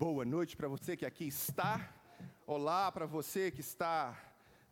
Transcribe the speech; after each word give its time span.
Boa 0.00 0.24
noite 0.24 0.56
para 0.56 0.66
você 0.66 0.96
que 0.96 1.04
aqui 1.04 1.26
está. 1.26 1.92
Olá 2.46 2.90
para 2.90 3.04
você 3.04 3.50
que 3.50 3.60
está. 3.60 4.18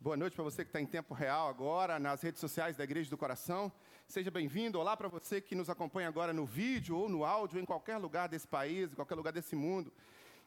Boa 0.01 0.17
noite 0.17 0.33
para 0.33 0.43
você 0.43 0.63
que 0.63 0.69
está 0.69 0.81
em 0.81 0.87
tempo 0.87 1.13
real 1.13 1.47
agora 1.47 1.99
nas 1.99 2.23
redes 2.23 2.41
sociais 2.41 2.75
da 2.75 2.83
Igreja 2.83 3.11
do 3.11 3.15
Coração. 3.15 3.71
Seja 4.07 4.31
bem-vindo. 4.31 4.79
Olá 4.79 4.97
para 4.97 5.07
você 5.07 5.39
que 5.39 5.53
nos 5.53 5.69
acompanha 5.69 6.07
agora 6.07 6.33
no 6.33 6.47
vídeo 6.47 6.97
ou 6.97 7.07
no 7.07 7.23
áudio, 7.23 7.59
em 7.59 7.63
qualquer 7.63 7.97
lugar 7.97 8.27
desse 8.27 8.47
país, 8.47 8.91
em 8.91 8.95
qualquer 8.95 9.13
lugar 9.13 9.31
desse 9.31 9.55
mundo. 9.55 9.93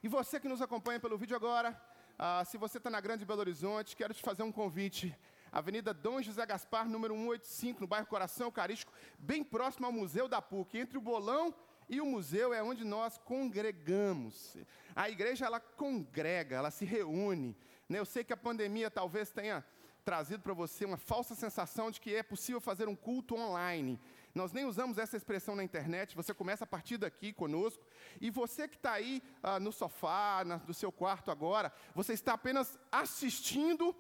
E 0.03 0.09
você 0.09 0.41
que 0.41 0.49
nos 0.49 0.61
acompanha 0.61 0.99
pelo 0.99 1.17
vídeo 1.17 1.37
agora, 1.37 1.81
ah, 2.19 2.45
se 2.45 2.59
você 2.59 2.79
está 2.79 2.91
na 2.91 3.01
Grande 3.01 3.25
Belo 3.25 3.39
Horizonte, 3.39 3.95
quero 3.95 4.13
te 4.13 4.21
fazer 4.21 4.43
um 4.43 4.51
convite. 4.51 5.17
Avenida 5.53 5.95
Dom 5.95 6.21
José 6.21 6.45
Gaspar, 6.45 6.89
número 6.89 7.15
185, 7.15 7.83
no 7.83 7.87
bairro 7.87 8.09
Coração 8.09 8.49
Eucarístico, 8.49 8.93
bem 9.17 9.45
próximo 9.45 9.87
ao 9.87 9.93
Museu 9.93 10.27
da 10.27 10.43
PUC, 10.43 10.77
entre 10.77 10.99
o 10.99 11.01
Bolão 11.01 11.55
e 11.89 12.01
o 12.01 12.07
museu 12.07 12.53
é 12.53 12.63
onde 12.63 12.85
nós 12.85 13.19
congregamos. 13.19 14.57
A 14.95 15.09
igreja 15.09 15.47
ela 15.47 15.61
congrega, 15.61 16.57
ela 16.57 16.71
se 16.71 16.85
reúne. 16.85 17.57
Né? 17.89 17.99
Eu 17.99 18.05
sei 18.05 18.25
que 18.25 18.33
a 18.33 18.37
pandemia 18.37 18.91
talvez 18.91 19.31
tenha 19.31 19.65
trazido 20.05 20.43
para 20.43 20.53
você 20.53 20.85
uma 20.85 20.97
falsa 20.97 21.35
sensação 21.35 21.91
de 21.91 22.01
que 22.01 22.15
é 22.15 22.23
possível 22.23 22.61
fazer 22.61 22.89
um 22.89 22.97
culto 22.97 23.35
online. 23.37 24.01
Nós 24.35 24.53
nem 24.53 24.65
usamos 24.65 24.99
essa 24.99 25.17
expressão 25.17 25.55
na 25.55 25.63
internet, 25.63 26.17
você 26.17 26.33
começa 26.33 26.65
a 26.65 26.67
partir 26.67 26.97
daqui 26.97 27.33
conosco. 27.33 27.85
E 28.21 28.31
você 28.31 28.67
que 28.67 28.77
está 28.77 28.93
aí 28.93 29.23
ah, 29.43 29.61
no 29.61 29.71
sofá, 29.71 30.43
na, 30.45 30.57
no 30.59 30.73
seu 30.75 30.91
quarto 30.91 31.31
agora, 31.31 31.73
você 31.95 32.15
está 32.15 32.33
apenas 32.33 32.79
assistindo 32.91 33.95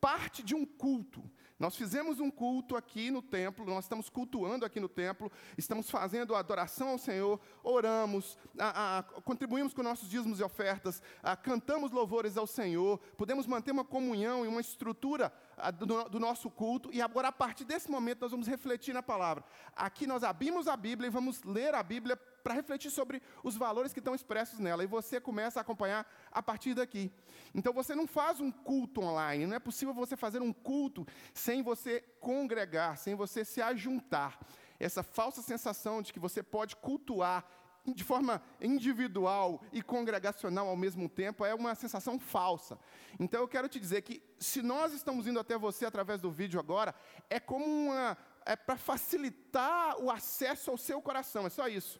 parte 0.00 0.42
de 0.42 0.54
um 0.54 0.64
culto. 0.64 1.22
Nós 1.58 1.76
fizemos 1.76 2.18
um 2.18 2.30
culto 2.30 2.76
aqui 2.76 3.10
no 3.10 3.22
templo, 3.22 3.64
nós 3.64 3.84
estamos 3.84 4.08
cultuando 4.08 4.64
aqui 4.64 4.80
no 4.80 4.88
templo, 4.88 5.30
estamos 5.56 5.88
fazendo 5.88 6.34
adoração 6.34 6.88
ao 6.88 6.98
Senhor, 6.98 7.40
oramos, 7.62 8.36
a, 8.58 8.98
a, 8.98 9.02
contribuímos 9.02 9.72
com 9.72 9.82
nossos 9.82 10.08
dízimos 10.08 10.40
e 10.40 10.42
ofertas, 10.42 11.00
a, 11.22 11.36
cantamos 11.36 11.92
louvores 11.92 12.36
ao 12.36 12.46
Senhor, 12.46 12.98
podemos 13.16 13.46
manter 13.46 13.70
uma 13.70 13.84
comunhão 13.84 14.44
e 14.44 14.48
uma 14.48 14.60
estrutura 14.60 15.32
do, 15.78 16.04
do, 16.08 16.18
nosso 16.18 16.50
culto, 16.50 16.90
e 16.92 17.00
agora, 17.00 17.28
a 17.28 17.32
partir 17.32 17.64
desse 17.64 17.88
momento, 17.88 18.22
nós 18.22 18.32
vamos 18.32 18.48
refletir 18.48 18.92
na 18.92 19.02
palavra. 19.02 19.44
Aqui 19.76 20.08
nós 20.08 20.24
abrimos 20.24 20.66
a 20.66 20.76
Bíblia 20.76 21.06
e 21.06 21.10
vamos 21.10 21.42
ler 21.44 21.72
a 21.74 21.82
Bíblia 21.84 22.18
para 22.44 22.54
refletir 22.54 22.90
sobre 22.90 23.22
os 23.42 23.56
valores 23.56 23.92
que 23.94 23.98
estão 23.98 24.14
expressos 24.14 24.58
nela. 24.58 24.84
E 24.84 24.86
você 24.86 25.18
começa 25.18 25.58
a 25.58 25.62
acompanhar 25.62 26.06
a 26.30 26.42
partir 26.42 26.74
daqui. 26.74 27.10
Então 27.54 27.72
você 27.72 27.94
não 27.94 28.06
faz 28.06 28.38
um 28.38 28.50
culto 28.50 29.00
online, 29.00 29.46
não 29.46 29.56
é 29.56 29.58
possível 29.58 29.94
você 29.94 30.14
fazer 30.14 30.42
um 30.42 30.52
culto 30.52 31.06
sem 31.32 31.62
você 31.62 32.02
congregar, 32.20 32.98
sem 32.98 33.14
você 33.14 33.46
se 33.46 33.62
ajuntar. 33.62 34.38
Essa 34.78 35.02
falsa 35.02 35.40
sensação 35.40 36.02
de 36.02 36.12
que 36.12 36.20
você 36.20 36.42
pode 36.42 36.76
cultuar 36.76 37.46
de 37.86 38.02
forma 38.02 38.42
individual 38.60 39.62
e 39.72 39.82
congregacional 39.82 40.68
ao 40.68 40.76
mesmo 40.76 41.08
tempo 41.08 41.44
é 41.44 41.54
uma 41.54 41.74
sensação 41.74 42.18
falsa. 42.18 42.78
Então 43.18 43.40
eu 43.40 43.48
quero 43.48 43.68
te 43.68 43.80
dizer 43.80 44.02
que 44.02 44.22
se 44.38 44.62
nós 44.62 44.92
estamos 44.92 45.26
indo 45.26 45.38
até 45.40 45.56
você 45.56 45.84
através 45.86 46.20
do 46.20 46.30
vídeo 46.30 46.60
agora, 46.60 46.94
é 47.30 47.40
como 47.40 47.64
uma 47.64 48.16
é 48.46 48.54
para 48.54 48.76
facilitar 48.76 49.98
o 49.98 50.10
acesso 50.10 50.70
ao 50.70 50.76
seu 50.76 51.00
coração, 51.00 51.46
é 51.46 51.50
só 51.50 51.66
isso. 51.66 51.98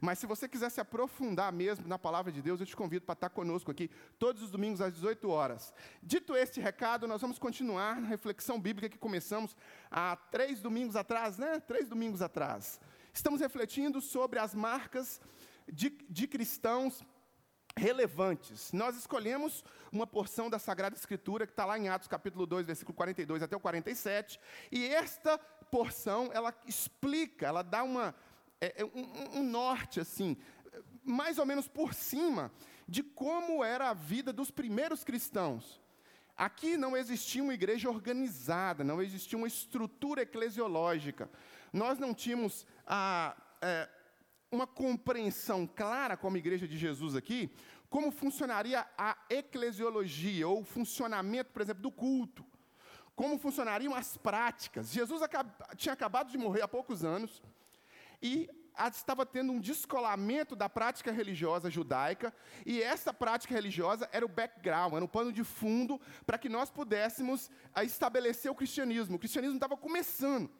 Mas 0.00 0.18
se 0.18 0.26
você 0.26 0.48
quiser 0.48 0.70
se 0.70 0.80
aprofundar 0.80 1.52
mesmo 1.52 1.86
na 1.86 1.98
palavra 1.98 2.30
de 2.30 2.42
Deus, 2.42 2.60
eu 2.60 2.66
te 2.66 2.76
convido 2.76 3.04
para 3.04 3.14
estar 3.14 3.30
conosco 3.30 3.70
aqui 3.70 3.90
todos 4.18 4.42
os 4.42 4.50
domingos 4.50 4.80
às 4.80 4.92
18 4.92 5.28
horas. 5.28 5.72
Dito 6.02 6.36
este 6.36 6.60
recado, 6.60 7.06
nós 7.06 7.20
vamos 7.20 7.38
continuar 7.38 8.00
na 8.00 8.08
reflexão 8.08 8.60
bíblica 8.60 8.88
que 8.88 8.98
começamos 8.98 9.56
há 9.90 10.16
três 10.16 10.60
domingos 10.60 10.96
atrás, 10.96 11.38
né? 11.38 11.60
Três 11.60 11.88
domingos 11.88 12.22
atrás. 12.22 12.80
Estamos 13.12 13.40
refletindo 13.40 14.00
sobre 14.00 14.38
as 14.38 14.54
marcas 14.54 15.20
de, 15.72 15.90
de 16.08 16.26
cristãos 16.26 17.04
relevantes. 17.76 18.72
Nós 18.72 18.96
escolhemos 18.96 19.64
uma 19.92 20.06
porção 20.06 20.50
da 20.50 20.58
Sagrada 20.58 20.96
Escritura 20.96 21.46
que 21.46 21.52
está 21.52 21.64
lá 21.64 21.78
em 21.78 21.88
Atos 21.88 22.08
capítulo 22.08 22.46
2, 22.46 22.66
versículo 22.66 22.94
42 22.94 23.42
até 23.42 23.56
o 23.56 23.60
47, 23.60 24.40
e 24.70 24.86
esta 24.86 25.38
porção, 25.38 26.30
ela 26.32 26.52
explica, 26.66 27.46
ela 27.46 27.62
dá 27.62 27.82
uma, 27.82 28.14
é, 28.60 28.82
é 28.82 28.84
um, 28.84 29.40
um 29.40 29.42
norte, 29.42 30.00
assim, 30.00 30.36
mais 31.04 31.38
ou 31.38 31.46
menos 31.46 31.66
por 31.66 31.94
cima, 31.94 32.52
de 32.86 33.02
como 33.02 33.64
era 33.64 33.90
a 33.90 33.94
vida 33.94 34.32
dos 34.32 34.50
primeiros 34.50 35.02
cristãos. 35.02 35.80
Aqui 36.36 36.76
não 36.76 36.96
existia 36.96 37.42
uma 37.42 37.54
igreja 37.54 37.90
organizada, 37.90 38.82
não 38.82 39.02
existia 39.02 39.36
uma 39.36 39.46
estrutura 39.46 40.22
eclesiológica. 40.22 41.30
Nós 41.72 41.98
não 41.98 42.14
tínhamos 42.14 42.66
a, 42.86 43.36
é, 43.60 43.88
uma 44.50 44.66
compreensão 44.66 45.66
clara, 45.66 46.16
como 46.16 46.36
igreja 46.36 46.66
de 46.66 46.78
Jesus 46.78 47.14
aqui, 47.14 47.50
como 47.88 48.10
funcionaria 48.10 48.86
a 48.96 49.16
eclesiologia, 49.28 50.48
ou 50.48 50.60
o 50.60 50.64
funcionamento, 50.64 51.52
por 51.52 51.60
exemplo, 51.60 51.82
do 51.82 51.90
culto. 51.90 52.44
Como 53.14 53.38
funcionariam 53.38 53.94
as 53.94 54.16
práticas. 54.16 54.90
Jesus 54.90 55.20
acab 55.20 55.50
tinha 55.76 55.92
acabado 55.92 56.30
de 56.30 56.38
morrer 56.38 56.62
há 56.62 56.68
poucos 56.68 57.04
anos 57.04 57.42
e 58.22 58.48
estava 58.88 59.26
tendo 59.26 59.52
um 59.52 59.60
descolamento 59.60 60.56
da 60.56 60.68
prática 60.68 61.12
religiosa 61.12 61.70
judaica, 61.70 62.32
e 62.64 62.82
essa 62.82 63.12
prática 63.12 63.54
religiosa 63.54 64.08
era 64.12 64.24
o 64.24 64.28
background, 64.28 64.94
era 64.94 65.04
o 65.04 65.08
pano 65.08 65.32
de 65.32 65.44
fundo 65.44 66.00
para 66.24 66.38
que 66.38 66.48
nós 66.48 66.70
pudéssemos 66.70 67.50
ah, 67.74 67.84
estabelecer 67.84 68.50
o 68.50 68.54
cristianismo. 68.54 69.16
O 69.16 69.18
cristianismo 69.18 69.56
estava 69.56 69.76
começando. 69.76 70.50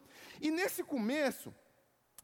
E 0.40 0.50
nesse 0.50 0.82
começo, 0.82 1.54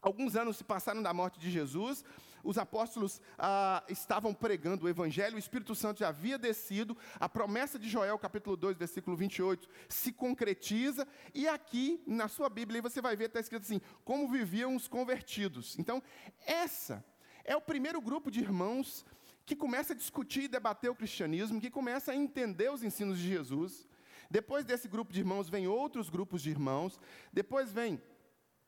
alguns 0.02 0.36
anos 0.36 0.56
se 0.56 0.64
passaram 0.64 1.02
da 1.02 1.14
morte 1.14 1.38
de 1.38 1.50
Jesus, 1.50 2.04
os 2.46 2.56
apóstolos 2.58 3.20
ah, 3.36 3.82
estavam 3.88 4.32
pregando 4.32 4.86
o 4.86 4.88
evangelho, 4.88 5.34
o 5.34 5.38
Espírito 5.38 5.74
Santo 5.74 5.98
já 5.98 6.08
havia 6.08 6.38
descido, 6.38 6.96
a 7.18 7.28
promessa 7.28 7.78
de 7.78 7.88
Joel, 7.88 8.16
capítulo 8.18 8.56
2, 8.56 8.78
versículo 8.78 9.16
28, 9.16 9.68
se 9.88 10.12
concretiza, 10.12 11.06
e 11.34 11.48
aqui 11.48 12.00
na 12.06 12.28
sua 12.28 12.48
Bíblia 12.48 12.80
você 12.80 13.02
vai 13.02 13.16
ver, 13.16 13.26
está 13.26 13.40
escrito 13.40 13.62
assim: 13.62 13.80
como 14.04 14.28
viviam 14.28 14.76
os 14.76 14.86
convertidos. 14.86 15.76
Então, 15.78 16.00
essa 16.46 17.04
é 17.44 17.56
o 17.56 17.60
primeiro 17.60 18.00
grupo 18.00 18.30
de 18.30 18.40
irmãos 18.40 19.04
que 19.44 19.56
começa 19.56 19.92
a 19.92 19.96
discutir 19.96 20.44
e 20.44 20.48
debater 20.48 20.90
o 20.90 20.94
cristianismo, 20.94 21.60
que 21.60 21.70
começa 21.70 22.12
a 22.12 22.16
entender 22.16 22.70
os 22.70 22.82
ensinos 22.82 23.18
de 23.18 23.28
Jesus. 23.28 23.88
Depois 24.30 24.64
desse 24.64 24.88
grupo 24.88 25.12
de 25.12 25.20
irmãos, 25.20 25.48
vem 25.48 25.68
outros 25.68 26.08
grupos 26.08 26.42
de 26.42 26.50
irmãos, 26.50 26.98
depois 27.32 27.72
vem 27.72 28.00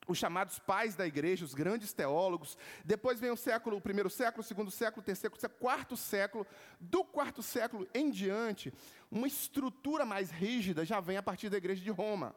os 0.08 0.18
chamados 0.18 0.58
pais 0.58 0.94
da 0.94 1.06
igreja, 1.06 1.44
os 1.44 1.54
grandes 1.54 1.92
teólogos. 1.92 2.56
Depois 2.84 3.20
vem 3.20 3.30
o 3.30 3.36
século, 3.36 3.76
o 3.76 3.80
primeiro 3.80 4.08
século, 4.08 4.40
o 4.40 4.44
segundo 4.44 4.70
século, 4.70 5.02
o 5.02 5.04
terceiro, 5.04 5.36
o 5.36 5.48
quarto 5.50 5.96
século. 5.96 6.46
Do 6.80 7.04
quarto 7.04 7.42
século 7.42 7.86
em 7.94 8.10
diante, 8.10 8.72
uma 9.10 9.28
estrutura 9.28 10.04
mais 10.06 10.30
rígida 10.30 10.84
já 10.84 10.98
vem 10.98 11.18
a 11.18 11.22
partir 11.22 11.50
da 11.50 11.58
igreja 11.58 11.82
de 11.82 11.90
Roma. 11.90 12.34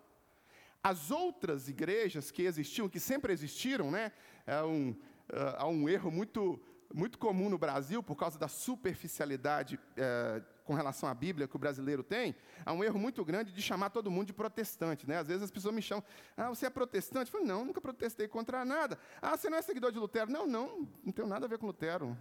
As 0.83 1.11
outras 1.11 1.69
igrejas 1.69 2.29
que 2.29 2.43
existiam, 2.43 2.89
que 2.89 2.99
sempre 2.99 3.31
existiram, 3.31 3.89
né? 3.89 4.11
É 4.45 4.61
um, 4.63 4.95
é, 5.29 5.55
há 5.57 5.67
um 5.67 5.87
erro 5.87 6.11
muito, 6.11 6.59
muito 6.93 7.17
comum 7.17 7.49
no 7.49 7.57
Brasil 7.57 8.01
por 8.03 8.15
causa 8.15 8.37
da 8.37 8.47
superficialidade 8.47 9.79
é, 9.95 10.41
com 10.63 10.73
relação 10.73 11.09
à 11.09 11.13
Bíblia 11.13 11.47
que 11.47 11.55
o 11.55 11.59
brasileiro 11.59 12.03
tem, 12.03 12.35
há 12.65 12.71
um 12.71 12.83
erro 12.83 12.99
muito 12.99 13.23
grande 13.25 13.51
de 13.51 13.61
chamar 13.61 13.89
todo 13.89 14.11
mundo 14.11 14.27
de 14.27 14.33
protestante. 14.33 15.07
Né? 15.07 15.17
Às 15.17 15.27
vezes 15.27 15.43
as 15.43 15.51
pessoas 15.51 15.73
me 15.73 15.81
chamam, 15.81 16.03
ah, 16.37 16.49
você 16.49 16.65
é 16.65 16.69
protestante? 16.69 17.31
Eu 17.31 17.39
falo, 17.39 17.45
não, 17.45 17.65
nunca 17.65 17.81
protestei 17.81 18.27
contra 18.27 18.63
nada. 18.63 18.97
Ah, 19.21 19.35
você 19.35 19.49
não 19.49 19.57
é 19.57 19.61
seguidor 19.61 19.91
de 19.91 19.99
Lutero? 19.99 20.31
Não, 20.31 20.47
não, 20.47 20.87
não 21.03 21.11
tem 21.11 21.25
nada 21.25 21.45
a 21.45 21.49
ver 21.49 21.57
com 21.57 21.67
Lutero, 21.67 22.17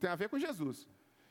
tem 0.00 0.10
a 0.10 0.16
ver 0.16 0.28
com 0.28 0.38
Jesus. 0.38 0.88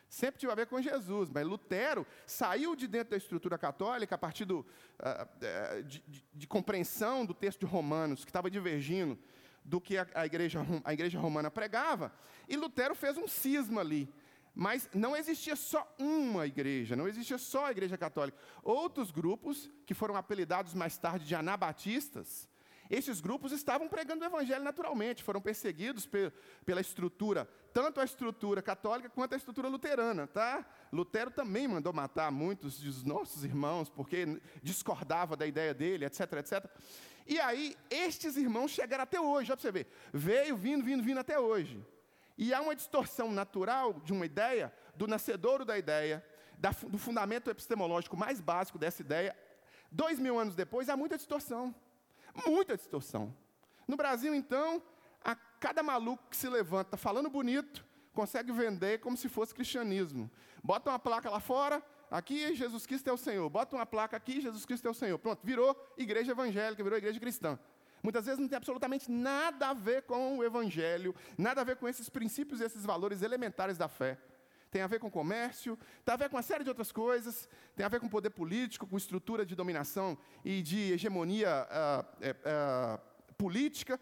Sempre 0.10 0.42
tive 0.42 0.52
a 0.52 0.56
ver 0.56 0.68
com 0.68 0.82
Jesus, 0.82 1.30
mas 1.30 1.48
Lutero 1.48 2.06
saiu 2.26 2.76
de 2.76 2.86
dentro 2.86 3.12
da 3.12 3.18
estrutura 3.18 3.58
católica 3.58 4.16
a 4.16 4.18
partir 4.18 4.44
do, 4.44 4.60
uh, 4.60 5.84
de, 5.84 6.04
de, 6.06 6.26
de 6.34 6.48
compreensão 6.48 7.26
do 7.26 7.34
texto 7.34 7.62
de 7.62 7.66
Romanos, 7.66 8.26
que 8.26 8.30
estava 8.30 8.52
divergindo 8.52 9.18
do 9.64 9.80
que 9.80 9.98
a, 9.98 10.08
a, 10.14 10.26
igreja, 10.26 10.66
a 10.84 10.94
igreja 10.94 11.20
romana 11.20 11.50
pregava, 11.52 12.14
e 12.48 12.56
Lutero 12.56 12.96
fez 12.96 13.18
um 13.18 13.28
cisma 13.28 13.82
ali. 13.82 14.12
Mas 14.54 14.90
não 14.94 15.16
existia 15.16 15.56
só 15.56 15.96
uma 15.98 16.46
igreja, 16.46 16.96
não 16.96 17.08
existia 17.08 17.38
só 17.38 17.68
a 17.68 17.72
igreja 17.72 17.98
católica. 17.98 18.38
Outros 18.62 19.10
grupos, 19.10 19.72
que 19.86 19.94
foram 19.94 20.16
apelidados 20.18 20.74
mais 20.74 20.98
tarde 20.98 21.26
de 21.26 21.34
anabatistas, 21.34 22.50
esses 22.92 23.22
grupos 23.22 23.54
estavam 23.54 23.88
pregando 23.88 24.26
o 24.26 24.28
evangelho 24.28 24.64
naturalmente, 24.64 25.24
foram 25.24 25.40
perseguidos 25.40 26.06
pela 26.66 26.82
estrutura, 26.82 27.48
tanto 27.74 28.02
a 28.02 28.04
estrutura 28.04 28.62
católica 28.62 29.10
quanto 29.10 29.34
a 29.34 29.38
estrutura 29.38 29.70
luterana, 29.70 30.28
tá? 30.28 30.66
Lutero 30.92 31.32
também 31.32 31.70
mandou 31.70 31.94
matar 31.94 32.30
muitos 32.30 32.80
dos 32.80 33.06
nossos 33.06 33.46
irmãos, 33.46 33.90
porque 33.90 34.42
discordava 34.62 35.38
da 35.38 35.48
ideia 35.48 35.74
dele, 35.74 36.04
etc, 36.04 36.34
etc. 36.34 36.66
E 37.26 37.40
aí, 37.40 37.78
estes 37.90 38.36
irmãos 38.36 38.72
chegaram 38.72 39.04
até 39.04 39.22
hoje, 39.22 39.52
olha 39.52 39.58
para 39.58 39.62
você 39.62 39.72
ver, 39.72 39.88
veio 40.12 40.58
vindo, 40.58 40.84
vindo, 40.84 41.02
vindo 41.02 41.20
até 41.22 41.40
hoje. 41.40 41.82
E 42.38 42.54
há 42.54 42.60
uma 42.60 42.76
distorção 42.76 43.32
natural 43.32 44.02
de 44.04 44.12
uma 44.12 44.26
ideia, 44.26 44.74
do 44.96 45.08
nascedouro 45.08 45.64
da 45.64 45.78
ideia, 45.78 46.26
do 46.90 46.98
fundamento 46.98 47.50
epistemológico 47.50 48.18
mais 48.18 48.42
básico 48.42 48.78
dessa 48.78 49.02
ideia. 49.02 49.34
Dois 49.90 50.20
mil 50.20 50.38
anos 50.38 50.56
depois, 50.56 50.90
há 50.90 50.98
muita 50.98 51.16
distorção. 51.16 51.74
Muita 52.46 52.76
distorção. 52.76 53.36
No 53.88 53.98
Brasil, 53.98 54.34
então, 54.34 54.82
a 55.24 55.36
cada 55.36 55.84
maluco 55.84 56.24
que 56.30 56.38
se 56.38 56.48
levanta 56.48 56.98
falando 56.98 57.30
bonito, 57.30 57.86
consegue 58.14 58.52
vender 58.52 59.00
como 59.00 59.18
se 59.18 59.30
fosse 59.30 59.54
cristianismo. 59.54 60.30
Bota 60.64 60.90
uma 60.90 61.00
placa 61.00 61.30
lá 61.30 61.40
fora, 61.40 61.84
aqui 62.10 62.56
Jesus 62.56 62.86
Cristo 62.86 63.10
é 63.10 63.14
o 63.14 63.18
Senhor. 63.18 63.50
Bota 63.50 63.76
uma 63.76 63.86
placa 63.86 64.18
aqui, 64.18 64.42
Jesus 64.42 64.66
Cristo 64.66 64.88
é 64.88 64.92
o 64.92 64.94
Senhor. 64.94 65.18
Pronto, 65.18 65.40
virou 65.44 65.76
igreja 65.98 66.32
evangélica, 66.32 66.84
virou 66.84 66.98
igreja 66.98 67.20
cristã. 67.20 67.60
Muitas 68.04 68.26
vezes 68.26 68.40
não 68.40 68.48
tem 68.48 68.58
absolutamente 68.58 69.12
nada 69.12 69.70
a 69.70 69.74
ver 69.74 70.04
com 70.04 70.38
o 70.38 70.44
evangelho, 70.44 71.16
nada 71.38 71.62
a 71.62 71.64
ver 71.64 71.76
com 71.76 71.88
esses 71.88 72.10
princípios 72.10 72.60
e 72.60 72.64
esses 72.64 72.84
valores 72.84 73.22
elementares 73.22 73.78
da 73.78 73.88
fé. 73.88 74.18
Tem 74.72 74.82
a 74.82 74.88
ver 74.88 75.00
com 75.00 75.12
comércio, 75.12 75.78
tem 76.06 76.14
a 76.14 76.18
ver 76.18 76.30
com 76.30 76.38
uma 76.38 76.42
série 76.42 76.64
de 76.64 76.70
outras 76.70 76.92
coisas, 76.94 77.48
tem 77.76 77.86
a 77.86 77.90
ver 77.90 78.00
com 78.00 78.08
poder 78.08 78.30
político, 78.30 78.88
com 78.88 78.96
estrutura 78.96 79.46
de 79.46 79.54
dominação 79.54 80.18
e 80.46 80.62
de 80.62 80.94
hegemonia 80.94 81.68
uh, 81.70 82.06
uh, 82.30 83.34
política, 83.34 84.00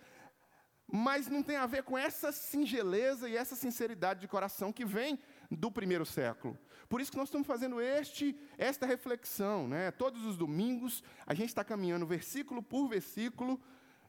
mas 0.86 1.28
não 1.28 1.42
tem 1.42 1.56
a 1.56 1.66
ver 1.66 1.84
com 1.84 1.98
essa 1.98 2.32
singeleza 2.32 3.28
e 3.28 3.36
essa 3.36 3.56
sinceridade 3.56 4.22
de 4.22 4.28
coração 4.28 4.72
que 4.72 4.86
vem 4.86 5.20
do 5.50 5.72
primeiro 5.72 6.06
século. 6.06 6.58
Por 6.88 7.02
isso 7.02 7.12
que 7.12 7.18
nós 7.18 7.30
estamos 7.30 7.48
fazendo 7.48 7.82
este, 7.82 8.36
esta 8.58 8.86
reflexão. 8.86 9.68
Né? 9.68 9.92
Todos 9.92 10.24
os 10.24 10.38
domingos, 10.38 11.04
a 11.26 11.34
gente 11.34 11.50
está 11.50 11.64
caminhando 11.64 12.06
versículo 12.06 12.62
por 12.62 12.88
versículo 12.88 13.60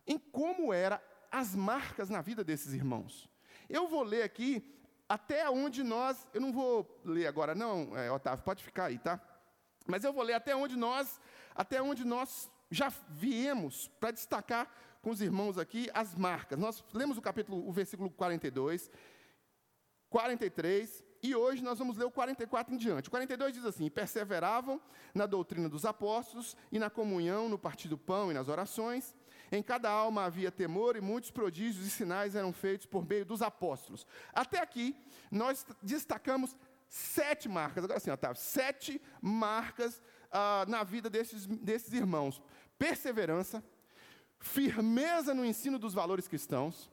em 0.06 0.18
como 0.18 0.72
eram 0.72 0.98
as 1.30 1.54
marcas 1.54 2.10
na 2.10 2.20
vida 2.20 2.42
desses 2.42 2.74
irmãos. 2.74 3.30
Eu 3.68 3.86
vou 3.86 4.02
ler 4.02 4.22
aqui 4.22 4.64
até 5.10 5.50
onde 5.50 5.82
nós, 5.82 6.24
eu 6.32 6.40
não 6.40 6.52
vou 6.52 7.00
ler 7.04 7.26
agora 7.26 7.52
não, 7.52 7.98
é, 7.98 8.12
Otávio, 8.12 8.44
pode 8.44 8.62
ficar 8.62 8.84
aí, 8.84 8.96
tá? 8.96 9.20
Mas 9.84 10.04
eu 10.04 10.12
vou 10.12 10.22
ler 10.22 10.34
até 10.34 10.54
onde 10.54 10.76
nós, 10.76 11.20
até 11.52 11.82
onde 11.82 12.04
nós 12.04 12.48
já 12.70 12.92
viemos 13.08 13.88
para 13.98 14.12
destacar 14.12 14.72
com 15.02 15.10
os 15.10 15.20
irmãos 15.20 15.58
aqui 15.58 15.90
as 15.92 16.14
marcas. 16.14 16.56
Nós 16.56 16.84
lemos 16.94 17.18
o 17.18 17.20
capítulo, 17.20 17.68
o 17.68 17.72
versículo 17.72 18.08
42, 18.08 18.88
43, 20.08 21.04
e 21.24 21.34
hoje 21.34 21.60
nós 21.60 21.80
vamos 21.80 21.96
ler 21.96 22.04
o 22.04 22.10
44 22.12 22.72
em 22.72 22.78
diante. 22.78 23.08
O 23.08 23.10
42 23.10 23.52
diz 23.52 23.64
assim: 23.64 23.90
perseveravam 23.90 24.80
na 25.12 25.26
doutrina 25.26 25.68
dos 25.68 25.84
apóstolos 25.84 26.56
e 26.70 26.78
na 26.78 26.88
comunhão, 26.88 27.48
no 27.48 27.58
partir 27.58 27.88
do 27.88 27.98
pão 27.98 28.30
e 28.30 28.34
nas 28.34 28.46
orações. 28.46 29.12
Em 29.52 29.62
cada 29.62 29.90
alma 29.90 30.24
havia 30.24 30.50
temor 30.50 30.96
e 30.96 31.00
muitos 31.00 31.30
prodígios 31.30 31.86
e 31.86 31.90
sinais 31.90 32.34
eram 32.36 32.52
feitos 32.52 32.86
por 32.86 33.06
meio 33.06 33.24
dos 33.24 33.42
apóstolos. 33.42 34.06
Até 34.32 34.60
aqui, 34.60 34.96
nós 35.30 35.66
destacamos 35.82 36.56
sete 36.88 37.48
marcas. 37.48 37.84
Agora 37.84 38.00
sim, 38.00 38.10
Otávio, 38.10 38.36
sete 38.36 39.00
marcas 39.20 40.00
ah, 40.30 40.64
na 40.68 40.84
vida 40.84 41.10
desses, 41.10 41.46
desses 41.46 41.92
irmãos: 41.92 42.40
perseverança, 42.78 43.64
firmeza 44.38 45.34
no 45.34 45.44
ensino 45.44 45.78
dos 45.78 45.94
valores 45.94 46.28
cristãos, 46.28 46.90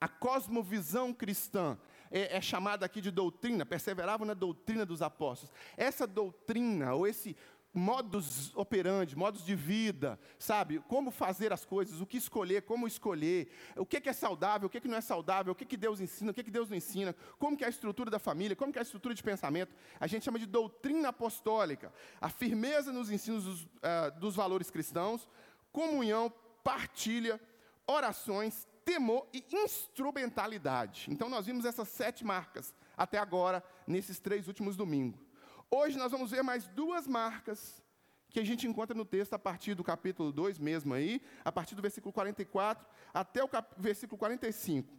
a 0.00 0.08
cosmovisão 0.08 1.12
cristã 1.12 1.78
é, 2.10 2.36
é, 2.36 2.40
chamada 2.40 2.84
aqui 2.84 3.00
de 3.00 3.10
doutrina, 3.10 3.64
perseveravam 3.64 4.26
na 4.26 4.34
doutrina 4.34 4.84
dos 4.84 5.02
apóstolos. 5.02 5.54
Essa 5.76 6.06
doutrina, 6.06 6.94
ou 6.94 7.06
esse 7.06 7.36
modus 7.72 8.54
operandi, 8.56 9.16
modos 9.16 9.44
de 9.44 9.54
vida, 9.54 10.18
sabe? 10.38 10.80
Como 10.88 11.10
fazer 11.10 11.52
as 11.52 11.64
coisas, 11.64 12.00
o 12.00 12.06
que 12.06 12.16
escolher, 12.16 12.62
como 12.62 12.86
escolher, 12.86 13.48
o 13.76 13.86
que 13.86 14.08
é 14.08 14.12
saudável, 14.12 14.66
o 14.66 14.70
que 14.70 14.86
não 14.88 14.96
é 14.96 15.00
saudável, 15.00 15.52
o 15.52 15.56
que 15.56 15.76
Deus 15.76 16.00
ensina, 16.00 16.32
o 16.32 16.34
que 16.34 16.42
Deus 16.42 16.68
não 16.68 16.76
ensina, 16.76 17.14
como 17.38 17.56
que 17.56 17.62
é 17.62 17.68
a 17.68 17.70
estrutura 17.70 18.10
da 18.10 18.18
família, 18.18 18.56
como 18.56 18.72
que 18.72 18.78
é 18.78 18.80
a 18.80 18.82
estrutura 18.82 19.14
de 19.14 19.22
pensamento. 19.22 19.74
A 20.00 20.06
gente 20.06 20.24
chama 20.24 20.38
de 20.38 20.46
doutrina 20.46 21.10
apostólica. 21.10 21.92
A 22.20 22.28
firmeza 22.28 22.92
nos 22.92 23.10
ensinos 23.10 23.44
dos, 23.44 23.62
uh, 23.62 24.18
dos 24.18 24.34
valores 24.34 24.70
cristãos, 24.70 25.28
comunhão, 25.72 26.32
partilha, 26.64 27.40
orações, 27.86 28.66
temor 28.84 29.28
e 29.32 29.44
instrumentalidade. 29.52 31.06
Então 31.08 31.28
nós 31.28 31.46
vimos 31.46 31.64
essas 31.64 31.88
sete 31.88 32.24
marcas 32.24 32.74
até 32.96 33.18
agora, 33.18 33.62
nesses 33.86 34.18
três 34.18 34.48
últimos 34.48 34.76
domingos. 34.76 35.29
Hoje 35.72 35.96
nós 35.96 36.10
vamos 36.10 36.32
ver 36.32 36.42
mais 36.42 36.66
duas 36.66 37.06
marcas 37.06 37.80
que 38.28 38.40
a 38.40 38.44
gente 38.44 38.66
encontra 38.66 38.92
no 38.92 39.04
texto 39.04 39.34
a 39.34 39.38
partir 39.38 39.72
do 39.72 39.84
capítulo 39.84 40.32
2 40.32 40.58
mesmo 40.58 40.92
aí, 40.92 41.22
a 41.44 41.52
partir 41.52 41.76
do 41.76 41.82
versículo 41.82 42.12
44 42.12 42.84
até 43.14 43.44
o 43.44 43.48
versículo 43.76 44.18
45. 44.18 44.92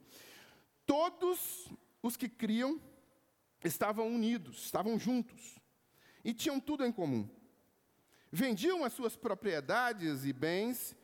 Todos 0.86 1.68
os 2.02 2.16
que 2.16 2.30
criam 2.30 2.80
estavam 3.62 4.08
unidos, 4.08 4.64
estavam 4.64 4.98
juntos 4.98 5.60
e 6.24 6.34
tinham 6.34 6.58
tudo 6.58 6.86
em 6.86 6.92
comum. 6.92 7.30
Vendiam 8.32 8.86
as 8.86 8.94
suas 8.94 9.18
propriedades 9.18 10.24
e 10.24 10.32
bens, 10.32 10.96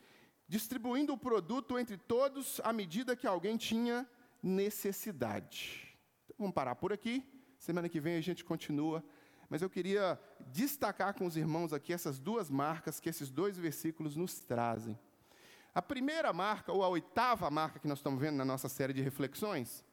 distribuindo 0.48 1.12
o 1.12 1.18
produto 1.18 1.78
entre 1.78 1.98
todos 1.98 2.62
à 2.64 2.72
medida 2.72 3.18
que 3.18 3.28
alguém 3.28 3.58
tinha 3.58 4.10
necessidade. 4.42 5.94
Então, 6.24 6.38
vamos 6.40 6.54
parar 6.54 6.76
por 6.76 6.94
aqui. 6.94 7.22
Semana 7.60 7.90
que 7.90 8.00
vem 8.00 8.16
a 8.16 8.22
gente 8.22 8.46
continua 8.46 9.04
mas 9.50 9.62
eu 9.62 9.70
queria 9.70 10.20
destacar 10.48 11.14
com 11.14 11.26
os 11.26 11.38
irmãos 11.38 11.72
aqui 11.74 11.94
essas 11.94 12.20
duas 12.20 12.50
marcas 12.50 13.00
que 13.00 13.10
esses 13.10 13.30
dois 13.30 13.58
versículos 13.58 14.16
nos 14.16 14.40
trazem. 14.40 14.98
A 15.74 15.82
primeira 15.82 16.34
marca, 16.34 16.72
ou 16.72 16.84
a 16.84 16.90
oitava 16.90 17.50
marca 17.50 17.80
que 17.80 17.88
nós 17.88 18.00
estamos 18.00 18.20
vendo 18.20 18.36
na 18.36 18.46
nossa 18.46 18.68
série 18.68 18.94
de 18.94 19.02
reflexões, 19.02 19.86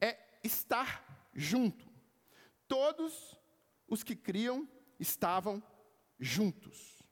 é 0.00 0.18
estar 0.44 1.28
junto. 1.34 1.88
Todos 2.68 3.36
os 3.88 4.02
que 4.02 4.14
criam 4.14 4.68
estavam 4.98 5.62
juntos. 6.18 7.02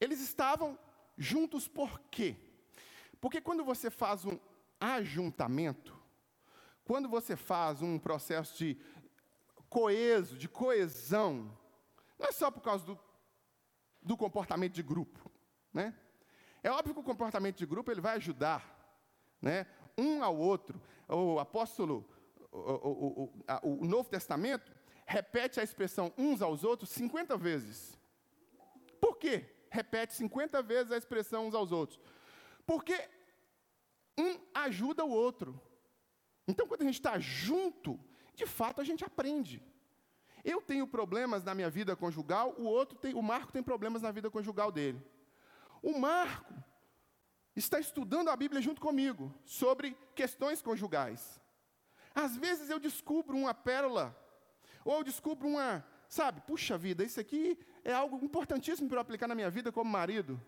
Eles 0.00 0.20
estavam 0.20 0.78
juntos 1.16 1.66
por 1.66 1.98
quê? 2.10 2.36
Porque 3.20 3.40
quando 3.40 3.64
você 3.64 3.90
faz 3.90 4.24
um 4.24 4.38
ajuntamento, 4.78 5.96
quando 6.84 7.08
você 7.08 7.34
faz 7.34 7.82
um 7.82 7.98
processo 7.98 8.56
de 8.58 8.78
coeso, 9.76 10.38
de 10.38 10.48
coesão, 10.48 11.54
não 12.18 12.26
é 12.26 12.32
só 12.32 12.50
por 12.50 12.62
causa 12.62 12.82
do, 12.82 12.98
do 14.00 14.16
comportamento 14.16 14.72
de 14.72 14.82
grupo, 14.82 15.30
né? 15.70 15.94
É 16.62 16.70
óbvio 16.70 16.94
que 16.94 17.00
o 17.00 17.04
comportamento 17.04 17.58
de 17.58 17.66
grupo 17.66 17.90
ele 17.90 18.00
vai 18.00 18.16
ajudar, 18.16 18.64
né? 19.38 19.66
Um 19.98 20.24
ao 20.24 20.34
outro. 20.34 20.80
O 21.06 21.38
apóstolo, 21.38 22.08
o, 22.50 22.58
o, 22.58 23.32
o, 23.62 23.82
o 23.82 23.86
Novo 23.86 24.08
Testamento 24.08 24.74
repete 25.04 25.60
a 25.60 25.62
expressão 25.62 26.10
uns 26.16 26.40
aos 26.40 26.64
outros 26.64 26.88
50 26.88 27.36
vezes. 27.36 28.00
Por 28.98 29.18
quê? 29.18 29.44
Repete 29.68 30.14
50 30.14 30.62
vezes 30.62 30.90
a 30.90 30.96
expressão 30.96 31.48
uns 31.48 31.54
aos 31.54 31.70
outros. 31.70 32.00
Porque 32.64 32.98
um 34.16 34.40
ajuda 34.54 35.04
o 35.04 35.10
outro. 35.10 35.60
Então, 36.48 36.66
quando 36.66 36.80
a 36.80 36.86
gente 36.86 36.94
está 36.94 37.18
junto, 37.18 38.00
de 38.34 38.46
fato 38.46 38.80
a 38.80 38.84
gente 38.84 39.04
aprende. 39.04 39.62
Eu 40.46 40.62
tenho 40.62 40.86
problemas 40.86 41.42
na 41.42 41.56
minha 41.56 41.68
vida 41.68 41.96
conjugal, 41.96 42.54
o 42.56 42.62
outro 42.62 42.96
tem, 42.96 43.12
o 43.14 43.20
Marco 43.20 43.50
tem 43.50 43.64
problemas 43.64 44.02
na 44.02 44.12
vida 44.12 44.30
conjugal 44.30 44.70
dele. 44.70 45.04
O 45.82 45.98
Marco 45.98 46.54
está 47.56 47.80
estudando 47.80 48.28
a 48.28 48.36
Bíblia 48.36 48.62
junto 48.62 48.80
comigo 48.80 49.34
sobre 49.44 49.96
questões 50.14 50.62
conjugais. 50.62 51.40
Às 52.14 52.36
vezes 52.36 52.70
eu 52.70 52.78
descubro 52.78 53.36
uma 53.36 53.52
pérola, 53.52 54.16
ou 54.84 54.98
eu 54.98 55.02
descubro 55.02 55.48
uma, 55.48 55.84
sabe, 56.08 56.40
puxa 56.42 56.78
vida, 56.78 57.02
isso 57.02 57.18
aqui 57.18 57.58
é 57.82 57.92
algo 57.92 58.24
importantíssimo 58.24 58.88
para 58.88 58.98
eu 58.98 59.02
aplicar 59.02 59.26
na 59.26 59.34
minha 59.34 59.50
vida 59.50 59.72
como 59.72 59.90
marido. 59.90 60.40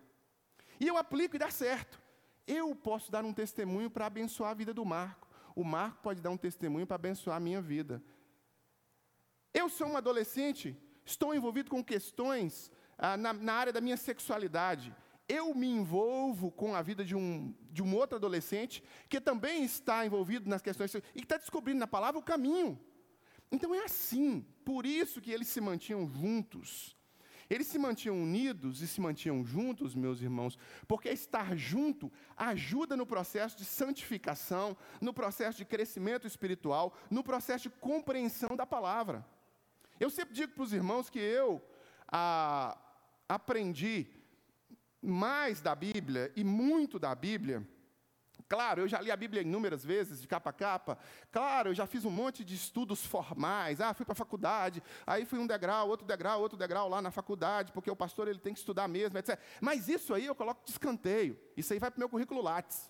E 0.79 0.87
eu 0.87 0.95
aplico 0.95 1.35
e 1.35 1.39
dá 1.39 1.51
certo. 1.51 2.01
Eu 2.47 2.73
posso 2.73 3.11
dar 3.11 3.25
um 3.25 3.33
testemunho 3.33 3.91
para 3.91 4.05
abençoar 4.05 4.51
a 4.51 4.53
vida 4.53 4.73
do 4.73 4.85
Marco 4.85 5.29
o 5.59 5.63
Marco 5.65 6.01
pode 6.01 6.21
dar 6.21 6.29
um 6.29 6.37
testemunho 6.37 6.87
para 6.87 6.95
abençoar 6.95 7.35
a 7.35 7.39
minha 7.39 7.61
vida. 7.61 8.01
Eu 9.53 9.67
sou 9.67 9.87
um 9.87 9.97
adolescente, 9.97 10.77
estou 11.05 11.33
envolvido 11.33 11.69
com 11.69 11.83
questões 11.83 12.71
ah, 12.97 13.17
na, 13.17 13.33
na, 13.33 13.53
área 13.53 13.73
da 13.73 13.81
minha 13.81 13.97
sexualidade. 13.97 14.95
Eu 15.27 15.53
me 15.55 15.67
envolvo 15.67 16.51
com 16.51 16.75
a 16.75 16.81
vida 16.81 17.03
de 17.03 17.15
um, 17.15 17.53
de 17.71 17.81
um 17.81 17.95
outro 17.95 18.17
adolescente 18.17 18.83
que 19.07 19.19
também 19.19 19.63
está 19.63 20.05
envolvido 20.05 20.49
nas 20.49 20.61
questões 20.61 20.93
e 20.93 21.01
que 21.01 21.19
está 21.19 21.37
descobrindo 21.37 21.79
na 21.79 21.87
palavra 21.87 22.19
o 22.19 22.23
caminho. 22.23 22.79
Então 23.51 23.73
é 23.73 23.83
assim, 23.83 24.45
por 24.63 24.85
isso 24.85 25.21
que 25.21 25.31
eles 25.31 25.47
se 25.47 25.59
mantinham 25.59 26.07
juntos. 26.07 26.95
Eles 27.49 27.65
se 27.65 27.79
mantinham 27.79 28.21
unidos 28.21 28.81
e 28.81 28.87
se 28.87 29.01
mantinham 29.01 29.43
juntos, 29.43 29.95
meus 29.95 30.21
irmãos, 30.21 30.55
porque 30.87 31.09
estar 31.09 31.57
junto 31.57 32.11
ajuda 32.37 32.95
no 32.95 33.07
processo 33.07 33.57
de 33.57 33.65
santificação, 33.65 34.77
no 35.01 35.11
processo 35.11 35.57
de 35.57 35.65
crescimento 35.65 36.27
espiritual, 36.27 36.93
no 37.09 37.23
processo 37.23 37.63
de 37.63 37.75
compreensão 37.77 38.55
da 38.55 38.67
palavra. 38.67 39.25
Eu 39.99 40.09
sempre 40.09 40.33
digo 40.33 40.53
para 40.53 40.63
os 40.63 40.73
irmãos 40.73 41.09
que 41.09 41.19
eu 41.19 41.61
ah, 42.11 42.77
aprendi 43.27 44.07
mais 45.01 45.61
da 45.61 45.75
Bíblia 45.75 46.31
e 46.35 46.43
muito 46.43 46.97
da 46.97 47.13
Bíblia 47.13 47.65
Claro, 48.49 48.81
eu 48.81 48.87
já 48.87 48.99
li 48.99 49.11
a 49.11 49.15
Bíblia 49.15 49.43
inúmeras 49.43 49.85
vezes, 49.85 50.19
de 50.19 50.27
capa 50.27 50.49
a 50.49 50.53
capa. 50.53 50.97
Claro, 51.31 51.69
eu 51.69 51.73
já 51.75 51.85
fiz 51.85 52.03
um 52.03 52.09
monte 52.09 52.43
de 52.43 52.55
estudos 52.55 53.05
formais. 53.05 53.79
Ah, 53.79 53.93
fui 53.93 54.03
para 54.03 54.13
a 54.13 54.15
faculdade, 54.15 54.81
aí 55.05 55.23
fui 55.23 55.37
um 55.37 55.45
degrau, 55.45 55.87
outro 55.87 56.07
degrau, 56.07 56.41
outro 56.41 56.57
degrau 56.57 56.89
lá 56.89 56.99
na 56.99 57.11
faculdade, 57.11 57.71
porque 57.71 57.91
o 57.91 57.95
pastor 57.95 58.27
ele 58.27 58.39
tem 58.39 58.51
que 58.51 58.59
estudar 58.59 58.87
mesmo, 58.87 59.19
etc. 59.19 59.39
Mas 59.61 59.87
isso 59.87 60.15
aí 60.15 60.25
eu 60.25 60.33
coloco 60.33 60.65
de 60.65 60.71
escanteio. 60.71 61.39
Isso 61.55 61.71
aí 61.71 61.77
vai 61.77 61.91
para 61.91 61.99
o 61.99 62.01
meu 62.01 62.09
currículo 62.09 62.41
Lattes. 62.41 62.89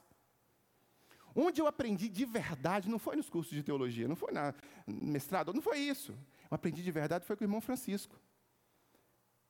Onde 1.36 1.60
eu 1.62 1.68
aprendi 1.68 2.08
de 2.08 2.24
verdade, 2.24 2.90
não 2.90 2.98
foi 2.98 3.18
nos 3.18 3.30
cursos 3.30 3.54
de 3.54 3.62
teologia, 3.62 4.08
não 4.08 4.16
foi 4.16 4.32
na 4.32 4.54
mestrado, 4.88 5.54
não 5.54 5.62
foi 5.62 5.80
isso. 5.80 6.18
Eu 6.50 6.56
aprendi 6.56 6.84
de 6.84 6.92
verdade 6.92 7.26
foi 7.26 7.36
com 7.36 7.44
o 7.44 7.46
irmão 7.46 7.62
Francisco. 7.62 8.20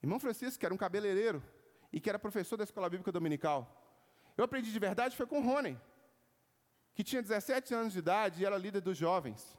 Irmão 0.01 0.19
Francisco, 0.19 0.59
que 0.59 0.65
era 0.65 0.73
um 0.73 0.77
cabeleireiro 0.77 1.43
e 1.91 1.99
que 1.99 2.09
era 2.09 2.19
professor 2.19 2.57
da 2.57 2.63
escola 2.63 2.89
bíblica 2.89 3.11
dominical. 3.11 3.75
Eu 4.37 4.43
aprendi 4.43 4.71
de 4.71 4.79
verdade 4.79 5.15
foi 5.15 5.25
com 5.25 5.39
o 5.39 5.43
Rony, 5.43 5.79
que 6.93 7.03
tinha 7.03 7.21
17 7.21 7.73
anos 7.73 7.93
de 7.93 7.99
idade 7.99 8.41
e 8.41 8.45
era 8.45 8.57
líder 8.57 8.81
dos 8.81 8.97
jovens. 8.97 9.57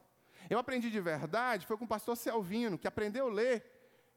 Eu 0.48 0.58
aprendi 0.58 0.90
de 0.90 1.00
verdade 1.00 1.66
foi 1.66 1.76
com 1.76 1.84
o 1.84 1.88
pastor 1.88 2.16
Selvino, 2.16 2.78
que 2.78 2.88
aprendeu 2.88 3.26
a 3.26 3.30
ler, 3.30 3.64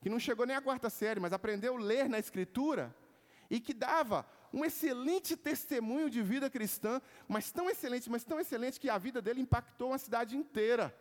que 0.02 0.10
não 0.10 0.20
chegou 0.20 0.46
nem 0.46 0.56
à 0.56 0.62
quarta 0.62 0.90
série, 0.90 1.20
mas 1.20 1.34
aprendeu 1.34 1.76
a 1.76 1.80
ler 1.80 2.10
na 2.10 2.20
escritura 2.20 2.96
e 3.50 3.60
que 3.60 3.74
dava 3.74 4.26
um 4.54 4.64
excelente 4.64 5.36
testemunho 5.36 6.10
de 6.10 6.22
vida 6.22 6.50
cristã, 6.50 7.02
mas 7.28 7.52
tão 7.52 7.70
excelente, 7.70 8.10
mas 8.10 8.24
tão 8.24 8.40
excelente 8.40 8.80
que 8.80 8.90
a 8.90 8.98
vida 8.98 9.22
dele 9.22 9.42
impactou 9.42 9.90
uma 9.90 9.98
cidade 9.98 10.38
inteira. 10.38 10.96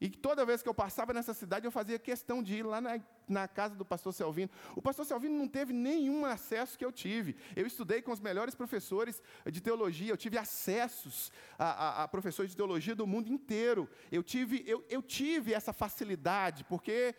E 0.00 0.08
toda 0.08 0.46
vez 0.46 0.62
que 0.62 0.68
eu 0.68 0.74
passava 0.74 1.12
nessa 1.12 1.34
cidade, 1.34 1.66
eu 1.66 1.72
fazia 1.72 1.98
questão 1.98 2.40
de 2.40 2.54
ir 2.56 2.62
lá 2.62 2.80
na, 2.80 3.00
na, 3.28 3.48
casa 3.48 3.74
do 3.74 3.84
pastor 3.84 4.12
Selvino. 4.12 4.48
O 4.76 4.80
pastor 4.80 5.04
Selvino 5.04 5.36
não 5.36 5.48
teve 5.48 5.72
nenhum 5.72 6.24
acesso 6.24 6.78
que 6.78 6.84
eu 6.84 6.92
tive. 6.92 7.34
Eu 7.56 7.66
estudei 7.66 8.00
com 8.00 8.12
os 8.12 8.20
melhores 8.20 8.54
professores 8.54 9.20
de 9.50 9.60
teologia, 9.60 10.12
eu 10.12 10.16
tive 10.16 10.38
acessos 10.38 11.32
a, 11.58 11.64
a, 11.64 12.04
a 12.04 12.08
professores 12.08 12.52
de 12.52 12.56
teologia 12.56 12.94
do 12.94 13.08
mundo 13.08 13.28
inteiro. 13.28 13.88
Eu 14.12 14.22
tive, 14.22 14.62
eu, 14.66 14.84
eu 14.88 15.02
tive 15.02 15.52
essa 15.52 15.72
facilidade, 15.72 16.62
porque 16.64 17.12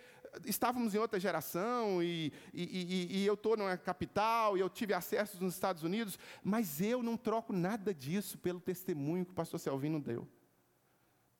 estávamos 0.45 0.95
em 0.95 0.99
outra 0.99 1.19
geração 1.19 2.01
e, 2.01 2.31
e, 2.53 2.63
e, 2.63 3.17
e 3.17 3.25
eu 3.25 3.33
estou 3.33 3.57
numa 3.57 3.75
capital 3.75 4.57
e 4.57 4.61
eu 4.61 4.69
tive 4.69 4.93
acesso 4.93 5.43
nos 5.43 5.53
Estados 5.53 5.83
Unidos, 5.83 6.17
mas 6.41 6.79
eu 6.79 7.03
não 7.03 7.17
troco 7.17 7.51
nada 7.51 7.93
disso 7.93 8.37
pelo 8.37 8.61
testemunho 8.61 9.25
que 9.25 9.31
o 9.31 9.35
pastor 9.35 9.59
Selvino 9.59 9.99
deu 9.99 10.25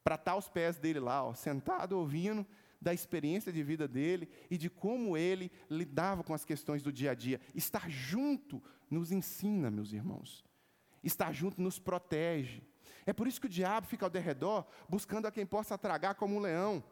para 0.09 0.15
estar 0.15 0.31
aos 0.31 0.49
pés 0.49 0.79
dele 0.79 0.99
lá, 0.99 1.23
ó, 1.23 1.35
sentado 1.35 1.95
ouvindo 1.95 2.43
da 2.81 2.91
experiência 2.91 3.53
de 3.53 3.61
vida 3.61 3.87
dele 3.87 4.27
e 4.49 4.57
de 4.57 4.67
como 4.67 5.15
ele 5.15 5.51
lidava 5.69 6.23
com 6.23 6.33
as 6.33 6.43
questões 6.43 6.81
do 6.81 6.91
dia 6.91 7.11
a 7.11 7.13
dia. 7.13 7.39
Estar 7.53 7.87
junto 7.91 8.59
nos 8.89 9.11
ensina, 9.11 9.69
meus 9.69 9.93
irmãos. 9.93 10.43
Estar 11.03 11.31
junto 11.31 11.61
nos 11.61 11.77
protege. 11.77 12.63
É 13.05 13.13
por 13.13 13.27
isso 13.27 13.39
que 13.39 13.45
o 13.45 13.49
diabo 13.49 13.85
fica 13.85 14.03
ao 14.03 14.09
derredor, 14.09 14.65
buscando 14.89 15.27
a 15.27 15.31
quem 15.31 15.45
possa 15.45 15.77
tragar 15.77 16.15
como 16.15 16.37
um 16.37 16.39
leão. 16.39 16.83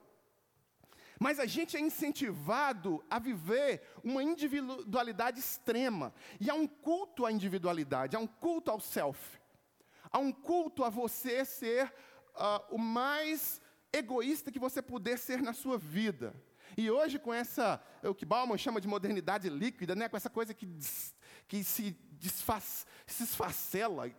Mas 1.20 1.40
a 1.40 1.48
gente 1.48 1.76
é 1.76 1.80
incentivado 1.80 3.04
a 3.10 3.18
viver 3.18 3.82
uma 4.04 4.22
individualidade 4.22 5.40
extrema. 5.40 6.14
E 6.40 6.52
há 6.52 6.54
um 6.54 6.68
culto 6.68 7.26
à 7.26 7.32
individualidade, 7.32 8.16
há 8.16 8.20
um 8.20 8.28
culto 8.28 8.70
ao 8.70 8.80
self. 8.80 9.40
Há 10.12 10.20
um 10.20 10.32
culto 10.32 10.84
a 10.84 10.90
você 10.90 11.44
ser 11.44 11.92
uh, 12.38 12.76
o 12.76 12.78
mais 12.78 13.62
egoísta 13.92 14.52
que 14.52 14.60
você 14.60 14.82
puder 14.82 15.18
ser 15.18 15.42
na 15.42 15.54
sua 15.54 15.78
vida. 15.78 16.34
E 16.78 16.90
hoje, 16.92 17.18
com 17.18 17.34
essa, 17.34 17.82
o 18.04 18.14
que 18.14 18.26
Bauman 18.26 18.58
chama 18.58 18.82
de 18.82 18.88
modernidade 18.88 19.50
líquida, 19.50 19.96
né, 19.96 20.08
com 20.10 20.18
essa 20.18 20.30
coisa 20.30 20.54
que, 20.54 20.68
que 21.48 21.64
se, 21.64 21.92
desfaz, 22.12 22.86
se 23.06 23.24
esfacela, 23.24 24.12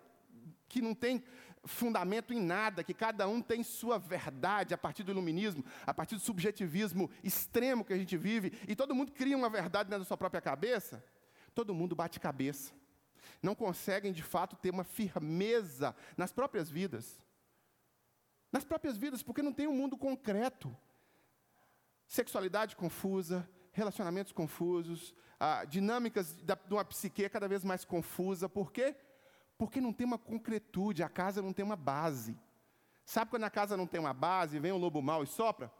que 0.69 0.81
não 0.81 0.95
tem 0.95 1.23
fundamento 1.65 2.33
em 2.33 2.41
nada, 2.41 2.83
que 2.83 2.95
cada 2.95 3.29
um 3.29 3.43
tem 3.43 3.63
sua 3.63 3.99
verdade 3.99 4.73
a 4.73 4.79
partir 4.79 5.03
do 5.03 5.11
iluminismo, 5.11 5.65
a 5.87 5.93
partir 5.93 6.15
do 6.15 6.21
subjetivismo 6.21 7.11
extremo 7.23 7.85
que 7.85 7.93
a 7.93 7.99
gente 7.99 8.17
vive, 8.17 8.53
e 8.67 8.75
todo 8.75 8.95
mundo 8.95 9.13
cria 9.13 9.37
uma 9.37 9.51
verdade 9.51 9.91
da 9.91 10.05
sua 10.05 10.17
própria 10.17 10.41
cabeça, 10.41 11.05
todo 11.55 11.75
mundo 11.75 11.95
bate 11.95 12.19
cabeça. 12.19 12.73
Não 13.43 13.55
conseguem, 13.55 14.13
de 14.13 14.23
fato, 14.23 14.57
ter 14.57 14.71
uma 14.71 14.85
firmeza 14.85 15.95
nas 16.17 16.33
próprias 16.33 16.71
vidas 16.71 17.28
nas 18.53 18.65
próprias 18.65 18.97
vidas, 18.97 19.23
porque 19.23 19.43
não 19.43 19.53
tem 19.53 19.67
um 19.67 19.75
mundo 19.75 19.97
concreto. 19.97 20.75
Sexualidade 22.07 22.75
confusa, 22.75 23.49
relacionamentos 23.73 24.33
confusos, 24.33 25.15
ah, 25.39 25.65
dinâmicas 25.65 26.35
da, 26.43 26.55
de 26.55 26.73
uma 26.75 26.85
psique 26.85 27.29
cada 27.29 27.47
vez 27.47 27.63
mais 27.63 27.85
confusa. 27.85 28.49
Por 28.49 28.73
quê? 28.73 28.97
Porque 29.57 29.81
não 29.81 29.93
tem 29.93 30.07
uma 30.07 30.19
concretude, 30.19 31.03
a 31.03 31.09
casa 31.09 31.43
não 31.43 31.53
tem 31.53 31.65
uma 31.65 31.77
base. 31.77 32.39
Sabe 33.05 33.31
quando 33.31 33.45
a 33.45 33.51
casa 33.51 33.77
não 33.77 33.87
tem 33.87 34.01
uma 34.01 34.13
base, 34.13 34.59
vem 34.59 34.73
o 34.73 34.77
lobo 34.77 35.01
mau 35.01 35.23
e 35.23 35.27
sopra? 35.27 35.73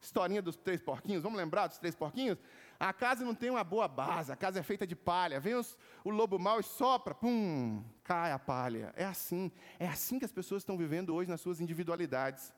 Historinha 0.00 0.42
dos 0.42 0.56
três 0.56 0.80
porquinhos, 0.80 1.22
vamos 1.22 1.38
lembrar 1.38 1.68
dos 1.68 1.78
três 1.78 1.94
porquinhos? 1.94 2.38
A 2.82 2.92
casa 2.92 3.24
não 3.24 3.32
tem 3.32 3.48
uma 3.48 3.62
boa 3.62 3.86
base, 3.86 4.32
a 4.32 4.36
casa 4.36 4.58
é 4.58 4.62
feita 4.62 4.84
de 4.84 4.96
palha. 4.96 5.38
Vem 5.38 5.54
os, 5.54 5.78
o 6.02 6.10
lobo 6.10 6.36
mau 6.36 6.58
e 6.58 6.64
sopra, 6.64 7.14
pum, 7.14 7.80
cai 8.02 8.32
a 8.32 8.40
palha. 8.40 8.92
É 8.96 9.04
assim, 9.04 9.52
é 9.78 9.86
assim 9.86 10.18
que 10.18 10.24
as 10.24 10.32
pessoas 10.32 10.62
estão 10.62 10.76
vivendo 10.76 11.14
hoje 11.14 11.30
nas 11.30 11.40
suas 11.40 11.60
individualidades. 11.60 12.52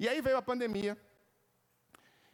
E 0.00 0.08
aí 0.08 0.22
veio 0.22 0.38
a 0.38 0.42
pandemia. 0.42 0.96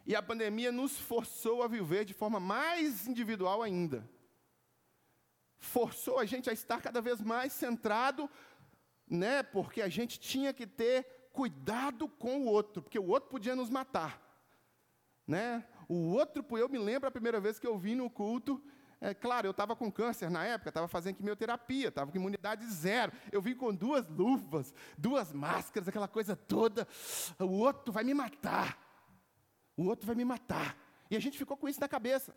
E 0.06 0.14
a 0.14 0.22
pandemia 0.22 0.70
nos 0.70 0.96
forçou 0.96 1.64
a 1.64 1.66
viver 1.66 2.04
de 2.04 2.14
forma 2.14 2.38
mais 2.38 3.08
individual 3.08 3.64
ainda. 3.64 4.08
Forçou 5.58 6.20
a 6.20 6.24
gente 6.24 6.48
a 6.48 6.52
estar 6.52 6.80
cada 6.80 7.00
vez 7.00 7.20
mais 7.20 7.52
centrado, 7.52 8.30
né? 9.08 9.42
Porque 9.42 9.82
a 9.82 9.88
gente 9.88 10.20
tinha 10.20 10.54
que 10.54 10.68
ter 10.68 11.28
cuidado 11.32 12.06
com 12.06 12.42
o 12.42 12.46
outro, 12.46 12.80
porque 12.80 12.98
o 12.98 13.08
outro 13.08 13.28
podia 13.28 13.56
nos 13.56 13.70
matar. 13.70 14.22
Né? 15.26 15.66
O 15.88 16.12
outro, 16.12 16.44
eu 16.56 16.68
me 16.68 16.78
lembro 16.78 17.08
a 17.08 17.10
primeira 17.10 17.40
vez 17.40 17.58
que 17.58 17.66
eu 17.66 17.76
vim 17.78 17.94
no 17.94 18.08
culto, 18.08 18.62
é, 19.00 19.12
claro, 19.12 19.46
eu 19.46 19.50
estava 19.50 19.76
com 19.76 19.92
câncer 19.92 20.30
na 20.30 20.44
época, 20.46 20.70
estava 20.70 20.88
fazendo 20.88 21.16
quimioterapia, 21.16 21.88
estava 21.88 22.10
com 22.10 22.16
imunidade 22.16 22.66
zero. 22.66 23.12
Eu 23.30 23.42
vim 23.42 23.54
com 23.54 23.74
duas 23.74 24.08
luvas, 24.08 24.72
duas 24.96 25.30
máscaras, 25.30 25.86
aquela 25.88 26.08
coisa 26.08 26.34
toda. 26.34 26.88
O 27.38 27.58
outro 27.58 27.92
vai 27.92 28.02
me 28.02 28.14
matar. 28.14 28.78
O 29.76 29.84
outro 29.84 30.06
vai 30.06 30.16
me 30.16 30.24
matar. 30.24 30.76
E 31.10 31.16
a 31.16 31.20
gente 31.20 31.36
ficou 31.36 31.56
com 31.56 31.68
isso 31.68 31.80
na 31.80 31.86
cabeça. 31.86 32.34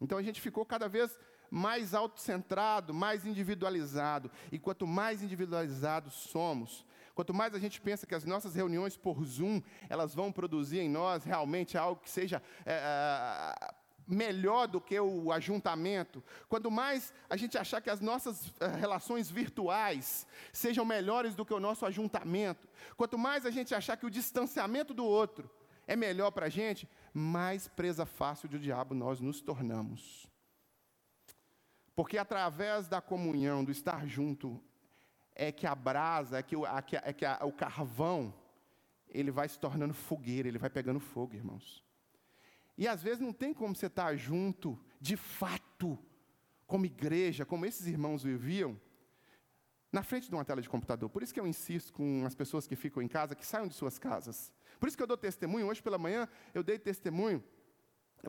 Então 0.00 0.16
a 0.16 0.22
gente 0.22 0.40
ficou 0.40 0.64
cada 0.64 0.88
vez 0.88 1.18
mais 1.50 1.94
autocentrado, 1.94 2.92
mais 2.92 3.24
individualizado. 3.24 4.30
E 4.50 4.58
quanto 4.58 4.86
mais 4.86 5.22
individualizados 5.22 6.14
somos, 6.14 6.84
Quanto 7.14 7.32
mais 7.32 7.54
a 7.54 7.60
gente 7.60 7.80
pensa 7.80 8.06
que 8.06 8.14
as 8.14 8.24
nossas 8.24 8.56
reuniões 8.56 8.96
por 8.96 9.24
Zoom, 9.24 9.62
elas 9.88 10.14
vão 10.14 10.32
produzir 10.32 10.80
em 10.80 10.88
nós 10.88 11.22
realmente 11.22 11.78
algo 11.78 12.00
que 12.02 12.10
seja 12.10 12.42
é, 12.66 13.72
melhor 14.06 14.66
do 14.66 14.80
que 14.80 14.98
o 14.98 15.32
ajuntamento, 15.32 16.22
quanto 16.48 16.70
mais 16.70 17.12
a 17.28 17.36
gente 17.36 17.56
achar 17.56 17.80
que 17.80 17.88
as 17.88 18.00
nossas 18.00 18.52
é, 18.60 18.66
relações 18.66 19.30
virtuais 19.30 20.26
sejam 20.52 20.84
melhores 20.84 21.34
do 21.34 21.44
que 21.44 21.54
o 21.54 21.60
nosso 21.60 21.86
ajuntamento, 21.86 22.68
quanto 22.96 23.16
mais 23.16 23.46
a 23.46 23.50
gente 23.50 23.74
achar 23.74 23.96
que 23.96 24.06
o 24.06 24.10
distanciamento 24.10 24.92
do 24.92 25.04
outro 25.04 25.48
é 25.86 25.94
melhor 25.94 26.30
para 26.32 26.46
a 26.46 26.50
gente, 26.50 26.88
mais 27.12 27.68
presa 27.68 28.04
fácil 28.04 28.48
do 28.48 28.58
diabo 28.58 28.94
nós 28.94 29.20
nos 29.20 29.40
tornamos. 29.40 30.33
Porque 31.94 32.18
através 32.18 32.88
da 32.88 33.00
comunhão, 33.00 33.64
do 33.64 33.70
estar 33.70 34.06
junto, 34.06 34.60
é 35.34 35.52
que 35.52 35.66
a 35.66 35.74
brasa, 35.74 36.38
é 36.38 36.42
que, 36.42 36.56
o, 36.56 36.64
é 36.66 37.12
que 37.12 37.24
a, 37.24 37.40
o 37.44 37.52
carvão, 37.52 38.34
ele 39.08 39.30
vai 39.30 39.48
se 39.48 39.58
tornando 39.58 39.94
fogueira, 39.94 40.48
ele 40.48 40.58
vai 40.58 40.70
pegando 40.70 40.98
fogo, 40.98 41.34
irmãos. 41.34 41.84
E 42.76 42.88
às 42.88 43.02
vezes 43.02 43.20
não 43.20 43.32
tem 43.32 43.54
como 43.54 43.74
você 43.74 43.86
estar 43.86 44.16
junto, 44.16 44.78
de 45.00 45.16
fato, 45.16 45.98
como 46.66 46.86
igreja, 46.86 47.44
como 47.44 47.64
esses 47.64 47.86
irmãos 47.86 48.24
viviam, 48.24 48.78
na 49.92 50.02
frente 50.02 50.28
de 50.28 50.34
uma 50.34 50.44
tela 50.44 50.60
de 50.60 50.68
computador. 50.68 51.08
Por 51.08 51.22
isso 51.22 51.32
que 51.32 51.38
eu 51.38 51.46
insisto 51.46 51.92
com 51.92 52.24
as 52.26 52.34
pessoas 52.34 52.66
que 52.66 52.74
ficam 52.74 53.00
em 53.00 53.06
casa, 53.06 53.36
que 53.36 53.46
saiam 53.46 53.68
de 53.68 53.74
suas 53.74 53.96
casas. 53.96 54.52
Por 54.80 54.88
isso 54.88 54.96
que 54.96 55.02
eu 55.02 55.06
dou 55.06 55.16
testemunho. 55.16 55.68
Hoje 55.68 55.80
pela 55.80 55.96
manhã 55.96 56.28
eu 56.52 56.64
dei 56.64 56.76
testemunho 56.76 57.42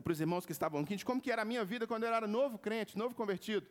para 0.02 0.12
os 0.12 0.20
irmãos 0.20 0.46
que 0.46 0.52
estavam 0.52 0.80
aqui 0.80 0.96
de 0.96 1.04
como 1.04 1.20
que 1.20 1.30
era 1.30 1.42
a 1.42 1.44
minha 1.44 1.64
vida 1.64 1.86
quando 1.86 2.04
eu 2.04 2.12
era 2.12 2.26
novo 2.26 2.58
crente, 2.58 2.96
novo 2.96 3.14
convertido 3.14 3.66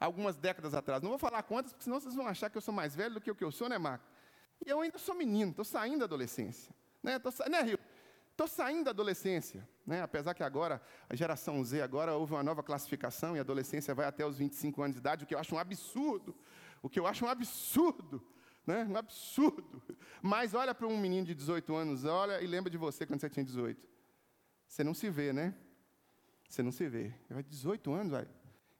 algumas 0.00 0.36
décadas 0.36 0.74
atrás. 0.74 1.02
Não 1.02 1.10
vou 1.10 1.18
falar 1.18 1.42
quantas, 1.42 1.72
porque 1.72 1.84
senão 1.84 2.00
vocês 2.00 2.14
vão 2.14 2.26
achar 2.26 2.48
que 2.48 2.56
eu 2.56 2.62
sou 2.62 2.72
mais 2.72 2.96
velho 2.96 3.14
do 3.14 3.20
que 3.20 3.30
o 3.30 3.34
que 3.34 3.44
eu 3.44 3.52
sou, 3.52 3.68
né, 3.68 3.76
Marco? 3.76 4.04
E 4.64 4.70
eu 4.70 4.80
ainda 4.80 4.98
sou 4.98 5.14
menino, 5.14 5.50
estou 5.50 5.64
saindo 5.64 6.00
da 6.00 6.04
adolescência. 6.06 6.74
Né, 7.02 7.18
tô, 7.18 7.30
né 7.48 7.60
Rio? 7.62 7.78
Estou 8.30 8.48
saindo 8.48 8.84
da 8.84 8.90
adolescência. 8.90 9.68
Né? 9.86 10.00
Apesar 10.00 10.32
que 10.32 10.42
agora, 10.42 10.80
a 11.08 11.14
geração 11.14 11.62
Z, 11.62 11.82
agora 11.82 12.14
houve 12.14 12.32
uma 12.32 12.42
nova 12.42 12.62
classificação 12.62 13.36
e 13.36 13.38
a 13.38 13.42
adolescência 13.42 13.94
vai 13.94 14.06
até 14.06 14.24
os 14.24 14.38
25 14.38 14.82
anos 14.82 14.94
de 14.94 15.00
idade, 15.00 15.24
o 15.24 15.26
que 15.26 15.34
eu 15.34 15.38
acho 15.38 15.54
um 15.54 15.58
absurdo. 15.58 16.34
O 16.82 16.88
que 16.88 16.98
eu 16.98 17.06
acho 17.06 17.26
um 17.26 17.28
absurdo. 17.28 18.22
Né? 18.66 18.86
Um 18.88 18.96
absurdo. 18.96 19.82
Mas 20.22 20.54
olha 20.54 20.74
para 20.74 20.86
um 20.86 20.98
menino 20.98 21.26
de 21.26 21.34
18 21.34 21.74
anos, 21.74 22.04
olha 22.04 22.40
e 22.40 22.46
lembra 22.46 22.70
de 22.70 22.78
você 22.78 23.04
quando 23.04 23.20
você 23.20 23.28
tinha 23.28 23.44
18. 23.44 23.86
Você 24.70 24.84
não 24.84 24.94
se 24.94 25.10
vê, 25.10 25.32
né? 25.32 25.52
Você 26.48 26.62
não 26.62 26.70
se 26.70 26.88
vê. 26.88 27.12
18 27.48 27.92
anos, 27.92 28.12
vai. 28.12 28.28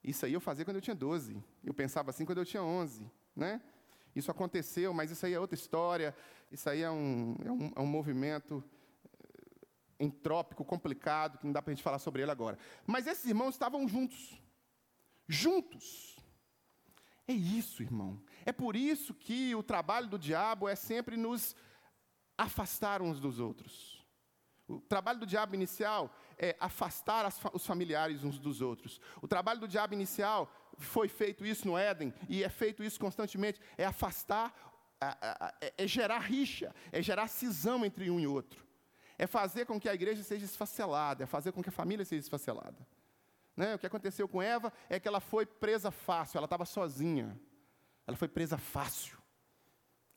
Isso 0.05 0.25
aí 0.25 0.33
eu 0.33 0.41
fazia 0.41 0.65
quando 0.65 0.77
eu 0.77 0.81
tinha 0.81 0.95
12. 0.95 1.43
Eu 1.65 1.75
pensava 1.75 2.11
assim 2.11 2.25
quando 2.25 2.39
eu 2.39 2.45
tinha 2.45 2.63
11. 2.63 3.11
Né? 3.35 3.61
Isso 4.15 4.31
aconteceu, 4.31 4.95
mas 4.95 5.11
isso 5.11 5.27
aí 5.27 5.35
é 5.35 5.41
outra 5.41 5.57
história. 5.57 6.15
Isso 6.51 6.71
aí 6.71 6.83
é 6.83 6.91
um, 6.91 7.37
é 7.45 7.51
um, 7.51 7.73
é 7.75 7.81
um 7.81 7.87
movimento 7.87 8.63
eh, 9.19 10.05
entrópico, 10.05 10.65
complicado, 10.65 11.39
que 11.39 11.45
não 11.45 11.53
dá 11.53 11.61
para 11.61 11.73
a 11.73 11.75
gente 11.75 11.83
falar 11.83 11.99
sobre 11.99 12.23
ele 12.23 12.31
agora. 12.31 12.57
Mas 12.87 13.09
esses 13.09 13.25
irmãos 13.25 13.57
estavam 13.57 13.89
juntos. 13.89 14.41
Juntos. 15.27 16.17
É 17.27 17.33
isso, 17.33 17.83
irmão. 17.83 18.23
É 18.47 18.53
por 18.53 18.77
isso 18.77 19.13
que 19.13 19.57
o 19.57 19.63
trabalho 19.63 20.07
do 20.07 20.19
diabo 20.21 20.69
é 20.69 20.77
sempre 20.77 21.17
nos 21.17 21.57
afastar 22.39 23.03
uns 23.03 23.19
dos 23.19 23.41
outros. 23.41 24.00
O 24.71 24.81
trabalho 24.81 25.19
do 25.19 25.27
diabo 25.27 25.55
inicial 25.55 26.15
é 26.39 26.57
afastar 26.61 27.25
as, 27.25 27.41
os 27.53 27.67
familiares 27.67 28.23
uns 28.23 28.39
dos 28.39 28.61
outros. 28.61 29.01
O 29.21 29.27
trabalho 29.27 29.61
do 29.61 29.69
diabo 29.69 29.95
inicial 29.95 30.51
foi 30.79 31.09
feito 31.09 31.45
isso 31.45 31.67
no 31.67 31.77
Éden 31.77 32.15
e 32.29 32.45
é 32.45 32.49
feito 32.49 32.85
isso 32.85 32.99
constantemente, 33.01 33.61
é 33.77 33.85
afastar, 33.85 34.55
é, 35.61 35.73
é 35.77 35.87
gerar 35.87 36.21
rixa, 36.21 36.75
é 36.93 37.03
gerar 37.03 37.27
cisão 37.27 37.85
entre 37.85 38.11
um 38.11 38.21
e 38.21 38.27
outro. 38.27 38.65
É 39.19 39.27
fazer 39.27 39.67
com 39.67 39.79
que 39.79 39.89
a 39.89 39.95
igreja 39.95 40.23
seja 40.23 40.45
esfacelada, 40.45 41.25
é 41.25 41.27
fazer 41.27 41.53
com 41.53 41.63
que 41.63 41.69
a 41.69 41.73
família 41.73 42.05
seja 42.05 42.21
esfacelada. 42.21 42.87
Né? 43.57 43.75
O 43.75 43.79
que 43.79 43.87
aconteceu 43.87 44.27
com 44.27 44.41
Eva 44.41 44.73
é 44.89 44.99
que 44.99 45.07
ela 45.07 45.21
foi 45.21 45.45
presa 45.45 45.91
fácil, 45.91 46.39
ela 46.39 46.47
estava 46.47 46.65
sozinha. 46.65 47.39
Ela 48.07 48.17
foi 48.17 48.29
presa 48.29 48.57
fácil. 48.57 49.19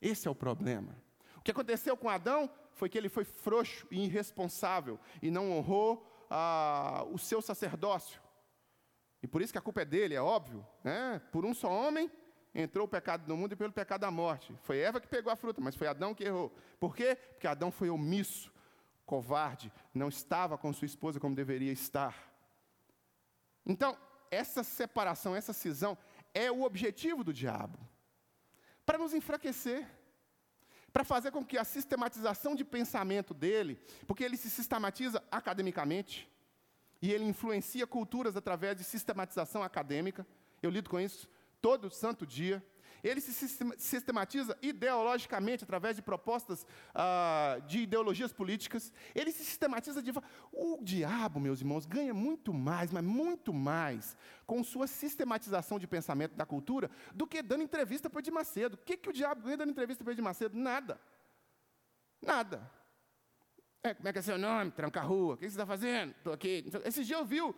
Esse 0.01 0.27
é 0.27 0.31
o 0.31 0.35
problema. 0.35 0.95
O 1.37 1.41
que 1.41 1.51
aconteceu 1.51 1.97
com 1.97 2.09
Adão 2.09 2.49
foi 2.73 2.89
que 2.89 2.97
ele 2.97 3.09
foi 3.09 3.23
frouxo 3.23 3.87
e 3.91 4.05
irresponsável 4.05 4.99
e 5.21 5.29
não 5.29 5.51
honrou 5.51 6.25
ah, 6.29 7.05
o 7.11 7.17
seu 7.17 7.41
sacerdócio. 7.41 8.21
E 9.21 9.27
por 9.27 9.41
isso 9.41 9.53
que 9.53 9.57
a 9.57 9.61
culpa 9.61 9.81
é 9.81 9.85
dele, 9.85 10.15
é 10.15 10.21
óbvio. 10.21 10.65
Né? 10.83 11.21
Por 11.31 11.45
um 11.45 11.53
só 11.53 11.69
homem 11.71 12.11
entrou 12.53 12.85
o 12.85 12.89
pecado 12.89 13.27
no 13.27 13.37
mundo 13.37 13.53
e 13.53 13.55
pelo 13.55 13.71
pecado 13.71 14.01
da 14.01 14.11
morte. 14.11 14.53
Foi 14.61 14.79
Eva 14.79 14.99
que 14.99 15.07
pegou 15.07 15.31
a 15.31 15.35
fruta, 15.35 15.61
mas 15.61 15.75
foi 15.75 15.87
Adão 15.87 16.13
que 16.13 16.23
errou. 16.23 16.53
Por 16.79 16.95
quê? 16.95 17.15
Porque 17.15 17.47
Adão 17.47 17.71
foi 17.71 17.89
omisso, 17.89 18.51
covarde, 19.05 19.71
não 19.93 20.09
estava 20.09 20.57
com 20.57 20.73
sua 20.73 20.85
esposa 20.85 21.19
como 21.19 21.35
deveria 21.35 21.71
estar. 21.71 22.31
Então, 23.65 23.97
essa 24.29 24.63
separação, 24.63 25.35
essa 25.35 25.53
cisão, 25.53 25.97
é 26.33 26.51
o 26.51 26.63
objetivo 26.63 27.23
do 27.23 27.33
diabo 27.33 27.79
para 28.85 28.97
nos 28.97 29.13
enfraquecer, 29.13 29.87
para 30.93 31.03
fazer 31.03 31.31
com 31.31 31.43
que 31.43 31.57
a 31.57 31.63
sistematização 31.63 32.53
de 32.53 32.63
pensamento 32.63 33.33
dele, 33.33 33.81
porque 34.05 34.23
ele 34.23 34.37
se 34.37 34.49
sistematiza 34.49 35.23
academicamente, 35.31 36.31
e 37.01 37.11
ele 37.11 37.25
influencia 37.25 37.85
culturas 37.85 38.37
através 38.37 38.77
de 38.77 38.83
sistematização 38.83 39.63
acadêmica. 39.63 40.25
Eu 40.61 40.69
lido 40.69 40.89
com 40.89 40.99
isso 40.99 41.27
todo 41.61 41.89
santo 41.89 42.25
dia. 42.25 42.63
Ele 43.03 43.19
se 43.19 43.33
sistematiza 43.77 44.57
ideologicamente 44.61 45.63
através 45.63 45.95
de 45.95 46.01
propostas 46.01 46.65
ah, 46.95 47.59
de 47.67 47.79
ideologias 47.79 48.31
políticas. 48.31 48.93
Ele 49.13 49.31
se 49.31 49.43
sistematiza 49.43 50.01
de. 50.01 50.11
O 50.51 50.79
diabo, 50.81 51.39
meus 51.39 51.59
irmãos, 51.59 51.85
ganha 51.85 52.13
muito 52.13 52.53
mais, 52.53 52.91
mas 52.91 53.03
muito 53.03 53.53
mais, 53.53 54.15
com 54.45 54.63
sua 54.63 54.87
sistematização 54.87 55.77
de 55.77 55.85
pensamento 55.85 56.35
da 56.35 56.45
cultura, 56.45 56.89
do 57.13 57.27
que 57.27 57.41
dando 57.41 57.63
entrevista 57.63 58.09
para 58.09 58.19
o 58.19 58.21
Edir 58.21 58.33
Macedo. 58.33 58.75
O 58.75 58.77
que, 58.77 58.95
que 58.95 59.09
o 59.09 59.13
diabo 59.13 59.41
ganha 59.41 59.57
dando 59.57 59.71
entrevista 59.71 60.01
para 60.01 60.11
o 60.11 60.13
Edir 60.13 60.23
Macedo? 60.23 60.57
Nada. 60.57 60.99
Nada. 62.21 62.71
É, 63.83 63.93
como 63.93 64.07
é 64.07 64.13
que 64.13 64.19
é 64.19 64.21
seu 64.21 64.37
nome? 64.37 64.71
Tranca 64.71 65.01
a 65.01 65.03
rua. 65.03 65.33
O 65.33 65.37
que 65.37 65.43
você 65.43 65.49
está 65.49 65.65
fazendo? 65.65 66.11
Estou 66.11 66.31
aqui. 66.31 66.71
Esse 66.85 67.03
dia 67.03 67.17
eu 67.17 67.25
vi 67.25 67.41
o, 67.41 67.53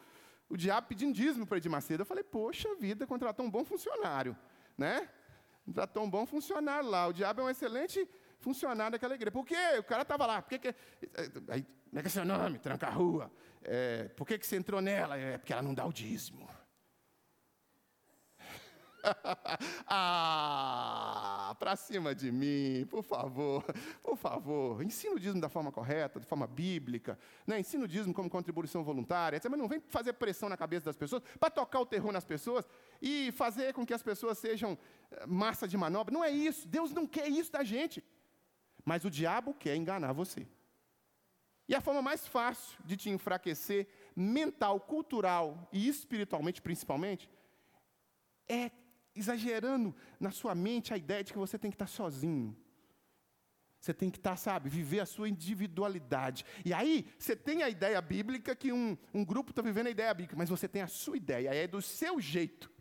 o 0.50 0.58
diabo 0.58 0.88
pedindo 0.88 1.14
dízimo 1.14 1.46
para 1.46 1.58
Edir 1.58 1.70
Macedo. 1.70 2.02
Eu 2.02 2.06
falei, 2.06 2.24
poxa 2.24 2.74
vida, 2.76 3.06
contratou 3.06 3.46
um 3.46 3.52
bom 3.52 3.64
funcionário. 3.64 4.36
Né? 4.76 5.08
Contratou 5.66 6.04
um 6.04 6.10
bom 6.10 6.26
funcionário 6.26 6.90
lá. 6.90 7.08
O 7.08 7.14
diabo 7.14 7.42
é 7.42 7.44
um 7.46 7.50
excelente 7.50 8.08
funcionário 8.40 8.92
daquela 8.92 9.16
igreja. 9.16 9.32
Por 9.32 9.46
quê? 9.46 9.56
O 9.80 9.84
cara 9.84 10.04
estava 10.04 10.26
lá. 10.26 10.42
Por 10.42 10.50
que, 10.50 10.60
que 10.60 10.76
aí, 11.50 11.64
como 11.64 12.00
é 12.00 12.02
que 12.02 12.08
é 12.08 12.12
seu 12.12 12.24
nome? 12.26 12.60
Tranca 12.60 12.88
a 12.88 12.92
rua. 12.92 13.32
É, 13.64 14.10
por 14.10 14.28
que, 14.28 14.38
que 14.38 14.46
você 14.46 14.58
entrou 14.58 14.80
nela? 14.80 15.18
É 15.18 15.38
porque 15.38 15.52
ela 15.52 15.64
não 15.64 15.74
dá 15.74 15.86
o 15.86 15.92
dízimo. 15.92 16.48
ah, 19.88 21.56
para 21.60 21.76
cima 21.76 22.14
de 22.14 22.32
mim, 22.32 22.86
por 22.90 23.04
favor, 23.04 23.64
por 24.02 24.18
favor. 24.18 24.82
Ensina 24.84 25.16
o 25.16 25.20
dízimo 25.20 25.42
da 25.42 25.50
forma 25.50 25.72
correta, 25.72 26.20
de 26.20 26.26
forma 26.26 26.48
bíblica. 26.48 27.18
Né? 27.46 27.60
Ensina 27.60 27.86
o 27.86 27.88
dízimo 27.88 28.14
como 28.14 28.30
contribuição 28.30 28.84
voluntária. 28.84 29.40
Mas 29.50 29.60
não 29.60 29.68
vem 29.68 29.80
fazer 29.88 30.14
pressão 30.14 30.50
na 30.50 30.58
cabeça 30.58 30.86
das 30.86 30.96
pessoas 30.96 31.22
para 31.40 31.50
tocar 31.50 31.80
o 31.80 31.86
terror 31.86 32.12
nas 32.12 32.26
pessoas 32.26 32.68
e 33.02 33.32
fazer 33.34 33.74
com 33.74 33.86
que 33.86 33.94
as 33.94 34.04
pessoas 34.04 34.38
sejam 34.38 34.78
eh, 35.12 35.26
massa 35.26 35.68
de 35.68 35.78
manobra. 35.78 36.14
Não 36.14 36.24
é 36.24 36.32
isso. 36.32 36.68
Deus 36.68 36.92
não 36.92 37.06
quer 37.06 37.28
isso 37.28 37.52
da 37.52 37.64
gente. 37.64 38.04
Mas 38.84 39.04
o 39.04 39.10
diabo 39.10 39.54
quer 39.54 39.76
enganar 39.76 40.14
você. 40.14 40.48
E 41.68 41.74
a 41.74 41.82
forma 41.82 42.02
mais 42.02 42.28
fácil 42.28 42.78
de 42.86 42.96
te 42.96 43.10
enfraquecer, 43.10 43.88
mental, 44.16 44.80
cultural 44.80 45.68
e 45.72 45.88
espiritualmente, 45.88 46.62
principalmente, 46.62 47.30
é 48.48 48.70
exagerando 49.16 49.96
na 50.20 50.32
sua 50.32 50.54
mente 50.54 50.94
a 50.94 50.98
ideia 50.98 51.24
de 51.24 51.32
que 51.32 51.40
você 51.40 51.58
tem 51.58 51.72
que 51.72 51.76
estar 51.76 51.88
sozinho. 51.88 52.56
Você 53.80 53.94
tem 53.94 54.10
que 54.10 54.18
estar, 54.18 54.36
sabe, 54.36 54.68
viver 54.68 55.00
a 55.00 55.06
sua 55.06 55.30
individualidade. 55.30 56.44
E 56.66 56.74
aí, 56.74 57.08
você 57.20 57.36
tem 57.36 57.62
a 57.62 57.70
ideia 57.70 58.02
bíblica 58.02 58.56
que 58.56 58.72
um, 58.72 58.98
um 59.14 59.24
grupo 59.24 59.52
está 59.52 59.62
vivendo 59.62 59.88
a 59.88 59.92
ideia 59.92 60.14
bíblica, 60.14 60.36
mas 60.36 60.50
você 60.50 60.68
tem 60.68 60.82
a 60.82 60.88
sua 60.88 61.16
ideia, 61.16 61.54
é 61.54 61.68
do 61.68 61.82
seu 61.82 62.20
jeito. 62.20 62.72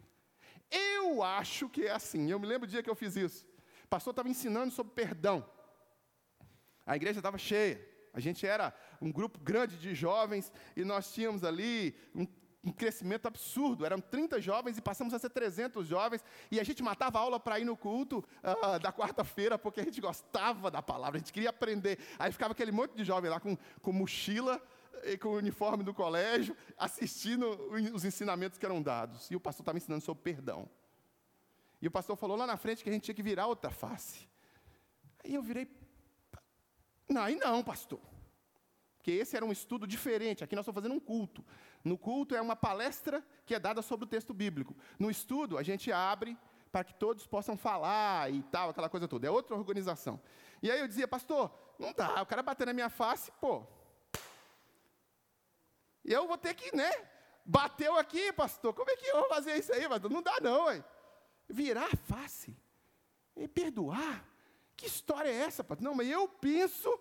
Eu 0.71 1.23
acho 1.23 1.69
que 1.69 1.87
é 1.87 1.91
assim. 1.91 2.31
Eu 2.31 2.39
me 2.41 2.47
lembro 2.47 2.67
do 2.67 2.71
dia 2.71 2.83
que 2.83 2.89
eu 2.89 2.95
fiz 2.95 3.17
isso. 3.17 3.47
O 3.85 3.89
pastor 3.89 4.13
estava 4.13 4.29
ensinando 4.29 4.73
sobre 4.73 4.95
perdão. 4.95 5.47
A 6.87 6.97
igreja 6.97 7.19
estava 7.21 7.37
cheia. 7.37 7.87
A 8.13 8.21
gente 8.21 8.47
era 8.47 8.73
um 9.01 9.13
grupo 9.13 9.39
grande 9.39 9.77
de 9.77 9.95
jovens 9.95 10.53
e 10.75 10.85
nós 10.85 11.13
tínhamos 11.13 11.45
ali 11.45 11.95
um 12.15 12.25
um 12.65 12.73
crescimento 12.73 13.27
absurdo. 13.27 13.85
Eram 13.85 14.01
30 14.01 14.41
jovens 14.41 14.79
e 14.79 14.81
passamos 14.81 15.13
a 15.13 15.19
ser 15.19 15.31
300 15.31 15.87
jovens. 15.87 16.25
E 16.51 16.59
a 16.59 16.65
gente 16.65 16.83
matava 16.83 17.19
aula 17.19 17.39
para 17.39 17.59
ir 17.59 17.65
no 17.65 17.77
culto 17.77 18.25
uh, 18.43 18.79
da 18.81 18.93
quarta-feira, 18.93 19.59
porque 19.59 19.81
a 19.81 19.85
gente 19.85 20.01
gostava 20.01 20.71
da 20.71 20.81
palavra, 20.81 21.17
a 21.17 21.19
gente 21.19 21.33
queria 21.33 21.51
aprender. 21.51 21.99
Aí 22.19 22.33
ficava 22.33 22.53
aquele 22.53 22.73
monte 22.73 22.95
de 22.95 23.05
jovem 23.05 23.31
lá 23.31 23.39
com, 23.39 23.57
com 23.83 23.93
mochila 23.93 24.61
e 25.05 25.19
com 25.19 25.29
o 25.29 25.37
uniforme 25.37 25.85
do 25.85 25.93
colégio, 25.93 26.57
assistindo 26.79 27.47
os 27.93 28.05
ensinamentos 28.05 28.59
que 28.59 28.65
eram 28.65 28.81
dados. 28.81 29.31
E 29.31 29.37
o 29.37 29.41
pastor 29.41 29.63
estava 29.63 29.77
ensinando 29.77 30.03
sobre 30.03 30.23
perdão. 30.23 30.69
E 31.83 31.87
o 31.87 31.91
pastor 31.91 32.17
falou 32.17 32.37
lá 32.37 32.47
na 32.47 32.57
frente 32.57 32.83
que 32.83 32.89
a 32.89 32.93
gente 32.93 33.03
tinha 33.03 33.15
que 33.15 33.23
virar 33.23 33.47
outra 33.47 33.71
face. 33.71 34.27
Aí 35.23 35.35
eu 35.35 35.43
virei. 35.43 35.69
Não, 37.09 37.23
aí 37.23 37.37
não, 37.37 37.63
pastor. 37.63 38.01
Porque 38.97 39.11
esse 39.11 39.37
era 39.37 39.45
um 39.45 39.53
estudo 39.53 39.87
diferente. 39.87 40.43
Aqui 40.43 40.57
nós 40.57 40.63
estamos 40.63 40.81
fazendo 40.81 40.95
um 40.95 41.01
culto. 41.01 41.45
No 41.85 41.99
culto 41.99 42.35
é 42.35 42.41
uma 42.41 42.57
palestra 42.57 43.23
que 43.45 43.55
é 43.55 43.59
dada 43.59 43.83
sobre 43.83 44.07
o 44.07 44.09
texto 44.09 44.33
bíblico. 44.33 44.75
No 44.99 45.11
estudo, 45.11 45.59
a 45.59 45.63
gente 45.63 45.93
abre 45.93 46.37
para 46.73 46.83
que 46.83 46.95
todos 46.95 47.27
possam 47.27 47.57
falar 47.57 48.33
e 48.33 48.43
tal, 48.45 48.71
aquela 48.71 48.89
coisa 48.89 49.07
toda. 49.07 49.27
É 49.27 49.31
outra 49.31 49.55
organização. 49.55 50.21
E 50.63 50.71
aí 50.71 50.81
eu 50.81 50.89
dizia, 50.89 51.07
pastor, 51.07 51.53
não 51.79 51.93
dá, 51.93 52.23
o 52.23 52.27
cara 52.27 52.43
bater 52.43 52.67
na 52.67 52.73
minha 52.73 52.89
face, 52.89 53.31
pô. 53.33 53.67
E 56.05 56.13
eu 56.13 56.27
vou 56.27 56.39
ter 56.39 56.55
que, 56.55 56.75
né? 56.75 56.91
Bateu 57.45 57.97
aqui, 57.99 58.33
pastor, 58.33 58.73
como 58.73 58.91
é 58.91 58.97
que 58.97 59.07
eu 59.07 59.21
vou 59.21 59.29
fazer 59.29 59.57
isso 59.59 59.73
aí, 59.73 59.87
pastor? 59.87 60.11
Não 60.11 60.23
dá 60.23 60.41
não, 60.41 60.65
ué. 60.65 60.83
Virar 61.49 61.89
a 61.93 61.97
face 61.97 62.57
e 63.37 63.47
perdoar. 63.47 64.27
Que 64.75 64.87
história 64.87 65.29
é 65.29 65.43
essa, 65.43 65.63
pastor? 65.63 65.85
Não, 65.85 65.95
mas 65.95 66.09
eu 66.09 66.27
penso. 66.27 66.99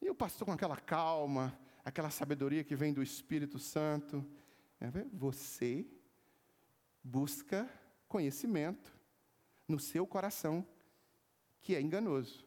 E 0.00 0.08
o 0.08 0.14
pastor 0.14 0.46
com 0.46 0.52
aquela 0.52 0.76
calma, 0.76 1.58
aquela 1.84 2.10
sabedoria 2.10 2.64
que 2.64 2.76
vem 2.76 2.92
do 2.92 3.02
Espírito 3.02 3.58
Santo. 3.58 4.24
É, 4.80 4.90
você 5.12 5.86
busca 7.02 7.68
conhecimento 8.08 8.92
no 9.66 9.78
seu 9.78 10.06
coração, 10.06 10.66
que 11.60 11.74
é 11.74 11.80
enganoso. 11.80 12.46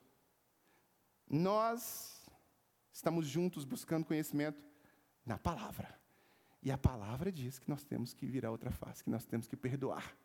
Nós 1.30 2.22
estamos 2.92 3.28
juntos 3.28 3.66
buscando 3.66 4.06
conhecimento 4.06 4.64
na 5.26 5.38
palavra. 5.38 6.00
E 6.62 6.72
a 6.72 6.78
palavra 6.78 7.32
diz 7.32 7.60
que 7.60 7.70
nós 7.70 7.84
temos 7.84 8.14
que 8.14 8.26
virar 8.26 8.52
outra 8.52 8.72
face, 8.72 9.04
que 9.04 9.10
nós 9.10 9.26
temos 9.26 9.48
que 9.48 9.58
perdoar. 9.58 10.16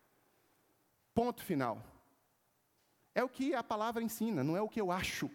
Ponto 1.14 1.42
final. 1.42 1.82
É 3.14 3.24
o 3.24 3.28
que 3.28 3.54
a 3.54 3.62
palavra 3.62 4.02
ensina, 4.02 4.44
não 4.44 4.56
é 4.56 4.62
o 4.62 4.68
que 4.68 4.80
eu 4.80 4.92
acho. 4.92 5.30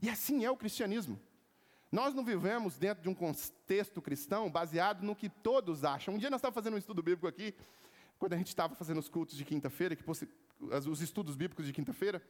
E 0.00 0.08
assim 0.08 0.44
é 0.44 0.50
o 0.50 0.56
cristianismo. 0.56 1.20
Nós 1.94 2.12
não 2.12 2.24
vivemos 2.24 2.76
dentro 2.76 3.04
de 3.04 3.08
um 3.08 3.14
contexto 3.14 4.02
cristão 4.02 4.50
baseado 4.50 5.04
no 5.04 5.14
que 5.14 5.28
todos 5.28 5.84
acham. 5.84 6.14
Um 6.14 6.18
dia 6.18 6.28
nós 6.28 6.38
estávamos 6.38 6.56
fazendo 6.56 6.74
um 6.74 6.76
estudo 6.76 7.00
bíblico 7.00 7.28
aqui, 7.28 7.54
quando 8.18 8.32
a 8.32 8.36
gente 8.36 8.48
estava 8.48 8.74
fazendo 8.74 8.98
os 8.98 9.08
cultos 9.08 9.36
de 9.36 9.44
quinta-feira, 9.44 9.96
os 10.90 11.00
estudos 11.00 11.36
bíblicos 11.36 11.64
de 11.64 11.72
quinta-feira, 11.72 12.20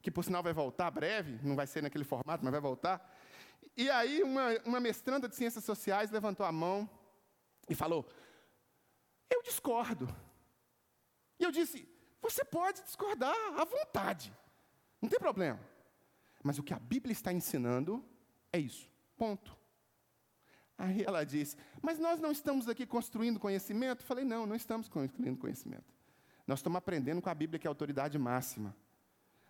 que 0.00 0.10
por 0.10 0.24
sinal 0.24 0.42
vai 0.42 0.54
voltar 0.54 0.90
breve, 0.90 1.38
não 1.46 1.54
vai 1.54 1.66
ser 1.66 1.82
naquele 1.82 2.02
formato, 2.02 2.42
mas 2.42 2.50
vai 2.50 2.62
voltar. 2.62 3.14
E 3.76 3.90
aí 3.90 4.22
uma, 4.22 4.48
uma 4.64 4.80
mestranda 4.80 5.28
de 5.28 5.36
ciências 5.36 5.64
sociais 5.64 6.10
levantou 6.10 6.46
a 6.46 6.50
mão 6.50 6.88
e 7.68 7.74
falou: 7.74 8.08
Eu 9.28 9.42
discordo. 9.42 10.08
E 11.38 11.44
eu 11.44 11.52
disse: 11.52 11.86
Você 12.22 12.42
pode 12.42 12.82
discordar 12.82 13.36
à 13.54 13.66
vontade, 13.66 14.32
não 14.98 15.10
tem 15.10 15.18
problema. 15.18 15.60
Mas 16.42 16.58
o 16.58 16.62
que 16.62 16.72
a 16.72 16.78
Bíblia 16.78 17.12
está 17.12 17.30
ensinando 17.34 18.02
é 18.50 18.58
isso. 18.58 18.93
Ponto. 19.24 19.56
Aí 20.76 21.02
ela 21.02 21.24
disse: 21.24 21.56
Mas 21.80 21.98
nós 21.98 22.20
não 22.20 22.30
estamos 22.30 22.68
aqui 22.68 22.84
construindo 22.84 23.40
conhecimento? 23.40 24.02
Eu 24.02 24.06
falei: 24.06 24.22
Não, 24.22 24.44
não 24.44 24.54
estamos 24.54 24.86
construindo 24.86 25.38
conhecimento. 25.38 25.94
Nós 26.46 26.58
estamos 26.58 26.76
aprendendo 26.76 27.22
com 27.22 27.30
a 27.30 27.34
Bíblia 27.34 27.58
que 27.58 27.66
é 27.66 27.68
a 27.68 27.70
autoridade 27.70 28.18
máxima. 28.18 28.76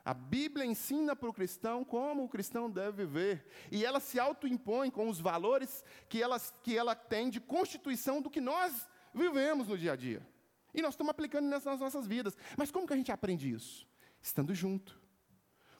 A 0.05 0.15
Bíblia 0.15 0.65
ensina 0.65 1.17
para 1.17 1.29
o 1.29 1.33
cristão 1.33 1.85
como 1.85 2.23
o 2.23 2.29
cristão 2.29 2.71
deve 2.71 3.05
viver. 3.05 3.51
E 3.69 3.85
ela 3.85 3.99
se 3.99 4.21
autoimpõe 4.21 4.93
com 4.93 5.09
os 5.09 5.19
valores 5.19 5.85
que 6.09 6.23
ela, 6.23 6.39
que 6.63 6.79
ela 6.79 6.95
tem 6.95 7.29
de 7.29 7.41
constituição 7.41 8.23
do 8.23 8.31
que 8.31 8.41
nós 8.41 8.89
vivemos 9.13 9.67
no 9.67 9.77
dia 9.77 9.95
a 9.95 9.97
dia. 9.97 10.25
E 10.73 10.81
nós 10.81 10.95
estamos 10.95 11.11
aplicando 11.11 11.49
nas 11.49 11.65
nossas 11.65 12.07
vidas. 12.07 12.37
Mas 12.57 12.71
como 12.71 12.87
que 12.87 12.93
a 12.93 12.97
gente 12.97 13.11
aprende 13.11 13.51
isso? 13.51 13.89
Estando 14.23 14.55
junto. 14.55 15.03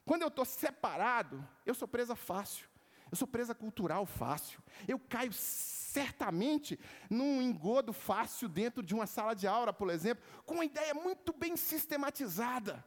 Quando 0.05 0.23
eu 0.23 0.29
estou 0.29 0.45
separado, 0.45 1.47
eu 1.65 1.75
sou 1.75 1.87
presa 1.87 2.17
fácil. 2.17 2.74
Eu 3.15 3.17
sou 3.17 3.29
presa 3.29 3.55
cultural 3.55 4.05
fácil. 4.05 4.61
Eu 4.89 4.99
caio 4.99 5.33
certamente 5.33 6.77
num 7.09 7.41
engodo 7.41 7.93
fácil 7.93 8.49
dentro 8.49 8.83
de 8.83 8.93
uma 8.93 9.07
sala 9.07 9.35
de 9.35 9.47
aula, 9.47 9.73
por 9.73 9.89
exemplo, 9.89 10.25
com 10.45 10.55
uma 10.55 10.65
ideia 10.65 10.93
muito 10.95 11.33
bem 11.33 11.57
sistematizada. 11.57 12.85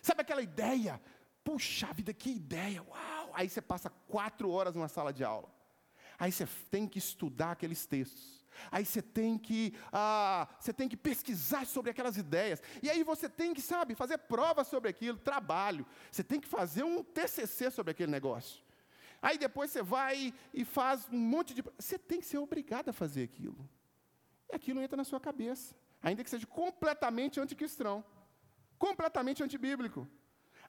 Sabe 0.00 0.22
aquela 0.22 0.40
ideia? 0.40 0.98
Puxa 1.44 1.92
vida, 1.92 2.14
que 2.14 2.30
ideia! 2.30 2.82
Uau! 2.82 3.30
Aí 3.34 3.46
você 3.46 3.60
passa 3.60 3.90
quatro 4.08 4.50
horas 4.50 4.74
numa 4.74 4.88
sala 4.88 5.12
de 5.12 5.22
aula. 5.22 5.54
Aí 6.18 6.32
você 6.32 6.48
tem 6.70 6.88
que 6.88 6.96
estudar 6.96 7.50
aqueles 7.50 7.84
textos. 7.84 8.42
Aí 8.70 8.86
você 8.86 9.02
tem 9.02 9.36
que, 9.36 9.74
ah, 9.92 10.48
você 10.58 10.72
tem 10.72 10.88
que 10.88 10.96
pesquisar 10.96 11.66
sobre 11.66 11.90
aquelas 11.90 12.16
ideias. 12.16 12.62
E 12.82 12.88
aí 12.88 13.04
você 13.04 13.28
tem 13.28 13.52
que, 13.52 13.60
sabe, 13.60 13.94
fazer 13.94 14.16
prova 14.16 14.64
sobre 14.64 14.88
aquilo, 14.88 15.18
trabalho. 15.18 15.86
Você 16.10 16.24
tem 16.24 16.40
que 16.40 16.48
fazer 16.48 16.84
um 16.84 17.04
TCC 17.04 17.70
sobre 17.70 17.90
aquele 17.90 18.10
negócio. 18.10 18.62
Aí 19.22 19.38
depois 19.38 19.70
você 19.70 19.82
vai 19.82 20.34
e 20.52 20.64
faz 20.64 21.08
um 21.10 21.16
monte 21.16 21.54
de. 21.54 21.62
Você 21.78 21.96
tem 21.98 22.20
que 22.20 22.26
ser 22.26 22.38
obrigado 22.38 22.88
a 22.88 22.92
fazer 22.92 23.22
aquilo. 23.22 23.68
E 24.50 24.56
aquilo 24.56 24.80
entra 24.80 24.96
na 24.96 25.04
sua 25.04 25.20
cabeça. 25.20 25.74
Ainda 26.02 26.24
que 26.24 26.28
seja 26.28 26.46
completamente 26.46 27.38
anticristão 27.40 28.04
completamente 28.82 29.44
antibíblico. 29.44 30.08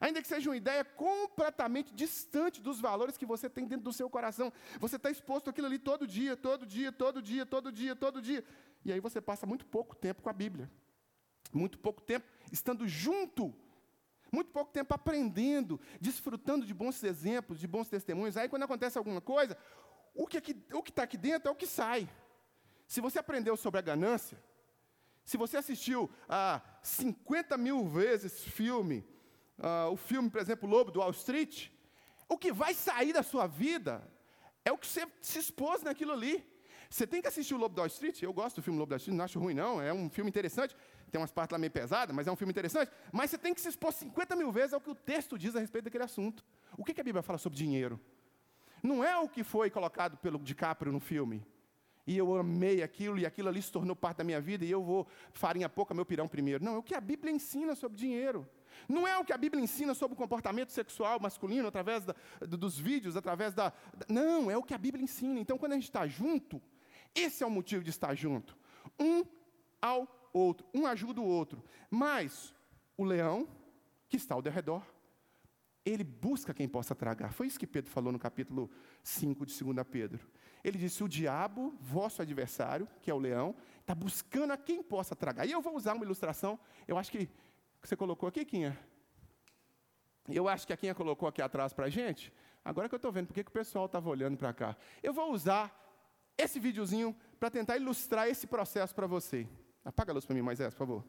Ainda 0.00 0.22
que 0.22 0.28
seja 0.28 0.48
uma 0.48 0.56
ideia 0.56 0.84
completamente 0.84 1.92
distante 1.92 2.62
dos 2.62 2.80
valores 2.80 3.16
que 3.16 3.26
você 3.26 3.50
tem 3.50 3.66
dentro 3.66 3.84
do 3.84 3.92
seu 3.92 4.08
coração. 4.08 4.52
Você 4.78 4.94
está 4.94 5.10
exposto 5.10 5.50
àquilo 5.50 5.66
ali 5.66 5.80
todo 5.80 6.06
dia, 6.06 6.36
todo 6.36 6.64
dia, 6.64 6.92
todo 6.92 7.20
dia, 7.20 7.44
todo 7.44 7.72
dia, 7.72 7.96
todo 7.96 8.22
dia. 8.22 8.44
E 8.84 8.92
aí 8.92 9.00
você 9.00 9.20
passa 9.20 9.46
muito 9.46 9.66
pouco 9.66 9.96
tempo 9.96 10.22
com 10.22 10.30
a 10.30 10.32
Bíblia. 10.32 10.70
Muito 11.52 11.76
pouco 11.76 12.00
tempo 12.00 12.24
estando 12.52 12.86
junto. 12.86 13.52
Muito 14.34 14.50
pouco 14.50 14.72
tempo 14.72 14.92
aprendendo, 14.92 15.80
desfrutando 16.00 16.66
de 16.66 16.74
bons 16.74 17.00
exemplos, 17.04 17.60
de 17.60 17.68
bons 17.68 17.88
testemunhos. 17.88 18.36
Aí 18.36 18.48
quando 18.48 18.64
acontece 18.64 18.98
alguma 18.98 19.20
coisa, 19.20 19.56
o 20.12 20.26
que 20.26 20.56
está 20.88 21.04
aqui 21.04 21.16
dentro 21.16 21.48
é 21.48 21.52
o 21.52 21.54
que 21.54 21.68
sai. 21.68 22.08
Se 22.88 23.00
você 23.00 23.20
aprendeu 23.20 23.56
sobre 23.56 23.78
a 23.78 23.82
ganância, 23.82 24.42
se 25.24 25.36
você 25.36 25.56
assistiu 25.56 26.10
a 26.28 26.60
50 26.82 27.56
mil 27.56 27.86
vezes 27.86 28.42
filme, 28.42 29.06
uh, 29.56 29.92
o 29.92 29.96
filme, 29.96 30.28
por 30.28 30.40
exemplo, 30.40 30.68
Lobo 30.68 30.90
do 30.90 30.98
Wall 30.98 31.12
Street, 31.12 31.68
o 32.28 32.36
que 32.36 32.52
vai 32.52 32.74
sair 32.74 33.12
da 33.12 33.22
sua 33.22 33.46
vida 33.46 34.02
é 34.64 34.72
o 34.72 34.78
que 34.78 34.86
você 34.86 35.06
se 35.20 35.38
expôs 35.38 35.80
naquilo 35.84 36.12
ali. 36.12 36.44
Você 36.90 37.06
tem 37.06 37.22
que 37.22 37.28
assistir 37.28 37.54
o 37.54 37.56
Lobo 37.56 37.76
do 37.76 37.78
Wall 37.78 37.86
Street. 37.86 38.20
Eu 38.20 38.32
gosto 38.32 38.56
do 38.56 38.62
filme 38.62 38.80
Lobo 38.80 38.90
do 38.90 38.94
Wall 38.94 38.98
Street, 38.98 39.16
não 39.16 39.24
acho 39.24 39.38
ruim, 39.38 39.54
não. 39.54 39.80
É 39.80 39.92
um 39.92 40.10
filme 40.10 40.28
interessante. 40.28 40.76
Tem 41.14 41.20
umas 41.20 41.30
partes 41.30 41.52
lá 41.52 41.58
meio 41.60 41.70
pesadas, 41.70 42.12
mas 42.12 42.26
é 42.26 42.32
um 42.32 42.34
filme 42.34 42.50
interessante. 42.50 42.90
Mas 43.12 43.30
você 43.30 43.38
tem 43.38 43.54
que 43.54 43.60
se 43.60 43.68
expor 43.68 43.92
50 43.92 44.34
mil 44.34 44.50
vezes 44.50 44.74
ao 44.74 44.80
que 44.80 44.90
o 44.90 44.96
texto 44.96 45.38
diz 45.38 45.54
a 45.54 45.60
respeito 45.60 45.84
daquele 45.84 46.02
assunto. 46.02 46.44
O 46.76 46.84
que, 46.84 46.92
que 46.92 47.00
a 47.00 47.04
Bíblia 47.04 47.22
fala 47.22 47.38
sobre 47.38 47.56
dinheiro? 47.56 48.00
Não 48.82 49.04
é 49.04 49.16
o 49.16 49.28
que 49.28 49.44
foi 49.44 49.70
colocado 49.70 50.16
pelo 50.16 50.40
DiCaprio 50.40 50.90
no 50.90 50.98
filme. 50.98 51.46
E 52.04 52.18
eu 52.18 52.34
amei 52.34 52.82
aquilo, 52.82 53.16
e 53.16 53.24
aquilo 53.24 53.48
ali 53.48 53.62
se 53.62 53.70
tornou 53.70 53.94
parte 53.94 54.16
da 54.16 54.24
minha 54.24 54.40
vida, 54.40 54.64
e 54.64 54.70
eu 54.72 54.82
vou 54.82 55.06
farinha 55.32 55.68
pouca, 55.68 55.94
meu 55.94 56.04
pirão 56.04 56.26
primeiro. 56.26 56.64
Não, 56.64 56.74
é 56.74 56.78
o 56.78 56.82
que 56.82 56.96
a 56.96 57.00
Bíblia 57.00 57.32
ensina 57.32 57.76
sobre 57.76 57.96
dinheiro. 57.96 58.44
Não 58.88 59.06
é 59.06 59.16
o 59.16 59.24
que 59.24 59.32
a 59.32 59.38
Bíblia 59.38 59.62
ensina 59.62 59.94
sobre 59.94 60.14
o 60.14 60.18
comportamento 60.18 60.72
sexual 60.72 61.20
masculino, 61.20 61.68
através 61.68 62.04
da, 62.04 62.16
dos 62.40 62.76
vídeos, 62.76 63.16
através 63.16 63.54
da. 63.54 63.72
Não, 64.08 64.50
é 64.50 64.56
o 64.56 64.64
que 64.64 64.74
a 64.74 64.78
Bíblia 64.78 65.04
ensina. 65.04 65.38
Então, 65.38 65.56
quando 65.58 65.74
a 65.74 65.76
gente 65.76 65.84
está 65.84 66.08
junto, 66.08 66.60
esse 67.14 67.44
é 67.44 67.46
o 67.46 67.50
motivo 67.50 67.84
de 67.84 67.90
estar 67.90 68.16
junto. 68.16 68.58
Um 68.98 69.24
ao 69.80 70.23
outro, 70.34 70.66
um 70.74 70.86
ajuda 70.86 71.20
o 71.20 71.26
outro. 71.26 71.62
Mas 71.90 72.54
o 72.96 73.04
leão, 73.04 73.48
que 74.08 74.16
está 74.16 74.34
ao 74.34 74.42
redor, 74.42 74.84
ele 75.84 76.02
busca 76.02 76.52
quem 76.52 76.68
possa 76.68 76.94
tragar. 76.94 77.32
Foi 77.32 77.46
isso 77.46 77.58
que 77.58 77.66
Pedro 77.66 77.90
falou 77.90 78.12
no 78.12 78.18
capítulo 78.18 78.70
5 79.02 79.46
de 79.46 79.64
2 79.64 79.86
Pedro. 79.86 80.26
Ele 80.62 80.78
disse: 80.78 81.04
O 81.04 81.08
diabo, 81.08 81.74
vosso 81.80 82.22
adversário, 82.22 82.88
que 83.02 83.10
é 83.10 83.14
o 83.14 83.18
leão, 83.18 83.54
está 83.80 83.94
buscando 83.94 84.52
a 84.52 84.56
quem 84.56 84.82
possa 84.82 85.14
tragar. 85.14 85.46
E 85.46 85.52
eu 85.52 85.60
vou 85.60 85.76
usar 85.76 85.94
uma 85.94 86.04
ilustração, 86.04 86.58
eu 86.88 86.96
acho 86.98 87.10
que 87.10 87.28
você 87.82 87.94
colocou 87.94 88.28
aqui, 88.28 88.44
Quinha. 88.44 88.78
Eu 90.26 90.48
acho 90.48 90.66
que 90.66 90.72
a 90.72 90.76
Quinha 90.76 90.94
colocou 90.94 91.28
aqui 91.28 91.42
atrás 91.42 91.74
para 91.74 91.86
a 91.86 91.90
gente. 91.90 92.32
Agora 92.64 92.88
que 92.88 92.94
eu 92.94 92.96
estou 92.96 93.12
vendo 93.12 93.26
porque 93.26 93.44
que 93.44 93.50
o 93.50 93.52
pessoal 93.52 93.84
estava 93.84 94.08
olhando 94.08 94.38
para 94.38 94.54
cá. 94.54 94.74
Eu 95.02 95.12
vou 95.12 95.30
usar 95.32 95.70
esse 96.38 96.58
videozinho 96.58 97.14
para 97.38 97.50
tentar 97.50 97.76
ilustrar 97.76 98.26
esse 98.26 98.46
processo 98.46 98.94
para 98.94 99.06
você. 99.06 99.46
Apaga 99.84 100.12
a 100.12 100.14
luz 100.14 100.24
para 100.24 100.34
mim, 100.34 100.42
Moisés, 100.42 100.72
por 100.72 100.78
favor. 100.78 101.04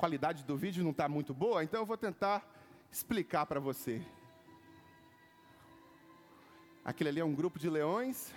qualidade 0.00 0.44
do 0.44 0.56
vídeo 0.56 0.82
não 0.82 0.92
está 0.92 1.06
muito 1.06 1.34
boa, 1.34 1.62
então 1.62 1.80
eu 1.80 1.84
vou 1.84 1.96
tentar 1.96 2.42
explicar 2.90 3.44
para 3.44 3.60
você. 3.60 4.00
Aquele 6.82 7.10
ali 7.10 7.20
é 7.20 7.24
um 7.24 7.34
grupo 7.34 7.58
de 7.58 7.68
leões. 7.68 8.32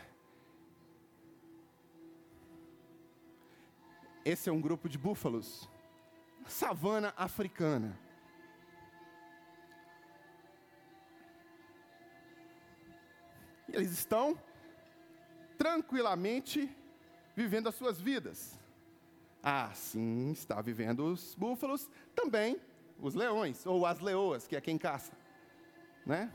Esse 4.25 4.49
é 4.49 4.51
um 4.51 4.59
grupo 4.59 4.89
de 4.89 4.97
búfalos. 4.97 5.69
Savana 6.45 7.13
africana. 7.15 7.97
Eles 13.73 13.91
estão 13.91 14.39
tranquilamente 15.57 16.69
vivendo 17.35 17.67
as 17.67 17.75
suas 17.75 17.99
vidas. 17.99 18.59
Assim 19.41 20.31
está 20.31 20.61
vivendo 20.61 21.05
os 21.05 21.33
búfalos, 21.33 21.89
também 22.15 22.61
os 22.99 23.15
leões, 23.15 23.65
ou 23.65 23.85
as 23.85 23.99
leoas, 23.99 24.47
que 24.47 24.55
é 24.55 24.61
quem 24.61 24.77
caça. 24.77 25.11
Né? 26.05 26.31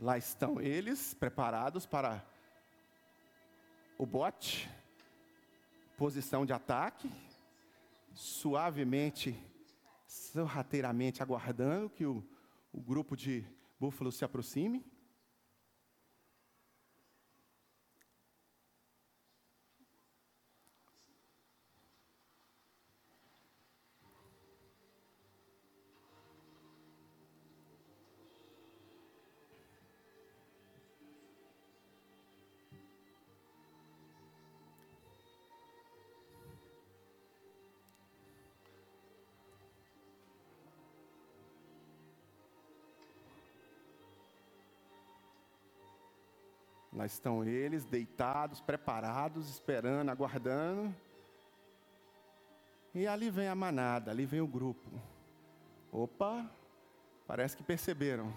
Lá 0.00 0.18
estão 0.18 0.60
eles, 0.60 1.14
preparados 1.14 1.86
para 1.86 2.24
o 3.96 4.04
bote, 4.04 4.68
posição 5.96 6.44
de 6.44 6.52
ataque, 6.52 7.08
suavemente, 8.14 9.36
sorrateiramente 10.06 11.22
aguardando 11.22 11.90
que 11.90 12.04
o 12.06 12.24
o 12.72 12.80
grupo 12.80 13.14
de 13.14 13.44
búfalos 13.78 14.16
se 14.16 14.24
aproxime. 14.24 14.82
Lá 47.02 47.06
estão 47.06 47.42
eles, 47.42 47.84
deitados, 47.84 48.60
preparados, 48.60 49.48
esperando, 49.48 50.08
aguardando. 50.08 50.94
E 52.94 53.08
ali 53.08 53.28
vem 53.28 53.48
a 53.48 53.56
manada, 53.56 54.12
ali 54.12 54.24
vem 54.24 54.40
o 54.40 54.46
grupo. 54.46 54.88
Opa, 55.90 56.48
parece 57.26 57.56
que 57.56 57.64
perceberam. 57.64 58.32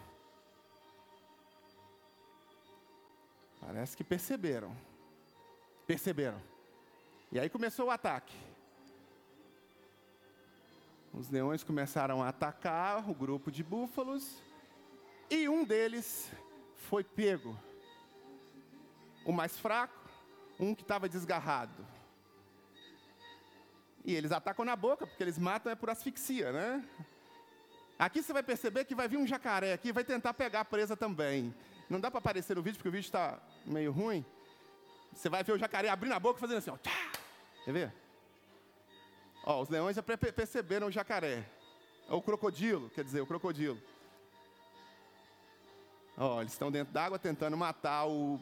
Parece 3.62 3.96
que 3.96 4.04
perceberam. 4.04 4.76
Perceberam. 5.86 6.42
E 7.32 7.40
aí 7.40 7.52
começou 7.52 7.86
o 7.86 7.92
ataque. 7.92 8.36
Os 11.14 11.30
leões 11.30 11.64
começaram 11.64 12.24
a 12.24 12.30
atacar 12.30 13.08
o 13.08 13.14
grupo 13.14 13.52
de 13.52 13.64
búfalos. 13.64 14.42
E 15.30 15.48
um 15.48 15.64
deles 15.64 16.32
foi 16.74 17.04
pego 17.04 17.56
o 19.26 19.34
mais 19.34 19.58
fraco, 19.58 19.94
um 20.60 20.74
que 20.74 20.84
estava 20.84 21.10
desgarrado. 21.10 21.86
E 24.06 24.14
eles 24.14 24.32
atacam 24.32 24.64
na 24.64 24.76
boca, 24.76 25.08
porque 25.08 25.24
eles 25.24 25.40
matam 25.40 25.72
é 25.72 25.76
por 25.76 25.90
asfixia, 25.90 26.52
né? 26.52 26.88
Aqui 27.98 28.22
você 28.22 28.32
vai 28.32 28.44
perceber 28.44 28.86
que 28.86 28.94
vai 28.94 29.08
vir 29.08 29.18
um 29.18 29.26
jacaré 29.26 29.74
aqui, 29.74 29.92
vai 29.92 30.04
tentar 30.04 30.34
pegar 30.34 30.62
a 30.62 30.66
presa 30.66 30.96
também. 30.96 31.54
Não 31.90 32.00
dá 32.00 32.12
para 32.12 32.20
aparecer 32.20 32.56
no 32.56 32.62
vídeo, 32.62 32.78
porque 32.78 32.90
o 32.90 32.92
vídeo 32.92 33.06
está 33.06 33.40
meio 33.66 33.92
ruim. 33.92 34.24
Você 35.12 35.30
vai 35.30 35.44
ver 35.44 35.54
o 35.54 35.58
jacaré 35.58 35.90
abrindo 35.90 36.14
a 36.14 36.20
boca 36.20 36.40
fazendo 36.40 36.58
assim, 36.58 36.70
ó. 36.70 36.78
Quer 37.64 37.72
ver? 37.72 37.94
Ó, 39.44 39.62
os 39.62 39.70
leões 39.70 39.96
já 39.96 40.04
perceberam 40.04 40.88
o 40.88 40.92
jacaré. 40.92 41.46
Ou 42.10 42.20
o 42.20 42.22
crocodilo, 42.22 42.90
quer 42.92 43.04
dizer, 43.04 43.22
o 43.22 43.26
crocodilo. 43.26 43.82
Ó, 46.18 46.42
eles 46.42 46.54
estão 46.54 46.72
dentro 46.72 46.94
d'água 46.94 47.18
tentando 47.18 47.58
matar 47.58 48.06
o, 48.08 48.40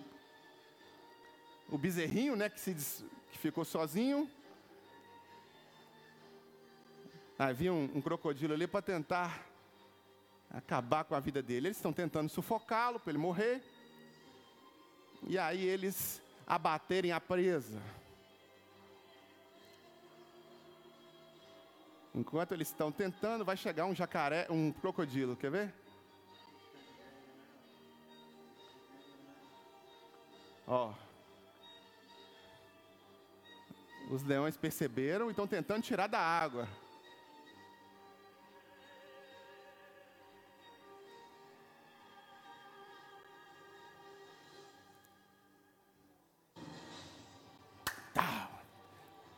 o 1.70 1.78
bezerrinho, 1.78 2.36
né, 2.36 2.50
que, 2.50 2.60
se, 2.60 2.74
que 3.32 3.38
ficou 3.38 3.66
sozinho. 3.66 4.30
Havia 7.38 7.74
um, 7.74 7.90
um 7.96 8.02
crocodilo 8.02 8.54
ali 8.54 8.68
para 8.68 8.82
tentar 8.82 9.48
acabar 10.50 11.04
com 11.04 11.16
a 11.16 11.20
vida 11.20 11.42
dele. 11.42 11.68
Eles 11.68 11.78
estão 11.78 11.92
tentando 11.92 12.30
sufocá-lo 12.30 13.00
para 13.00 13.12
ele 13.12 13.18
morrer. 13.18 13.64
E 15.24 15.38
aí 15.38 15.66
eles 15.66 16.22
abaterem 16.46 17.12
a 17.12 17.20
presa. 17.20 17.82
Enquanto 22.14 22.52
eles 22.52 22.68
estão 22.68 22.92
tentando, 22.92 23.44
vai 23.44 23.58
chegar 23.58 23.86
um 23.86 23.96
jacaré, 23.96 24.46
um 24.50 24.72
crocodilo, 24.72 25.36
quer 25.36 25.50
ver? 25.50 25.74
Ó. 30.68 30.94
Os 34.14 34.22
leões 34.22 34.56
perceberam 34.56 35.26
e 35.26 35.32
estão 35.32 35.48
tentando 35.48 35.82
tirar 35.82 36.06
da 36.06 36.20
água. 36.20 36.70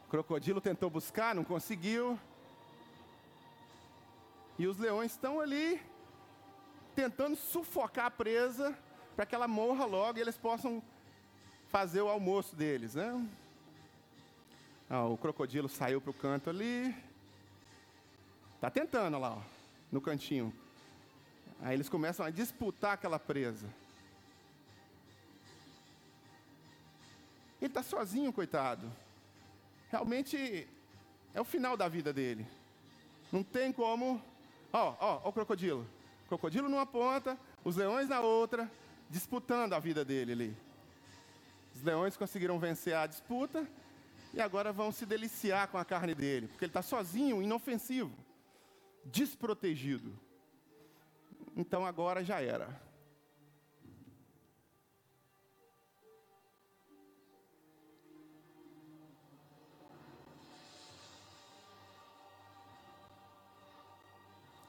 O 0.06 0.10
crocodilo 0.10 0.60
tentou 0.60 0.90
buscar, 0.90 1.34
não 1.34 1.46
conseguiu. 1.46 2.20
E 4.60 4.68
os 4.68 4.78
leões 4.78 5.14
estão 5.14 5.40
ali 5.40 5.82
tentando 6.94 7.38
sufocar 7.38 8.08
a 8.08 8.12
presa 8.12 8.78
para 9.16 9.26
que 9.26 9.34
ela 9.34 9.48
morra 9.48 9.86
logo 9.86 10.18
e 10.20 10.22
eles 10.22 10.38
possam 10.38 10.84
fazer 11.70 12.02
o 12.02 12.10
almoço 12.10 12.58
deles, 12.58 12.94
né? 12.94 13.26
O 14.90 15.18
crocodilo 15.18 15.68
saiu 15.68 16.00
para 16.00 16.12
o 16.12 16.14
canto 16.14 16.50
ali. 16.50 16.96
Tá 18.62 18.70
tentando 18.70 19.18
lá, 19.18 19.36
ó, 19.36 19.42
no 19.92 20.00
cantinho. 20.00 20.54
Aí 21.62 21.74
eles 21.74 21.90
começam 21.90 22.26
a 22.26 22.30
disputar 22.30 22.94
aquela 22.94 23.18
presa. 23.18 23.68
Ele 27.62 27.72
está 27.72 27.82
sozinho, 27.82 28.32
coitado. 28.32 28.92
Realmente 29.90 30.68
é 31.34 31.42
o 31.42 31.46
final 31.46 31.76
da 31.76 31.88
vida 31.88 32.14
dele. 32.14 32.46
Não 33.32 33.44
tem 33.44 33.72
como 33.72 34.22
Ó, 34.76 34.94
ó, 35.00 35.22
ó 35.24 35.30
o 35.30 35.32
crocodilo. 35.32 35.88
Crocodilo 36.28 36.68
numa 36.68 36.86
ponta, 36.86 37.38
os 37.64 37.78
leões 37.78 38.10
na 38.10 38.20
outra, 38.20 38.70
disputando 39.10 39.72
a 39.72 39.80
vida 39.80 40.04
dele 40.04 40.34
ali. 40.34 40.58
Os 41.74 41.82
leões 41.82 42.18
conseguiram 42.18 42.60
vencer 42.60 42.94
a 42.94 43.08
disputa 43.08 43.66
e 44.36 44.42
agora 44.42 44.74
vão 44.74 44.92
se 44.92 45.06
deliciar 45.06 45.70
com 45.70 45.78
a 45.78 45.86
carne 45.86 46.14
dele, 46.14 46.50
porque 46.50 46.66
ele 46.66 46.70
está 46.70 46.82
sozinho, 46.82 47.42
inofensivo, 47.42 48.14
desprotegido. 49.06 50.20
Então 51.56 51.86
agora 51.86 52.22
já 52.22 52.42
era. 52.42 52.84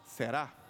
Será? 0.05 0.66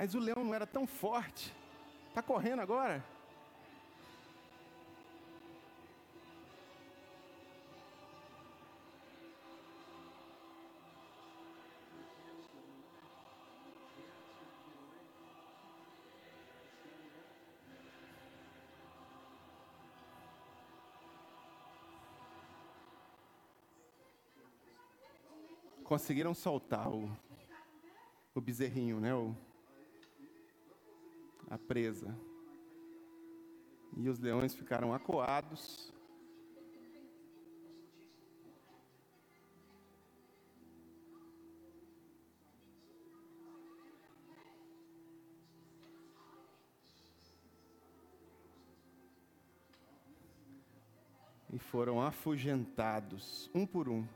Mas 0.00 0.14
o 0.14 0.18
leão 0.18 0.42
não 0.42 0.54
era 0.54 0.66
tão 0.66 0.86
forte. 0.86 1.54
Está 2.08 2.22
correndo 2.22 2.60
agora? 2.60 3.04
conseguiram 25.84 26.32
soltar 26.32 26.88
o, 26.88 27.10
o 28.32 28.40
bezerrinho, 28.40 29.00
né? 29.00 29.12
O, 29.12 29.34
a 31.50 31.58
presa. 31.58 32.16
E 33.96 34.08
os 34.08 34.20
leões 34.20 34.54
ficaram 34.54 34.94
acuados. 34.94 35.92
E 51.52 51.58
foram 51.58 52.00
afugentados, 52.00 53.50
um 53.52 53.66
por 53.66 53.88
um. 53.88 54.06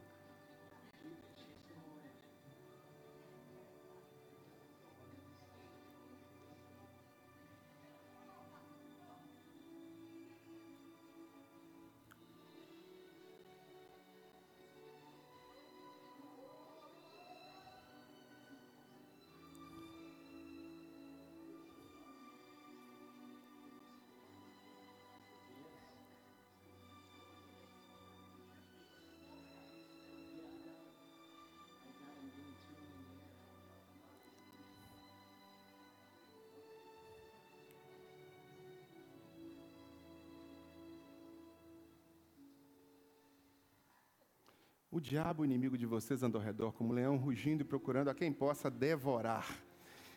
O 44.95 45.01
diabo, 45.01 45.45
inimigo 45.45 45.77
de 45.77 45.87
vocês, 45.87 46.23
anda 46.23 46.39
ao 46.39 46.45
redor 46.45 46.71
como 46.71 46.91
um 46.91 46.93
leão 46.93 47.17
rugindo 47.17 47.63
e 47.63 47.65
procurando 47.65 48.11
a 48.11 48.15
quem 48.15 48.33
possa 48.33 48.71
devorar. 48.71 49.61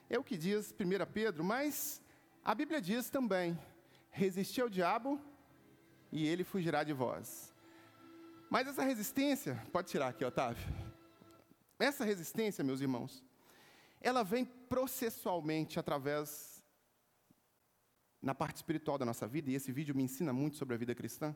É 0.07 0.19
o 0.19 0.23
que 0.23 0.37
diz 0.37 0.71
1 0.71 1.11
Pedro, 1.11 1.43
mas 1.43 1.99
a 2.45 2.53
Bíblia 2.53 2.79
diz 2.79 3.09
também: 3.09 3.57
resistir 4.11 4.61
ao 4.61 4.69
diabo 4.69 5.19
e 6.11 6.27
ele 6.27 6.43
fugirá 6.43 6.83
de 6.83 6.93
vós. 6.93 7.51
Mas 8.51 8.67
essa 8.67 8.83
resistência, 8.83 9.59
pode 9.71 9.87
tirar 9.87 10.09
aqui, 10.09 10.23
Otávio. 10.23 10.63
Essa 11.79 12.05
resistência, 12.05 12.63
meus 12.63 12.79
irmãos, 12.79 13.25
ela 13.99 14.21
vem 14.21 14.45
processualmente 14.45 15.79
através 15.79 16.63
na 18.21 18.35
parte 18.35 18.57
espiritual 18.57 18.99
da 18.99 19.05
nossa 19.05 19.27
vida, 19.27 19.49
e 19.49 19.55
esse 19.55 19.71
vídeo 19.71 19.95
me 19.95 20.03
ensina 20.03 20.31
muito 20.31 20.55
sobre 20.55 20.75
a 20.75 20.77
vida 20.77 20.93
cristã. 20.93 21.35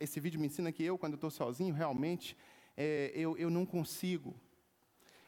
Esse 0.00 0.18
vídeo 0.18 0.40
me 0.40 0.46
ensina 0.46 0.72
que 0.72 0.82
eu, 0.82 0.98
quando 0.98 1.14
estou 1.14 1.30
sozinho, 1.30 1.74
realmente, 1.74 2.36
é, 2.76 3.12
eu, 3.14 3.36
eu 3.36 3.50
não 3.50 3.64
consigo. 3.64 4.34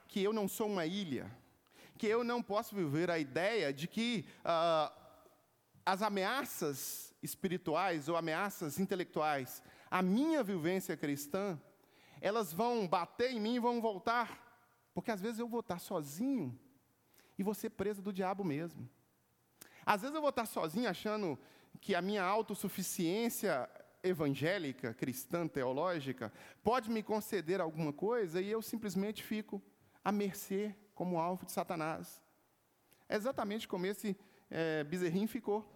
Que 0.08 0.22
eu 0.22 0.32
não 0.32 0.48
sou 0.48 0.66
uma 0.66 0.84
ilha. 0.84 1.30
Que 1.96 2.06
eu 2.06 2.24
não 2.24 2.42
posso 2.42 2.74
viver 2.74 3.10
a 3.10 3.18
ideia 3.18 3.72
de 3.72 3.86
que 3.86 4.24
ah, 4.44 4.92
as 5.86 6.02
ameaças 6.02 7.14
espirituais 7.22 8.08
ou 8.08 8.16
ameaças 8.16 8.80
intelectuais, 8.80 9.62
a 9.90 10.02
minha 10.02 10.42
vivência 10.42 10.96
cristã, 10.96 11.60
elas 12.20 12.52
vão 12.52 12.88
bater 12.88 13.30
em 13.30 13.40
mim 13.40 13.56
e 13.56 13.60
vão 13.60 13.80
voltar. 13.80 14.40
Porque 14.92 15.10
às 15.10 15.20
vezes 15.20 15.38
eu 15.38 15.48
vou 15.48 15.60
estar 15.60 15.78
sozinho 15.78 16.58
e 17.38 17.42
vou 17.42 17.54
ser 17.54 17.70
preso 17.70 18.02
do 18.02 18.12
diabo 18.12 18.42
mesmo. 18.44 18.88
Às 19.86 20.02
vezes 20.02 20.14
eu 20.14 20.20
vou 20.20 20.30
estar 20.30 20.46
sozinho 20.46 20.88
achando 20.88 21.38
que 21.80 21.94
a 21.94 22.02
minha 22.02 22.22
autossuficiência 22.22 23.68
evangélica, 24.02 24.92
cristã, 24.94 25.46
teológica, 25.46 26.32
pode 26.62 26.90
me 26.90 27.02
conceder 27.02 27.60
alguma 27.60 27.92
coisa 27.92 28.40
e 28.40 28.50
eu 28.50 28.60
simplesmente 28.60 29.22
fico 29.22 29.62
à 30.04 30.10
mercê 30.10 30.74
como 30.94 31.18
alvo 31.18 31.46
de 31.46 31.52
Satanás. 31.52 32.22
É 33.08 33.16
exatamente 33.16 33.68
como 33.68 33.86
esse 33.86 34.16
é, 34.50 34.82
bezerrinho 34.84 35.28
ficou. 35.28 35.70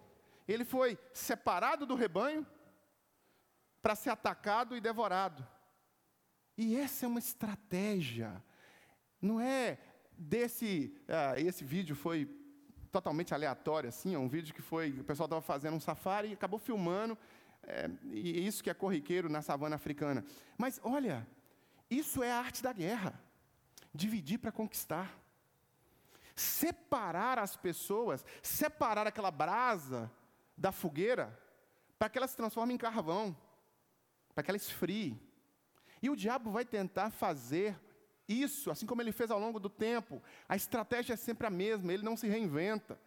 Ele 0.47 0.65
foi 0.65 0.97
separado 1.13 1.85
do 1.85 1.95
rebanho 1.95 2.45
para 3.81 3.95
ser 3.95 4.09
atacado 4.09 4.75
e 4.75 4.81
devorado. 4.81 5.47
E 6.57 6.75
essa 6.75 7.05
é 7.05 7.07
uma 7.07 7.19
estratégia. 7.19 8.43
Não 9.21 9.39
é 9.39 9.77
desse. 10.17 10.95
Ah, 11.07 11.39
esse 11.39 11.63
vídeo 11.63 11.95
foi 11.95 12.27
totalmente 12.91 13.33
aleatório, 13.33 13.89
assim, 13.89 14.15
é 14.15 14.19
um 14.19 14.27
vídeo 14.27 14.53
que 14.53 14.61
foi. 14.61 14.99
O 14.99 15.03
pessoal 15.03 15.27
estava 15.27 15.41
fazendo 15.41 15.75
um 15.75 15.79
safari 15.79 16.29
e 16.29 16.33
acabou 16.33 16.57
filmando 16.57 17.17
é, 17.67 17.89
e 18.05 18.47
isso 18.47 18.63
que 18.63 18.69
é 18.69 18.73
corriqueiro 18.73 19.27
na 19.27 19.41
savana 19.41 19.75
africana. 19.75 20.23
Mas 20.57 20.79
olha, 20.81 21.27
isso 21.89 22.23
é 22.23 22.31
a 22.31 22.39
arte 22.39 22.63
da 22.63 22.71
guerra. 22.71 23.21
Dividir 23.93 24.39
para 24.39 24.53
conquistar. 24.53 25.13
Separar 26.33 27.37
as 27.37 27.57
pessoas, 27.57 28.23
separar 28.41 29.05
aquela 29.05 29.31
brasa 29.31 30.09
da 30.55 30.71
fogueira, 30.71 31.37
para 31.99 32.09
que 32.09 32.17
ela 32.17 32.27
se 32.27 32.37
transforme 32.37 32.73
em 32.73 32.77
carvão, 32.77 33.35
para 34.33 34.43
que 34.43 34.51
ela 34.51 34.57
esfrie. 34.57 35.19
E 36.01 36.09
o 36.09 36.15
diabo 36.15 36.51
vai 36.51 36.63
tentar 36.63 37.11
fazer 37.11 37.77
isso, 38.29 38.71
assim 38.71 38.85
como 38.85 39.01
ele 39.01 39.11
fez 39.11 39.29
ao 39.29 39.39
longo 39.39 39.59
do 39.59 39.69
tempo. 39.69 40.21
A 40.47 40.55
estratégia 40.55 41.13
é 41.13 41.17
sempre 41.17 41.47
a 41.47 41.49
mesma, 41.49 41.91
ele 41.91 42.03
não 42.03 42.15
se 42.15 42.27
reinventa. 42.27 42.99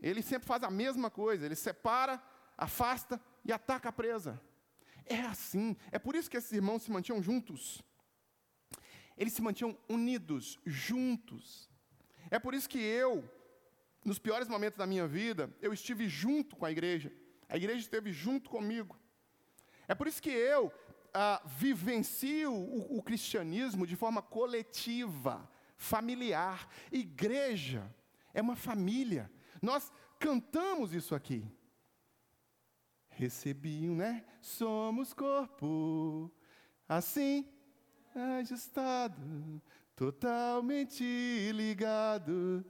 Ele 0.00 0.22
sempre 0.22 0.46
faz 0.46 0.62
a 0.62 0.70
mesma 0.70 1.10
coisa, 1.10 1.46
ele 1.46 1.56
separa, 1.56 2.22
afasta 2.56 3.20
e 3.44 3.52
ataca 3.52 3.88
a 3.88 3.92
presa. 3.92 4.40
É 5.04 5.20
assim. 5.20 5.76
É 5.90 5.98
por 5.98 6.14
isso 6.14 6.30
que 6.30 6.36
esses 6.36 6.52
irmãos 6.52 6.82
se 6.82 6.90
mantinham 6.90 7.22
juntos. 7.22 7.82
Eles 9.16 9.32
se 9.32 9.42
mantinham 9.42 9.76
unidos, 9.88 10.58
juntos. 10.64 11.68
É 12.30 12.38
por 12.38 12.54
isso 12.54 12.68
que 12.68 12.78
eu, 12.78 13.28
nos 14.04 14.18
piores 14.18 14.48
momentos 14.48 14.78
da 14.78 14.86
minha 14.86 15.06
vida, 15.06 15.54
eu 15.60 15.72
estive 15.72 16.08
junto 16.08 16.56
com 16.56 16.64
a 16.64 16.70
igreja. 16.70 17.12
A 17.48 17.56
igreja 17.56 17.80
esteve 17.80 18.12
junto 18.12 18.48
comigo. 18.48 18.98
É 19.88 19.94
por 19.94 20.06
isso 20.06 20.22
que 20.22 20.30
eu 20.30 20.72
ah, 21.12 21.42
vivencio 21.44 22.52
o, 22.52 22.98
o 22.98 23.02
cristianismo 23.02 23.86
de 23.86 23.96
forma 23.96 24.22
coletiva, 24.22 25.50
familiar. 25.76 26.68
Igreja 26.92 27.92
é 28.32 28.40
uma 28.40 28.54
família. 28.54 29.30
Nós 29.60 29.92
cantamos 30.18 30.94
isso 30.94 31.14
aqui 31.14 31.44
recebiam, 33.20 33.94
né? 33.94 34.24
Somos 34.40 35.12
corpo, 35.12 36.30
assim, 36.88 37.46
ajustado, 38.40 39.62
totalmente 39.94 41.04
ligado, 41.52 42.64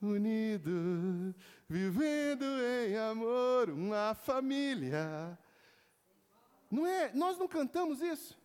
unido, 0.00 1.34
vivendo 1.68 2.44
em 2.88 2.96
amor, 2.96 3.70
uma 3.70 4.14
família. 4.14 5.38
Não 6.70 6.86
é? 6.86 7.12
Nós 7.12 7.38
não 7.38 7.46
cantamos 7.46 8.00
isso. 8.00 8.36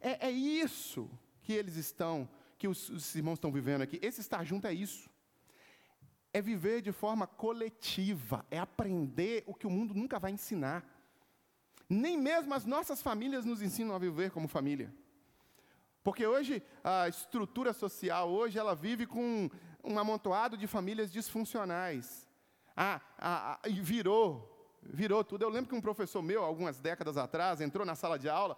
É, 0.00 0.28
é 0.28 0.30
isso 0.30 1.10
que 1.42 1.52
eles 1.52 1.76
estão, 1.76 2.28
que 2.58 2.66
os, 2.66 2.88
os 2.88 3.14
irmãos 3.14 3.34
estão 3.34 3.52
vivendo 3.52 3.82
aqui. 3.82 3.98
Esse 4.02 4.20
estar 4.20 4.44
junto 4.44 4.66
é 4.66 4.72
isso 4.72 5.09
é 6.32 6.40
viver 6.40 6.80
de 6.80 6.92
forma 6.92 7.26
coletiva, 7.26 8.44
é 8.50 8.58
aprender 8.58 9.42
o 9.46 9.54
que 9.54 9.66
o 9.66 9.70
mundo 9.70 9.94
nunca 9.94 10.18
vai 10.18 10.30
ensinar. 10.30 10.84
Nem 11.88 12.16
mesmo 12.16 12.54
as 12.54 12.64
nossas 12.64 13.02
famílias 13.02 13.44
nos 13.44 13.60
ensinam 13.60 13.94
a 13.94 13.98
viver 13.98 14.30
como 14.30 14.46
família. 14.46 14.94
Porque 16.02 16.26
hoje 16.26 16.62
a 16.84 17.08
estrutura 17.08 17.72
social 17.72 18.30
hoje 18.30 18.58
ela 18.58 18.74
vive 18.74 19.06
com 19.06 19.50
um 19.82 19.98
amontoado 19.98 20.56
de 20.56 20.66
famílias 20.66 21.12
disfuncionais. 21.12 22.28
Ah, 22.76 23.00
ah, 23.18 23.60
ah, 23.62 23.68
virou, 23.68 24.78
virou 24.82 25.24
tudo. 25.24 25.42
Eu 25.42 25.50
lembro 25.50 25.68
que 25.68 25.74
um 25.74 25.80
professor 25.80 26.22
meu, 26.22 26.44
algumas 26.44 26.80
décadas 26.80 27.16
atrás, 27.16 27.60
entrou 27.60 27.84
na 27.84 27.94
sala 27.94 28.18
de 28.18 28.28
aula, 28.28 28.56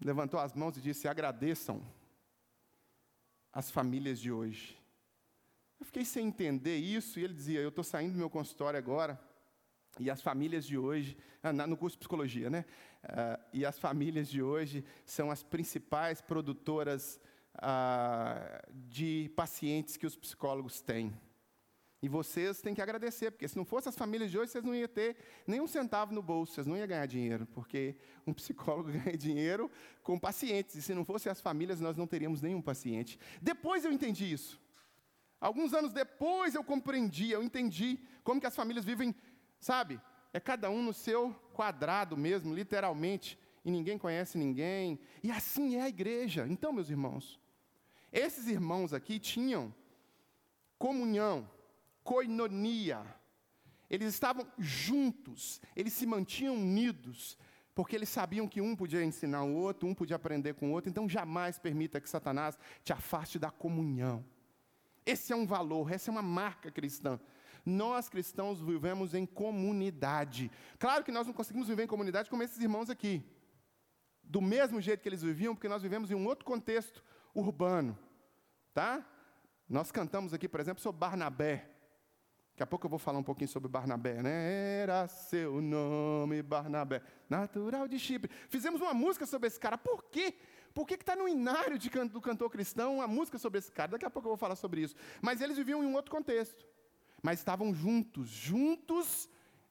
levantou 0.00 0.38
as 0.38 0.54
mãos 0.54 0.76
e 0.76 0.80
disse: 0.80 1.08
agradeçam 1.08 1.82
as 3.52 3.70
famílias 3.70 4.18
de 4.18 4.30
hoje. 4.30 4.83
Eu 5.84 5.86
fiquei 5.86 6.04
sem 6.06 6.28
entender 6.28 6.78
isso, 6.78 7.20
e 7.20 7.24
ele 7.24 7.34
dizia: 7.34 7.60
Eu 7.60 7.68
estou 7.68 7.84
saindo 7.84 8.12
do 8.12 8.18
meu 8.18 8.30
consultório 8.30 8.78
agora, 8.78 9.20
e 10.00 10.10
as 10.10 10.22
famílias 10.22 10.64
de 10.64 10.78
hoje, 10.78 11.14
ah, 11.42 11.52
no 11.52 11.76
curso 11.76 11.96
de 11.96 11.98
psicologia, 11.98 12.48
né? 12.48 12.64
Uh, 13.04 13.44
e 13.52 13.66
as 13.66 13.78
famílias 13.78 14.30
de 14.30 14.42
hoje 14.42 14.82
são 15.04 15.30
as 15.30 15.42
principais 15.42 16.22
produtoras 16.22 17.20
uh, 17.56 18.72
de 18.72 19.30
pacientes 19.36 19.98
que 19.98 20.06
os 20.06 20.16
psicólogos 20.16 20.80
têm. 20.80 21.14
E 22.02 22.08
vocês 22.08 22.62
têm 22.62 22.74
que 22.74 22.80
agradecer, 22.80 23.30
porque 23.30 23.46
se 23.46 23.54
não 23.54 23.66
fossem 23.66 23.90
as 23.90 23.96
famílias 23.96 24.30
de 24.30 24.38
hoje, 24.38 24.52
vocês 24.52 24.64
não 24.64 24.74
iam 24.74 24.88
ter 24.88 25.18
nenhum 25.46 25.66
centavo 25.66 26.14
no 26.14 26.22
bolso, 26.22 26.54
vocês 26.54 26.66
não 26.66 26.78
iam 26.78 26.86
ganhar 26.86 27.04
dinheiro, 27.04 27.46
porque 27.52 27.94
um 28.26 28.32
psicólogo 28.32 28.88
ganha 28.90 29.18
dinheiro 29.18 29.70
com 30.02 30.18
pacientes, 30.18 30.76
e 30.76 30.82
se 30.82 30.94
não 30.94 31.04
fossem 31.04 31.30
as 31.30 31.42
famílias, 31.42 31.78
nós 31.78 31.94
não 31.94 32.06
teríamos 32.06 32.40
nenhum 32.40 32.62
paciente. 32.62 33.18
Depois 33.42 33.84
eu 33.84 33.92
entendi 33.92 34.32
isso. 34.32 34.63
Alguns 35.44 35.74
anos 35.74 35.92
depois 35.92 36.54
eu 36.54 36.64
compreendi, 36.64 37.30
eu 37.30 37.42
entendi 37.42 38.00
como 38.22 38.40
que 38.40 38.46
as 38.46 38.56
famílias 38.56 38.82
vivem, 38.82 39.14
sabe? 39.60 40.00
É 40.32 40.40
cada 40.40 40.70
um 40.70 40.82
no 40.82 40.94
seu 40.94 41.34
quadrado 41.52 42.16
mesmo, 42.16 42.54
literalmente, 42.54 43.38
e 43.62 43.70
ninguém 43.70 43.98
conhece 43.98 44.38
ninguém. 44.38 44.98
E 45.22 45.30
assim 45.30 45.76
é 45.76 45.82
a 45.82 45.88
igreja. 45.88 46.46
Então, 46.48 46.72
meus 46.72 46.88
irmãos, 46.88 47.38
esses 48.10 48.46
irmãos 48.46 48.94
aqui 48.94 49.18
tinham 49.18 49.74
comunhão, 50.78 51.46
coinonia. 52.02 53.04
Eles 53.90 54.14
estavam 54.14 54.50
juntos, 54.58 55.60
eles 55.76 55.92
se 55.92 56.06
mantinham 56.06 56.54
unidos, 56.54 57.36
porque 57.74 57.94
eles 57.94 58.08
sabiam 58.08 58.48
que 58.48 58.62
um 58.62 58.74
podia 58.74 59.04
ensinar 59.04 59.42
o 59.42 59.54
outro, 59.54 59.86
um 59.86 59.94
podia 59.94 60.16
aprender 60.16 60.54
com 60.54 60.70
o 60.70 60.72
outro. 60.72 60.88
Então, 60.88 61.06
jamais 61.06 61.58
permita 61.58 62.00
que 62.00 62.08
Satanás 62.08 62.58
te 62.82 62.94
afaste 62.94 63.38
da 63.38 63.50
comunhão. 63.50 64.24
Esse 65.06 65.32
é 65.32 65.36
um 65.36 65.46
valor, 65.46 65.92
essa 65.92 66.10
é 66.10 66.12
uma 66.12 66.22
marca 66.22 66.70
cristã. 66.70 67.20
Nós 67.64 68.08
cristãos 68.08 68.60
vivemos 68.60 69.14
em 69.14 69.24
comunidade. 69.24 70.50
Claro 70.78 71.04
que 71.04 71.12
nós 71.12 71.26
não 71.26 71.32
conseguimos 71.32 71.68
viver 71.68 71.84
em 71.84 71.88
comunidade 71.88 72.28
como 72.28 72.42
esses 72.42 72.58
irmãos 72.58 72.90
aqui. 72.90 73.24
Do 74.22 74.40
mesmo 74.40 74.80
jeito 74.80 75.00
que 75.00 75.08
eles 75.08 75.22
viviam, 75.22 75.54
porque 75.54 75.68
nós 75.68 75.82
vivemos 75.82 76.10
em 76.10 76.14
um 76.14 76.26
outro 76.26 76.44
contexto 76.44 77.02
urbano. 77.34 77.98
Tá? 78.72 79.04
Nós 79.68 79.90
cantamos 79.90 80.34
aqui, 80.34 80.48
por 80.48 80.60
exemplo, 80.60 80.82
sobre 80.82 80.98
Barnabé. 81.00 81.70
Daqui 82.54 82.62
a 82.62 82.66
pouco 82.66 82.86
eu 82.86 82.90
vou 82.90 82.98
falar 82.98 83.18
um 83.18 83.22
pouquinho 83.22 83.48
sobre 83.48 83.68
Barnabé, 83.68 84.22
né? 84.22 84.82
Era 84.82 85.08
seu 85.08 85.60
nome, 85.60 86.40
Barnabé, 86.40 87.02
natural 87.28 87.88
de 87.88 87.98
Chipre. 87.98 88.30
Fizemos 88.48 88.80
uma 88.80 88.94
música 88.94 89.26
sobre 89.26 89.48
esse 89.48 89.58
cara. 89.58 89.76
Por 89.76 90.04
quê? 90.04 90.34
Por 90.74 90.86
que 90.86 90.94
está 90.94 91.14
no 91.14 91.28
inário 91.28 91.78
do 92.08 92.20
cantor 92.20 92.50
cristão 92.50 93.00
a 93.00 93.06
música 93.06 93.38
sobre 93.38 93.60
esse 93.60 93.70
cara? 93.70 93.92
Daqui 93.92 94.04
a 94.04 94.10
pouco 94.10 94.26
eu 94.26 94.30
vou 94.30 94.36
falar 94.36 94.56
sobre 94.56 94.80
isso. 94.80 94.96
Mas 95.22 95.40
eles 95.40 95.56
viviam 95.56 95.82
em 95.84 95.86
um 95.86 95.94
outro 95.94 96.10
contexto. 96.10 96.66
Mas 97.22 97.38
estavam 97.38 97.72
juntos. 97.72 98.28
Juntos 98.28 99.28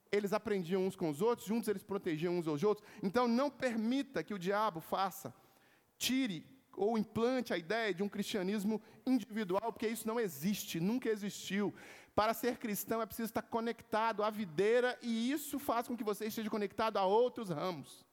eles 0.09 0.31
aprendiam 0.31 0.85
uns 0.85 0.95
com 0.95 1.09
os 1.09 1.21
outros, 1.21 1.47
juntos 1.47 1.67
eles 1.67 1.83
protegiam 1.83 2.37
uns 2.37 2.47
aos 2.47 2.63
outros. 2.63 2.87
Então 3.01 3.27
não 3.27 3.49
permita 3.49 4.23
que 4.23 4.33
o 4.33 4.39
diabo 4.39 4.79
faça, 4.79 5.33
tire 5.97 6.45
ou 6.75 6.97
implante 6.97 7.51
a 7.53 7.57
ideia 7.57 7.93
de 7.93 8.03
um 8.03 8.09
cristianismo 8.09 8.81
individual, 9.05 9.73
porque 9.73 9.87
isso 9.87 10.07
não 10.07 10.19
existe, 10.19 10.79
nunca 10.79 11.09
existiu. 11.09 11.73
Para 12.15 12.33
ser 12.33 12.57
cristão 12.57 13.01
é 13.01 13.05
preciso 13.05 13.29
estar 13.29 13.41
conectado 13.41 14.23
à 14.23 14.29
videira 14.29 14.97
e 15.01 15.31
isso 15.31 15.57
faz 15.57 15.87
com 15.87 15.97
que 15.97 16.03
você 16.03 16.27
esteja 16.27 16.49
conectado 16.49 16.97
a 16.97 17.05
outros 17.05 17.49
ramos. 17.49 18.05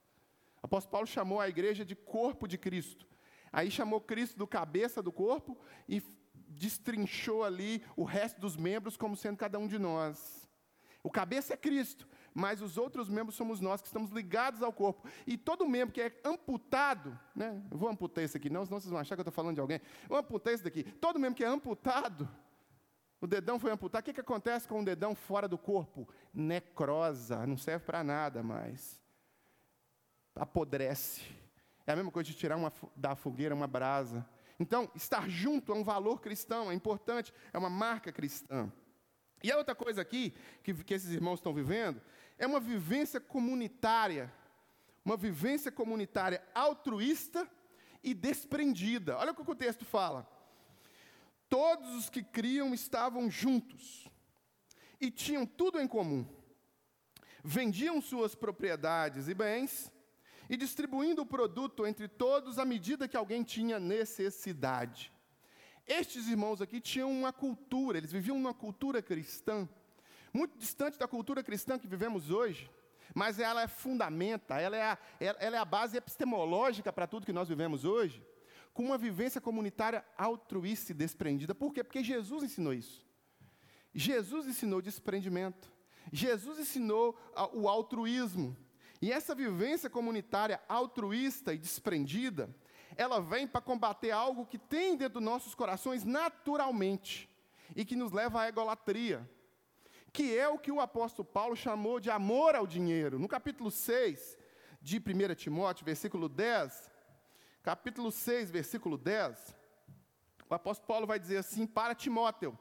Apóstolo 0.63 0.93
Paulo 0.93 1.07
chamou 1.07 1.41
a 1.41 1.49
igreja 1.49 1.85
de 1.85 1.95
corpo 1.95 2.47
de 2.47 2.59
Cristo. 2.59 3.07
Aí 3.53 3.71
chamou 3.71 4.01
Cristo 4.01 4.39
do 4.39 4.47
cabeça 4.47 5.03
do 5.03 5.11
corpo 5.11 5.59
e 5.89 6.03
destrinchou 6.49 7.43
ali 7.45 7.85
o 7.97 8.05
resto 8.05 8.41
dos 8.41 8.57
membros 8.57 8.97
como 8.97 9.17
sendo 9.17 9.37
cada 9.37 9.59
um 9.59 9.67
de 9.67 9.79
nós. 9.79 10.49
O 11.03 11.11
cabeça 11.11 11.55
é 11.55 11.57
Cristo, 11.57 12.07
mas 12.35 12.61
os 12.61 12.77
outros 12.77 13.09
membros 13.09 13.35
somos 13.35 13.61
nós 13.61 13.81
que 13.81 13.89
estamos 13.89 14.11
ligados 14.11 14.63
ao 14.63 14.73
corpo. 14.73 15.09
E 15.27 15.37
todo 15.37 15.67
membro 15.67 15.95
que 15.95 16.01
é 16.01 16.13
amputado, 16.25 17.19
né? 17.35 17.63
Eu 17.71 17.79
vou 17.79 17.89
amputar 17.89 18.23
esse 18.23 18.37
aqui, 18.37 18.51
não, 18.51 18.65
senão 18.67 18.79
vocês 18.79 18.91
vão 18.91 19.01
achar 19.01 19.17
que 19.17 19.21
eu 19.21 19.23
estou 19.23 19.33
falando 19.33 19.55
de 19.55 19.61
alguém. 19.61 19.81
vou 20.09 20.19
amputar 20.19 20.53
esse 20.53 20.63
daqui. 20.63 20.85
Todo 20.85 21.19
membro 21.19 21.37
que 21.37 21.45
é 21.45 21.49
amputado, 21.49 22.29
o 23.21 23.27
dedão 23.27 23.59
foi 23.59 23.71
amputado, 23.71 24.03
o 24.03 24.05
que, 24.05 24.13
que 24.13 24.21
acontece 24.21 24.69
com 24.69 24.81
o 24.81 24.85
dedão 24.85 25.15
fora 25.15 25.49
do 25.49 25.57
corpo? 25.57 26.09
Necrosa, 26.33 27.47
não 27.47 27.57
serve 27.57 27.85
para 27.87 28.05
nada 28.05 28.43
mais. 28.43 29.00
Apodrece. 30.41 31.20
É 31.86 31.93
a 31.93 31.97
mesma 31.97 32.11
coisa 32.11 32.30
de 32.30 32.34
tirar 32.34 32.57
uma, 32.57 32.72
da 32.97 33.14
fogueira 33.14 33.55
uma 33.55 33.66
brasa. 33.66 34.26
Então, 34.59 34.91
estar 34.95 35.28
junto 35.28 35.70
é 35.70 35.74
um 35.74 35.84
valor 35.84 36.20
cristão, 36.20 36.70
é 36.70 36.74
importante, 36.74 37.32
é 37.53 37.59
uma 37.59 37.68
marca 37.68 38.11
cristã. 38.11 38.72
E 39.43 39.53
a 39.53 39.57
outra 39.59 39.74
coisa 39.74 40.01
aqui, 40.01 40.34
que, 40.62 40.72
que 40.72 40.95
esses 40.95 41.11
irmãos 41.11 41.41
estão 41.41 41.53
vivendo, 41.53 42.01
é 42.38 42.47
uma 42.47 42.59
vivência 42.59 43.20
comunitária. 43.20 44.32
Uma 45.05 45.16
vivência 45.16 45.70
comunitária 45.70 46.43
altruísta 46.55 47.47
e 48.03 48.14
desprendida. 48.14 49.18
Olha 49.18 49.32
o 49.32 49.34
que 49.34 49.51
o 49.51 49.55
texto 49.55 49.84
fala. 49.84 50.26
Todos 51.49 51.95
os 51.97 52.09
que 52.09 52.22
criam 52.22 52.72
estavam 52.72 53.30
juntos 53.30 54.09
e 54.99 55.11
tinham 55.11 55.45
tudo 55.45 55.80
em 55.80 55.86
comum. 55.86 56.26
Vendiam 57.45 58.01
suas 58.01 58.34
propriedades 58.34 59.28
e 59.28 59.34
bens 59.34 59.91
e 60.51 60.57
distribuindo 60.57 61.23
o 61.23 61.27
produto 61.27 61.87
entre 61.87 62.09
todos 62.09 62.59
à 62.59 62.65
medida 62.65 63.07
que 63.07 63.17
alguém 63.17 63.45
tinha 63.45 63.79
necessidade. 63.79 65.13
Estes 65.87 66.27
irmãos 66.27 66.61
aqui 66.61 66.81
tinham 66.81 67.09
uma 67.09 67.33
cultura, 67.33 67.99
eles 67.99 68.11
viviam 68.11 68.37
uma 68.37 68.53
cultura 68.53 69.01
cristã, 69.01 69.69
muito 70.33 70.59
distante 70.59 70.99
da 70.99 71.07
cultura 71.07 71.45
cristã 71.45 71.79
que 71.79 71.87
vivemos 71.87 72.31
hoje, 72.33 72.69
mas 73.15 73.39
ela 73.39 73.63
é 73.63 73.69
fundamenta, 73.69 74.61
ela 74.61 74.77
é 74.77 74.83
a, 74.83 74.99
ela 75.21 75.57
é 75.57 75.59
a 75.61 75.65
base 75.65 75.97
epistemológica 75.97 76.93
para 76.93 77.07
tudo 77.07 77.27
que 77.27 77.33
nós 77.33 77.49
vivemos 77.49 77.85
hoje, 77.85 78.21
com 78.75 78.83
uma 78.83 78.99
vivência 78.99 79.41
comunitária 79.41 80.05
altruísta 80.19 80.91
e 80.91 80.95
desprendida. 80.97 81.55
Por 81.55 81.73
quê? 81.73 81.85
Porque 81.85 82.03
Jesus 82.03 82.43
ensinou 82.43 82.75
isso. 82.75 83.07
Jesus 83.95 84.49
ensinou 84.49 84.83
desprendimento. 84.83 85.73
Jesus 86.13 86.59
ensinou 86.59 87.17
o 87.53 87.69
altruísmo. 87.69 88.57
E 89.03 89.11
essa 89.11 89.35
vivência 89.35 89.89
comunitária 89.89 90.61
altruísta 90.69 91.55
e 91.55 91.59
desprendida, 91.59 92.55
ela 92.97 93.21
vem 93.21 93.47
para 93.47 93.61
combater 93.61 94.11
algo 94.11 94.45
que 94.45 94.59
tem 94.59 94.97
dentro 94.97 95.15
dos 95.15 95.23
nossos 95.23 95.55
corações 95.55 96.05
naturalmente 96.05 97.29
e 97.75 97.85
que 97.85 97.97
nos 97.97 98.13
leva 98.13 98.43
à 98.43 98.49
egolatria, 98.49 99.29
que 100.13 100.37
é 100.37 100.49
o 100.49 100.59
que 100.59 100.71
o 100.71 100.81
apóstolo 100.81 101.27
Paulo 101.27 101.57
chamou 101.57 101.99
de 101.99 102.11
amor 102.11 102.55
ao 102.55 102.67
dinheiro. 102.67 103.19
No 103.19 103.29
capítulo 103.29 103.71
6 103.71 104.37
de 104.83 104.99
1 104.99 105.35
Timóteo, 105.35 105.85
versículo 105.85 106.29
10, 106.29 106.91
capítulo 107.63 108.11
6, 108.11 108.51
versículo 108.51 108.99
10, 108.99 109.57
o 110.49 110.55
apóstolo 110.55 110.89
Paulo 110.89 111.07
vai 111.07 111.19
dizer 111.19 111.39
assim 111.39 111.67
para 111.67 111.95
Timóteo, 111.95 112.59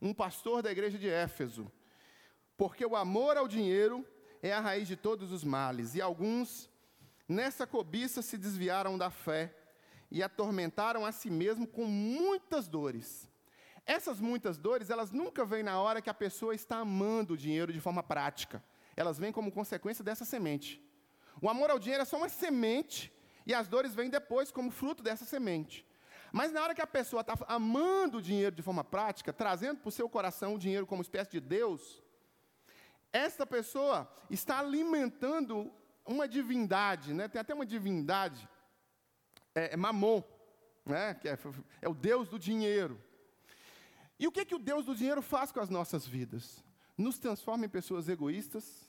um 0.00 0.14
pastor 0.14 0.62
da 0.62 0.70
igreja 0.70 0.98
de 0.98 1.08
Éfeso: 1.08 1.70
Porque 2.56 2.84
o 2.84 2.94
amor 2.94 3.36
ao 3.36 3.48
dinheiro 3.48 4.06
é 4.42 4.52
a 4.52 4.60
raiz 4.60 4.88
de 4.88 4.96
todos 4.96 5.32
os 5.32 5.44
males, 5.44 5.94
e 5.94 6.00
alguns 6.00 6.68
nessa 7.28 7.66
cobiça 7.66 8.22
se 8.22 8.36
desviaram 8.36 8.98
da 8.98 9.10
fé 9.10 9.54
e 10.10 10.22
atormentaram 10.22 11.06
a 11.06 11.12
si 11.12 11.30
mesmo 11.30 11.66
com 11.66 11.84
muitas 11.84 12.66
dores. 12.66 13.28
Essas 13.86 14.20
muitas 14.20 14.58
dores, 14.58 14.90
elas 14.90 15.10
nunca 15.10 15.44
vêm 15.44 15.62
na 15.62 15.80
hora 15.80 16.02
que 16.02 16.10
a 16.10 16.14
pessoa 16.14 16.54
está 16.54 16.78
amando 16.78 17.34
o 17.34 17.36
dinheiro 17.36 17.72
de 17.72 17.80
forma 17.80 18.02
prática. 18.02 18.62
Elas 18.96 19.18
vêm 19.18 19.32
como 19.32 19.52
consequência 19.52 20.04
dessa 20.04 20.24
semente. 20.24 20.80
O 21.40 21.48
amor 21.48 21.70
ao 21.70 21.78
dinheiro 21.78 22.02
é 22.02 22.04
só 22.04 22.16
uma 22.16 22.28
semente 22.28 23.12
e 23.46 23.54
as 23.54 23.68
dores 23.68 23.94
vêm 23.94 24.10
depois 24.10 24.50
como 24.50 24.70
fruto 24.70 25.02
dessa 25.02 25.24
semente. 25.24 25.86
Mas 26.32 26.52
na 26.52 26.62
hora 26.62 26.74
que 26.74 26.82
a 26.82 26.86
pessoa 26.86 27.22
está 27.22 27.34
amando 27.48 28.18
o 28.18 28.22
dinheiro 28.22 28.54
de 28.54 28.62
forma 28.62 28.84
prática, 28.84 29.32
trazendo 29.32 29.80
para 29.80 29.88
o 29.88 29.92
seu 29.92 30.08
coração 30.08 30.54
o 30.54 30.58
dinheiro 30.58 30.86
como 30.86 31.02
espécie 31.02 31.30
de 31.30 31.40
Deus, 31.40 32.02
essa 33.12 33.46
pessoa 33.46 34.10
está 34.28 34.58
alimentando 34.58 35.72
uma 36.06 36.28
divindade, 36.28 37.12
né? 37.12 37.28
tem 37.28 37.40
até 37.40 37.54
uma 37.54 37.66
divindade 37.66 38.48
é, 39.54 39.74
é 39.74 39.76
Mamon, 39.76 40.22
né? 40.84 41.14
que 41.14 41.28
é, 41.28 41.38
é 41.82 41.88
o 41.88 41.94
Deus 41.94 42.28
do 42.28 42.38
dinheiro. 42.38 43.00
E 44.18 44.26
o 44.26 44.32
que, 44.32 44.44
que 44.44 44.54
o 44.54 44.58
Deus 44.58 44.84
do 44.84 44.94
dinheiro 44.94 45.22
faz 45.22 45.50
com 45.50 45.60
as 45.60 45.70
nossas 45.70 46.06
vidas? 46.06 46.62
Nos 46.96 47.18
transforma 47.18 47.64
em 47.64 47.68
pessoas 47.68 48.08
egoístas, 48.08 48.88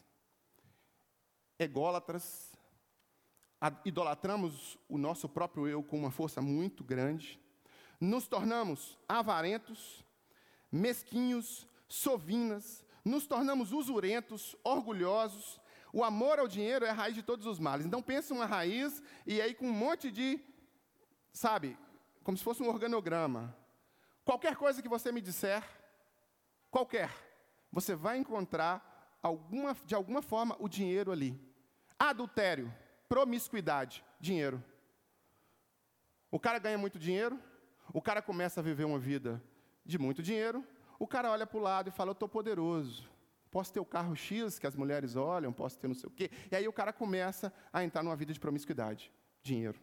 ególatras, 1.58 2.52
idolatramos 3.86 4.78
o 4.90 4.98
nosso 4.98 5.30
próprio 5.30 5.68
eu 5.68 5.84
com 5.84 5.98
uma 5.98 6.12
força 6.12 6.42
muito 6.42 6.84
grande, 6.84 7.40
nos 8.00 8.28
tornamos 8.28 8.98
avarentos, 9.08 10.04
mesquinhos, 10.72 11.68
sovinas, 11.88 12.84
nos 13.04 13.26
tornamos 13.26 13.72
usurentos, 13.72 14.56
orgulhosos. 14.64 15.60
O 15.94 16.04
amor 16.04 16.40
ao 16.40 16.48
dinheiro 16.48 16.86
é 16.86 16.90
a 16.90 16.94
raiz 16.94 17.16
de 17.16 17.24
todos 17.24 17.46
os 17.46 17.60
males. 17.60 17.86
Então 17.86 18.02
pense 18.02 18.32
uma 18.32 18.46
raiz 18.46 19.02
e 19.26 19.42
aí 19.42 19.54
com 19.54 19.68
um 19.68 19.74
monte 19.74 20.12
de 20.12 20.40
sabe, 21.34 21.78
como 22.24 22.38
se 22.38 22.44
fosse 22.44 22.62
um 22.62 22.70
organograma. 22.70 23.56
Qualquer 24.24 24.56
coisa 24.56 24.82
que 24.82 24.90
você 24.90 25.12
me 25.12 25.22
disser, 25.22 25.64
qualquer, 26.70 27.12
você 27.72 27.96
vai 27.96 28.18
encontrar 28.18 29.18
alguma, 29.22 29.76
de 29.86 29.96
alguma 29.96 30.22
forma 30.22 30.56
o 30.60 30.70
dinheiro 30.70 31.12
ali. 31.12 31.40
Adultério, 31.98 32.74
promiscuidade, 33.10 34.04
dinheiro. 34.20 34.64
O 36.30 36.40
cara 36.40 36.60
ganha 36.60 36.78
muito 36.78 36.98
dinheiro, 36.98 37.40
o 37.94 38.02
cara 38.02 38.22
começa 38.22 38.60
a 38.60 38.64
viver 38.64 38.86
uma 38.86 39.00
vida 39.00 39.42
de 39.86 39.98
muito 39.98 40.22
dinheiro, 40.22 40.66
o 41.02 41.08
cara 41.08 41.32
olha 41.32 41.48
para 41.48 41.58
o 41.58 41.62
lado 41.62 41.88
e 41.88 41.92
fala: 41.92 42.12
Eu 42.12 42.14
estou 42.14 42.30
poderoso. 42.30 43.10
Posso 43.50 43.74
ter 43.74 43.80
o 43.80 43.86
carro 43.86 44.16
X 44.16 44.60
que 44.60 44.68
as 44.68 44.76
mulheres 44.76 45.16
olham, 45.16 45.52
posso 45.52 45.78
ter 45.80 45.88
não 45.88 45.96
sei 45.96 46.08
o 46.08 46.12
quê. 46.12 46.30
E 46.52 46.56
aí 46.56 46.68
o 46.68 46.72
cara 46.72 46.94
começa 46.94 47.52
a 47.74 47.84
entrar 47.84 48.04
numa 48.04 48.16
vida 48.16 48.32
de 48.32 48.40
promiscuidade, 48.40 49.12
dinheiro. 49.42 49.80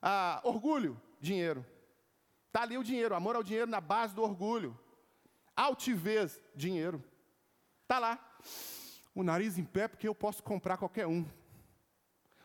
Ah, 0.00 0.40
orgulho, 0.42 0.98
dinheiro. 1.20 1.66
Está 2.46 2.62
ali 2.62 2.78
o 2.78 2.82
dinheiro, 2.82 3.14
amor 3.14 3.36
ao 3.36 3.42
dinheiro 3.42 3.70
na 3.70 3.78
base 3.78 4.14
do 4.14 4.22
orgulho. 4.22 4.76
Altivez, 5.54 6.40
dinheiro. 6.56 7.04
Está 7.82 7.98
lá. 7.98 8.38
O 9.14 9.22
nariz 9.22 9.58
em 9.58 9.64
pé 9.64 9.86
porque 9.86 10.08
eu 10.08 10.14
posso 10.14 10.42
comprar 10.42 10.78
qualquer 10.78 11.06
um. 11.06 11.26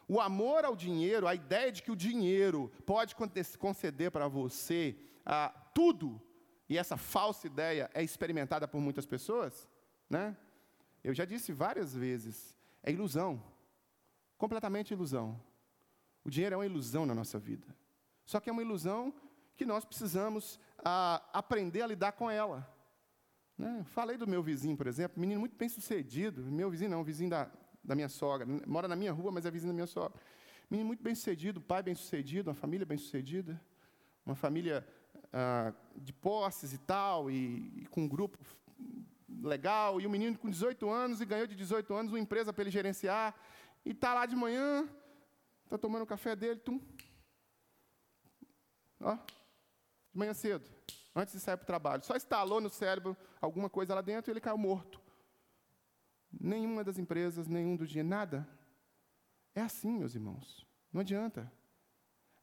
O 0.10 0.20
amor 0.20 0.66
ao 0.66 0.76
dinheiro, 0.76 1.26
a 1.26 1.34
ideia 1.34 1.72
de 1.72 1.82
que 1.82 1.92
o 1.92 1.96
dinheiro 1.96 2.70
pode 2.86 3.16
conceder 3.58 4.12
para 4.12 4.28
você 4.28 4.94
ah, 5.26 5.54
tudo, 5.74 6.22
e 6.70 6.78
essa 6.78 6.98
falsa 6.98 7.48
ideia 7.48 7.90
é 7.94 8.04
experimentada 8.04 8.68
por 8.68 8.80
muitas 8.80 9.06
pessoas, 9.06 9.68
né? 10.10 10.36
Eu 11.04 11.14
já 11.14 11.26
disse 11.26 11.52
várias 11.52 11.94
vezes, 11.94 12.58
é 12.82 12.92
ilusão, 12.92 13.44
completamente 14.38 14.94
ilusão. 14.94 15.40
O 16.24 16.30
dinheiro 16.30 16.56
é 16.56 16.58
uma 16.58 16.66
ilusão 16.66 17.06
na 17.06 17.14
nossa 17.14 17.38
vida. 17.38 17.68
Só 18.26 18.40
que 18.40 18.50
é 18.50 18.54
uma 18.54 18.62
ilusão 18.62 19.14
que 19.56 19.66
nós 19.66 19.84
precisamos 19.84 20.60
aprender 21.34 21.82
a 21.82 21.88
lidar 21.88 22.14
com 22.14 22.32
ela. 22.32 22.68
Né? 23.58 23.84
Falei 23.86 24.18
do 24.18 24.26
meu 24.26 24.42
vizinho, 24.42 24.78
por 24.78 24.88
exemplo, 24.88 25.20
menino 25.20 25.40
muito 25.40 25.56
bem 25.56 25.68
sucedido. 25.68 26.42
Meu 26.44 26.70
vizinho 26.70 26.90
não, 26.90 27.04
vizinho 27.04 27.30
da, 27.30 27.52
da 27.84 27.96
minha 27.96 28.10
sogra. 28.10 28.48
Mora 28.66 28.88
na 28.88 28.96
minha 28.96 29.12
rua, 29.12 29.32
mas 29.32 29.46
é 29.46 29.52
vizinho 29.52 29.72
da 29.72 29.76
minha 29.76 29.88
sogra. 29.88 30.18
Menino 30.70 30.88
muito 30.88 31.04
bem 31.04 31.14
sucedido, 31.14 31.60
pai 31.60 31.84
bem 31.84 31.94
sucedido, 31.94 32.50
uma 32.50 32.56
família 32.56 32.86
bem 32.86 32.98
sucedida. 32.98 33.62
Uma 34.26 34.36
família 34.36 34.88
ah, 35.34 35.74
de 35.96 36.14
posses 36.14 36.72
e 36.72 36.78
tal, 36.78 37.30
e, 37.30 37.82
e, 37.82 37.88
com 37.88 38.04
um 38.04 38.08
grupo 38.08 38.38
legal. 39.42 40.00
E 40.00 40.08
um 40.08 40.10
menino 40.10 40.38
com 40.38 40.50
18 40.50 40.90
anos 40.90 41.20
e 41.20 41.26
ganhou 41.26 41.48
de 41.48 41.56
18 41.56 41.94
anos 41.94 42.12
uma 42.12 42.20
empresa 42.20 42.54
para 42.54 42.64
ele 42.64 42.72
gerenciar. 42.72 43.36
E 43.86 43.92
está 43.92 44.14
lá 44.14 44.26
de 44.26 44.36
manhã, 44.36 44.88
Está 45.74 45.78
tomando 45.88 46.04
o 46.04 46.06
café 46.06 46.36
dele, 46.36 46.60
tum. 46.60 46.80
Ó, 49.00 49.16
de 49.16 49.22
manhã 50.14 50.32
cedo, 50.32 50.70
antes 51.16 51.34
de 51.34 51.40
sair 51.40 51.58
para 51.58 51.64
o 51.64 51.66
trabalho. 51.66 52.04
Só 52.04 52.16
estalou 52.16 52.62
no 52.62 52.70
cérebro 52.70 53.18
alguma 53.42 53.72
coisa 53.72 53.96
lá 53.96 54.02
dentro 54.02 54.30
e 54.30 54.34
ele 54.34 54.40
caiu 54.40 54.56
morto. 54.56 55.02
nenhuma 56.32 56.84
das 56.84 57.00
empresas, 57.00 57.48
nenhum 57.48 57.76
do 57.76 57.88
dinheiro, 57.88 58.08
nada. 58.08 58.48
É 59.56 59.62
assim, 59.62 59.98
meus 59.98 60.14
irmãos. 60.14 60.64
Não 60.92 61.02
adianta. 61.02 61.52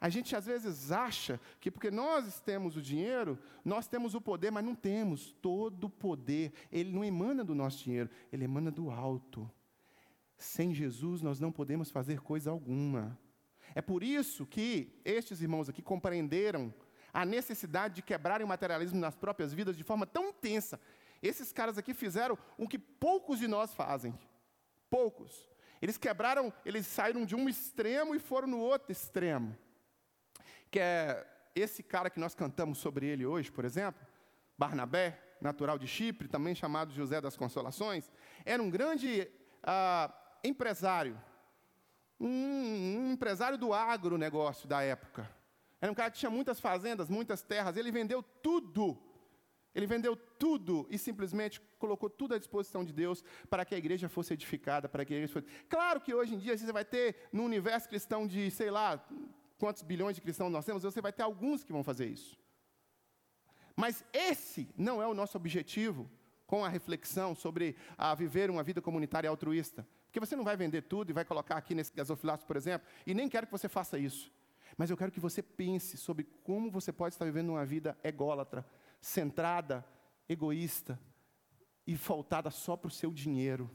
A 0.00 0.08
gente 0.08 0.34
às 0.34 0.46
vezes 0.46 0.90
acha 0.90 1.38
que 1.60 1.70
porque 1.70 1.90
nós 1.90 2.40
temos 2.40 2.74
o 2.74 2.80
dinheiro, 2.80 3.38
nós 3.62 3.86
temos 3.86 4.14
o 4.14 4.20
poder, 4.20 4.50
mas 4.50 4.64
não 4.64 4.74
temos. 4.74 5.32
Todo 5.42 5.84
o 5.84 5.90
poder, 5.90 6.52
ele 6.72 6.90
não 6.90 7.04
emana 7.04 7.44
do 7.44 7.54
nosso 7.54 7.84
dinheiro, 7.84 8.08
ele 8.32 8.44
emana 8.44 8.70
do 8.70 8.90
alto. 8.90 9.48
Sem 10.38 10.72
Jesus 10.72 11.20
nós 11.20 11.38
não 11.38 11.52
podemos 11.52 11.90
fazer 11.90 12.20
coisa 12.20 12.50
alguma. 12.50 13.18
É 13.74 13.82
por 13.82 14.02
isso 14.02 14.46
que 14.46 14.98
estes 15.04 15.42
irmãos 15.42 15.68
aqui 15.68 15.82
compreenderam 15.82 16.72
a 17.12 17.26
necessidade 17.26 17.96
de 17.96 18.02
quebrarem 18.02 18.44
o 18.44 18.48
materialismo 18.48 18.98
nas 18.98 19.14
próprias 19.14 19.52
vidas 19.52 19.76
de 19.76 19.84
forma 19.84 20.06
tão 20.06 20.30
intensa. 20.30 20.80
Esses 21.22 21.52
caras 21.52 21.76
aqui 21.76 21.92
fizeram 21.92 22.38
o 22.56 22.66
que 22.66 22.78
poucos 22.78 23.38
de 23.38 23.46
nós 23.46 23.74
fazem. 23.74 24.18
Poucos. 24.88 25.46
Eles 25.82 25.98
quebraram, 25.98 26.50
eles 26.64 26.86
saíram 26.86 27.26
de 27.26 27.36
um 27.36 27.50
extremo 27.50 28.14
e 28.14 28.18
foram 28.18 28.48
no 28.48 28.60
outro 28.60 28.90
extremo 28.90 29.54
que 30.70 30.78
é 30.78 31.26
esse 31.54 31.82
cara 31.82 32.08
que 32.08 32.20
nós 32.20 32.34
cantamos 32.34 32.78
sobre 32.78 33.06
ele 33.06 33.26
hoje, 33.26 33.50
por 33.50 33.64
exemplo, 33.64 34.00
Barnabé, 34.56 35.18
natural 35.40 35.78
de 35.78 35.86
Chipre, 35.86 36.28
também 36.28 36.54
chamado 36.54 36.92
José 36.92 37.20
das 37.20 37.36
Consolações, 37.36 38.10
era 38.44 38.62
um 38.62 38.70
grande 38.70 39.28
ah, 39.62 40.12
empresário, 40.44 41.20
um, 42.18 42.28
um 42.28 43.12
empresário 43.12 43.56
do 43.56 43.72
agronegócio 43.72 44.68
da 44.68 44.82
época. 44.82 45.28
Era 45.80 45.90
um 45.90 45.94
cara 45.94 46.10
que 46.10 46.18
tinha 46.18 46.30
muitas 46.30 46.60
fazendas, 46.60 47.08
muitas 47.08 47.42
terras, 47.42 47.76
ele 47.76 47.90
vendeu 47.90 48.22
tudo. 48.22 48.98
Ele 49.74 49.86
vendeu 49.86 50.16
tudo 50.16 50.86
e 50.90 50.98
simplesmente 50.98 51.60
colocou 51.78 52.10
tudo 52.10 52.34
à 52.34 52.38
disposição 52.38 52.84
de 52.84 52.92
Deus 52.92 53.24
para 53.48 53.64
que 53.64 53.74
a 53.74 53.78
igreja 53.78 54.08
fosse 54.08 54.34
edificada, 54.34 54.88
para 54.88 55.04
que 55.04 55.14
a 55.14 55.16
igreja 55.16 55.32
fosse... 55.32 55.46
Claro 55.68 56.00
que 56.00 56.12
hoje 56.12 56.34
em 56.34 56.38
dia 56.38 56.58
você 56.58 56.72
vai 56.72 56.84
ter 56.84 57.28
no 57.32 57.44
universo 57.44 57.88
cristão 57.88 58.26
de, 58.26 58.50
sei 58.50 58.70
lá, 58.70 59.02
quantos 59.60 59.82
bilhões 59.82 60.16
de 60.16 60.22
cristãos 60.22 60.50
nós 60.50 60.64
temos, 60.64 60.82
você 60.82 61.02
vai 61.02 61.12
ter 61.12 61.22
alguns 61.22 61.62
que 61.62 61.72
vão 61.72 61.84
fazer 61.84 62.06
isso. 62.06 62.40
Mas 63.76 64.02
esse 64.10 64.66
não 64.76 65.02
é 65.02 65.06
o 65.06 65.12
nosso 65.12 65.36
objetivo 65.36 66.10
com 66.46 66.64
a 66.64 66.68
reflexão 66.68 67.34
sobre 67.34 67.76
a 67.96 68.14
viver 68.14 68.50
uma 68.50 68.62
vida 68.62 68.80
comunitária 68.80 69.28
altruísta. 69.28 69.86
Porque 70.06 70.18
você 70.18 70.34
não 70.34 70.44
vai 70.44 70.56
vender 70.56 70.82
tudo 70.82 71.10
e 71.10 71.12
vai 71.12 71.24
colocar 71.24 71.56
aqui 71.56 71.74
nesse 71.74 71.92
gasofilaço, 71.92 72.46
por 72.46 72.56
exemplo, 72.56 72.88
e 73.06 73.12
nem 73.12 73.28
quero 73.28 73.46
que 73.46 73.52
você 73.52 73.68
faça 73.68 73.98
isso. 73.98 74.32
Mas 74.78 74.88
eu 74.88 74.96
quero 74.96 75.12
que 75.12 75.20
você 75.20 75.42
pense 75.42 75.98
sobre 75.98 76.24
como 76.42 76.70
você 76.70 76.90
pode 76.90 77.14
estar 77.14 77.26
vivendo 77.26 77.50
uma 77.50 77.64
vida 77.64 77.96
ególatra, 78.02 78.66
centrada, 78.98 79.84
egoísta 80.28 80.98
e 81.86 81.96
faltada 81.96 82.50
só 82.50 82.76
para 82.76 82.88
o 82.88 82.90
seu 82.90 83.12
dinheiro. 83.12 83.70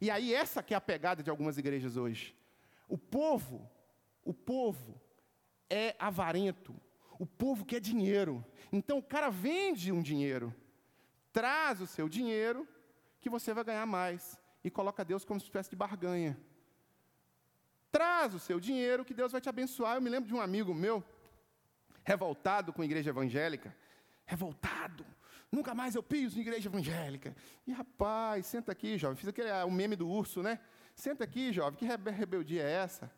E 0.00 0.10
aí 0.10 0.34
essa 0.34 0.62
que 0.62 0.74
é 0.74 0.76
a 0.76 0.80
pegada 0.80 1.22
de 1.22 1.30
algumas 1.30 1.56
igrejas 1.56 1.96
hoje. 1.96 2.36
O 2.86 2.98
povo, 2.98 3.68
o 4.22 4.34
povo 4.34 5.00
é 5.70 5.94
avarento, 5.98 6.74
o 7.18 7.26
povo 7.26 7.64
quer 7.64 7.80
dinheiro. 7.80 8.44
Então 8.72 8.98
o 8.98 9.02
cara 9.02 9.30
vende 9.30 9.92
um 9.92 10.02
dinheiro, 10.02 10.54
traz 11.32 11.80
o 11.80 11.86
seu 11.86 12.08
dinheiro, 12.08 12.66
que 13.20 13.30
você 13.30 13.54
vai 13.54 13.64
ganhar 13.64 13.86
mais, 13.86 14.38
e 14.62 14.70
coloca 14.70 15.04
Deus 15.04 15.24
como 15.24 15.38
uma 15.38 15.44
espécie 15.44 15.70
de 15.70 15.76
barganha. 15.76 16.38
Traz 17.90 18.34
o 18.34 18.38
seu 18.38 18.58
dinheiro, 18.58 19.04
que 19.04 19.14
Deus 19.14 19.30
vai 19.30 19.40
te 19.40 19.48
abençoar. 19.48 19.96
Eu 19.96 20.02
me 20.02 20.10
lembro 20.10 20.28
de 20.28 20.34
um 20.34 20.40
amigo 20.40 20.74
meu, 20.74 21.02
revoltado 22.02 22.72
com 22.72 22.82
a 22.82 22.84
igreja 22.84 23.10
evangélica, 23.10 23.74
revoltado. 24.26 25.06
Nunca 25.50 25.74
mais 25.74 25.94
eu 25.94 26.02
piso 26.02 26.36
em 26.36 26.40
igreja 26.40 26.68
evangélica. 26.68 27.36
E 27.64 27.72
rapaz, 27.72 28.46
senta 28.46 28.72
aqui, 28.72 28.98
jovem. 28.98 29.16
Fiz 29.16 29.28
aquele 29.28 29.50
o 29.62 29.70
meme 29.70 29.94
do 29.94 30.08
urso, 30.08 30.42
né? 30.42 30.58
Senta 30.94 31.22
aqui, 31.22 31.52
jovem. 31.52 31.78
Que 31.78 31.86
rebeldia 31.86 32.62
é 32.62 32.72
essa? 32.72 33.10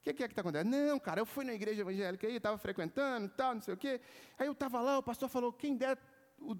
O 0.00 0.02
que, 0.02 0.14
que, 0.14 0.22
é 0.22 0.28
que 0.28 0.32
está 0.32 0.40
acontecendo? 0.40 0.70
Não, 0.70 0.98
cara, 0.98 1.20
eu 1.20 1.26
fui 1.26 1.44
na 1.44 1.52
igreja 1.52 1.82
evangélica 1.82 2.26
aí, 2.26 2.36
estava 2.36 2.56
frequentando 2.56 3.26
e 3.26 3.30
tal, 3.30 3.54
não 3.54 3.60
sei 3.60 3.74
o 3.74 3.76
quê. 3.76 4.00
Aí 4.38 4.46
eu 4.46 4.52
estava 4.52 4.80
lá, 4.80 4.98
o 4.98 5.02
pastor 5.02 5.28
falou: 5.28 5.52
quem 5.52 5.76
der 5.76 5.98
o, 6.38 6.56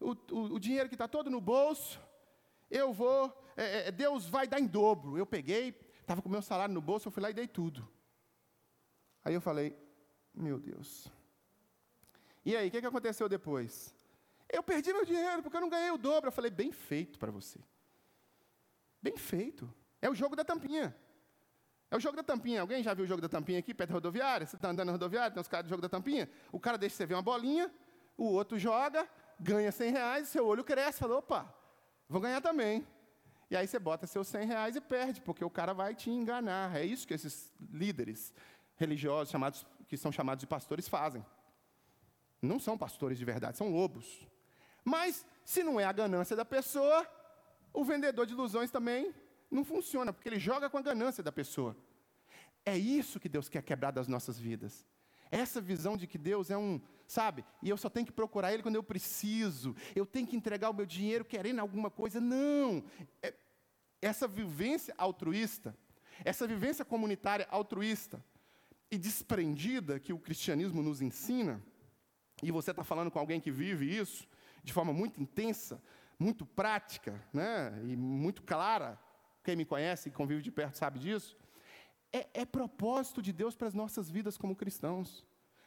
o, 0.00 0.10
o, 0.54 0.58
dinheiro 0.58 0.88
que 0.88 0.94
está 0.94 1.06
todo 1.06 1.30
no 1.30 1.40
bolso, 1.40 2.00
eu 2.70 2.92
vou, 2.92 3.32
é, 3.56 3.88
é, 3.88 3.92
Deus 3.92 4.28
vai 4.28 4.46
dar 4.46 4.60
em 4.60 4.66
dobro. 4.66 5.16
Eu 5.16 5.24
peguei, 5.24 5.74
estava 6.00 6.20
com 6.20 6.28
o 6.28 6.32
meu 6.32 6.42
salário 6.42 6.74
no 6.74 6.80
bolso, 6.80 7.08
eu 7.08 7.12
fui 7.12 7.22
lá 7.22 7.30
e 7.30 7.34
dei 7.34 7.46
tudo. 7.46 7.88
Aí 9.24 9.34
eu 9.34 9.40
falei: 9.40 9.76
meu 10.34 10.58
Deus. 10.58 11.08
E 12.44 12.56
aí, 12.56 12.68
o 12.68 12.70
que, 12.70 12.80
que 12.80 12.86
aconteceu 12.86 13.28
depois? 13.28 13.94
Eu 14.48 14.62
perdi 14.62 14.92
meu 14.92 15.04
dinheiro 15.04 15.42
porque 15.42 15.56
eu 15.56 15.60
não 15.60 15.68
ganhei 15.68 15.90
o 15.90 15.98
dobro. 15.98 16.28
Eu 16.28 16.32
falei: 16.32 16.50
bem 16.50 16.72
feito 16.72 17.18
para 17.18 17.30
você. 17.30 17.60
Bem 19.00 19.16
feito. 19.16 19.72
É 20.02 20.10
o 20.10 20.14
jogo 20.14 20.34
da 20.34 20.44
tampinha. 20.44 20.96
É 21.90 21.96
o 21.96 22.00
jogo 22.00 22.16
da 22.16 22.22
tampinha. 22.22 22.60
Alguém 22.60 22.82
já 22.82 22.94
viu 22.94 23.04
o 23.04 23.08
jogo 23.08 23.20
da 23.20 23.28
tampinha 23.28 23.58
aqui, 23.58 23.74
perto 23.74 23.90
da 23.90 23.94
rodoviária? 23.94 24.46
Você 24.46 24.56
está 24.56 24.68
andando 24.68 24.86
na 24.86 24.92
rodoviária, 24.92 25.30
tem 25.30 25.40
os 25.40 25.48
caras 25.48 25.66
do 25.66 25.70
jogo 25.70 25.82
da 25.82 25.88
tampinha. 25.88 26.30
O 26.52 26.60
cara 26.60 26.78
deixa 26.78 26.96
você 26.96 27.06
ver 27.06 27.14
uma 27.14 27.22
bolinha, 27.22 27.70
o 28.16 28.26
outro 28.26 28.58
joga, 28.58 29.08
ganha 29.38 29.72
100 29.72 29.90
reais, 29.92 30.28
seu 30.28 30.46
olho 30.46 30.62
cresce, 30.62 31.00
fala, 31.00 31.16
opa, 31.16 31.52
vou 32.08 32.20
ganhar 32.20 32.40
também. 32.40 32.86
E 33.50 33.56
aí 33.56 33.66
você 33.66 33.80
bota 33.80 34.06
seus 34.06 34.28
100 34.28 34.46
reais 34.46 34.76
e 34.76 34.80
perde, 34.80 35.20
porque 35.20 35.44
o 35.44 35.50
cara 35.50 35.74
vai 35.74 35.92
te 35.92 36.10
enganar. 36.10 36.76
É 36.76 36.84
isso 36.84 37.06
que 37.06 37.14
esses 37.14 37.52
líderes 37.72 38.32
religiosos, 38.76 39.32
chamados, 39.32 39.66
que 39.88 39.96
são 39.96 40.12
chamados 40.12 40.40
de 40.40 40.46
pastores, 40.46 40.88
fazem. 40.88 41.26
Não 42.40 42.60
são 42.60 42.78
pastores 42.78 43.18
de 43.18 43.24
verdade, 43.24 43.58
são 43.58 43.68
lobos. 43.68 44.26
Mas, 44.84 45.26
se 45.44 45.64
não 45.64 45.80
é 45.80 45.84
a 45.84 45.92
ganância 45.92 46.36
da 46.36 46.44
pessoa, 46.44 47.04
o 47.72 47.84
vendedor 47.84 48.24
de 48.24 48.32
ilusões 48.32 48.70
também 48.70 49.12
não 49.50 49.64
funciona, 49.64 50.12
porque 50.12 50.28
ele 50.28 50.38
joga 50.38 50.70
com 50.70 50.78
a 50.78 50.82
ganância 50.82 51.22
da 51.22 51.32
pessoa. 51.32 51.76
É 52.64 52.76
isso 52.76 53.18
que 53.18 53.28
Deus 53.28 53.48
quer 53.48 53.62
quebrar 53.62 53.90
das 53.90 54.06
nossas 54.06 54.38
vidas. 54.38 54.86
Essa 55.30 55.60
visão 55.60 55.96
de 55.96 56.06
que 56.06 56.18
Deus 56.18 56.50
é 56.50 56.58
um, 56.58 56.80
sabe, 57.06 57.44
e 57.62 57.68
eu 57.68 57.76
só 57.76 57.88
tenho 57.88 58.04
que 58.04 58.12
procurar 58.12 58.52
Ele 58.52 58.62
quando 58.62 58.74
eu 58.74 58.82
preciso, 58.82 59.76
eu 59.94 60.04
tenho 60.04 60.26
que 60.26 60.36
entregar 60.36 60.70
o 60.70 60.74
meu 60.74 60.86
dinheiro 60.86 61.24
querendo 61.24 61.60
alguma 61.60 61.90
coisa. 61.90 62.20
Não! 62.20 62.82
É, 63.22 63.32
essa 64.02 64.26
vivência 64.26 64.94
altruísta, 64.98 65.76
essa 66.24 66.46
vivência 66.46 66.84
comunitária 66.84 67.46
altruísta 67.50 68.22
e 68.90 68.98
desprendida 68.98 70.00
que 70.00 70.12
o 70.12 70.18
cristianismo 70.18 70.82
nos 70.82 71.00
ensina, 71.00 71.62
e 72.42 72.50
você 72.50 72.70
está 72.72 72.82
falando 72.82 73.10
com 73.10 73.18
alguém 73.18 73.40
que 73.40 73.50
vive 73.50 73.96
isso 73.96 74.26
de 74.64 74.72
forma 74.72 74.92
muito 74.92 75.20
intensa, 75.20 75.80
muito 76.18 76.44
prática, 76.44 77.22
né, 77.32 77.80
e 77.84 77.96
muito 77.96 78.42
clara, 78.42 78.98
quem 79.42 79.56
me 79.56 79.64
conhece 79.64 80.08
e 80.08 80.12
convive 80.12 80.42
de 80.42 80.50
perto 80.50 80.76
sabe 80.76 80.98
disso. 80.98 81.36
É, 82.12 82.26
é 82.34 82.44
propósito 82.44 83.22
de 83.22 83.32
Deus 83.32 83.54
para 83.54 83.68
as 83.68 83.74
nossas 83.74 84.10
vidas 84.10 84.36
como 84.36 84.56
cristãos, 84.56 85.26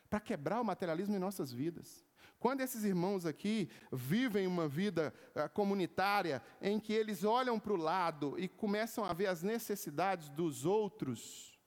para 0.10 0.20
quebrar 0.20 0.62
o 0.62 0.66
materialismo 0.66 1.16
em 1.16 1.20
nossas 1.20 1.52
vidas. 1.52 2.06
Quando 2.40 2.62
esses 2.62 2.84
irmãos 2.84 3.26
aqui 3.26 3.70
vivem 3.92 4.46
uma 4.46 4.68
vida 4.68 5.14
uh, 5.34 5.50
comunitária 5.54 6.42
em 6.62 6.78
que 6.78 6.92
eles 6.92 7.24
olham 7.24 7.58
para 7.58 7.72
o 7.72 7.78
lado 7.78 8.36
e 8.38 8.50
começam 8.50 9.06
a 9.06 9.14
ver 9.14 9.28
as 9.28 9.42
necessidades 9.42 10.28
dos 10.30 10.66
outros, 10.66 11.58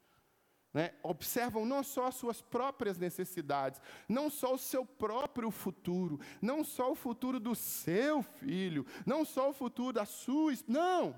né, 0.74 0.92
observam 1.02 1.64
não 1.64 1.82
só 1.82 2.08
as 2.08 2.16
suas 2.16 2.42
próprias 2.42 2.98
necessidades, 2.98 3.80
não 4.06 4.28
só 4.28 4.52
o 4.52 4.58
seu 4.58 4.84
próprio 4.84 5.50
futuro, 5.50 6.20
não 6.42 6.62
só 6.62 6.92
o 6.92 6.94
futuro 6.94 7.40
do 7.40 7.54
seu 7.54 8.22
filho, 8.22 8.84
não 9.06 9.24
só 9.24 9.48
o 9.48 9.54
futuro 9.54 9.94
da 9.94 10.04
sua. 10.04 10.52
Não! 10.68 11.16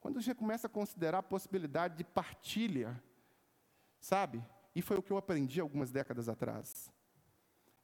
Quando 0.00 0.20
gente 0.20 0.36
começa 0.36 0.66
a 0.66 0.70
considerar 0.70 1.18
a 1.18 1.22
possibilidade 1.22 1.96
de 1.96 2.04
partilha, 2.04 3.02
sabe? 4.00 4.44
E 4.74 4.82
foi 4.82 4.96
o 4.96 5.02
que 5.02 5.12
eu 5.12 5.16
aprendi 5.16 5.60
algumas 5.60 5.90
décadas 5.90 6.28
atrás. 6.28 6.90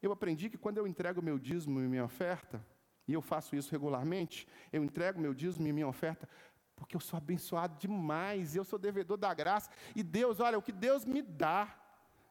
Eu 0.00 0.12
aprendi 0.12 0.48
que 0.48 0.58
quando 0.58 0.78
eu 0.78 0.86
entrego 0.86 1.22
meu 1.22 1.38
dízimo 1.38 1.80
e 1.80 1.88
minha 1.88 2.04
oferta, 2.04 2.64
e 3.06 3.12
eu 3.12 3.22
faço 3.22 3.56
isso 3.56 3.70
regularmente, 3.70 4.46
eu 4.72 4.84
entrego 4.84 5.20
meu 5.20 5.34
dízimo 5.34 5.66
e 5.66 5.72
minha 5.72 5.88
oferta 5.88 6.28
porque 6.76 6.96
eu 6.96 7.00
sou 7.00 7.16
abençoado 7.16 7.78
demais, 7.78 8.56
eu 8.56 8.64
sou 8.64 8.78
devedor 8.78 9.16
da 9.16 9.32
graça, 9.32 9.70
e 9.94 10.02
Deus, 10.02 10.40
olha, 10.40 10.58
o 10.58 10.62
que 10.62 10.72
Deus 10.72 11.04
me 11.04 11.22
dá, 11.22 11.74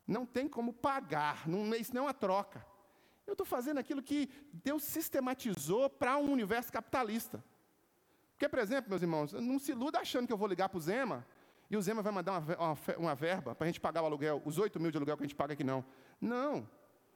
não 0.05 0.25
tem 0.25 0.47
como 0.47 0.73
pagar, 0.73 1.47
não, 1.47 1.73
isso 1.75 1.93
não 1.93 2.03
é 2.03 2.05
uma 2.07 2.13
troca. 2.13 2.65
Eu 3.25 3.33
estou 3.33 3.45
fazendo 3.45 3.77
aquilo 3.77 4.03
que 4.03 4.29
Deus 4.51 4.83
sistematizou 4.83 5.89
para 5.89 6.17
um 6.17 6.29
universo 6.29 6.71
capitalista. 6.71 7.43
Porque, 8.33 8.49
por 8.49 8.59
exemplo, 8.59 8.89
meus 8.89 9.01
irmãos, 9.01 9.33
não 9.33 9.59
se 9.59 9.71
iluda 9.71 9.99
achando 9.99 10.27
que 10.27 10.33
eu 10.33 10.37
vou 10.37 10.47
ligar 10.47 10.69
para 10.69 10.77
o 10.77 10.81
Zema 10.81 11.25
e 11.69 11.77
o 11.77 11.81
Zema 11.81 12.01
vai 12.01 12.11
mandar 12.11 12.39
uma, 12.39 12.55
uma, 12.55 12.77
uma 12.97 13.15
verba 13.15 13.55
para 13.55 13.65
a 13.65 13.67
gente 13.67 13.79
pagar 13.79 14.03
o 14.03 14.05
aluguel, 14.05 14.41
os 14.45 14.57
8 14.57 14.79
mil 14.79 14.91
de 14.91 14.97
aluguel 14.97 15.17
que 15.17 15.23
a 15.23 15.25
gente 15.25 15.35
paga 15.35 15.53
aqui, 15.53 15.63
não. 15.63 15.83
Não. 16.19 16.69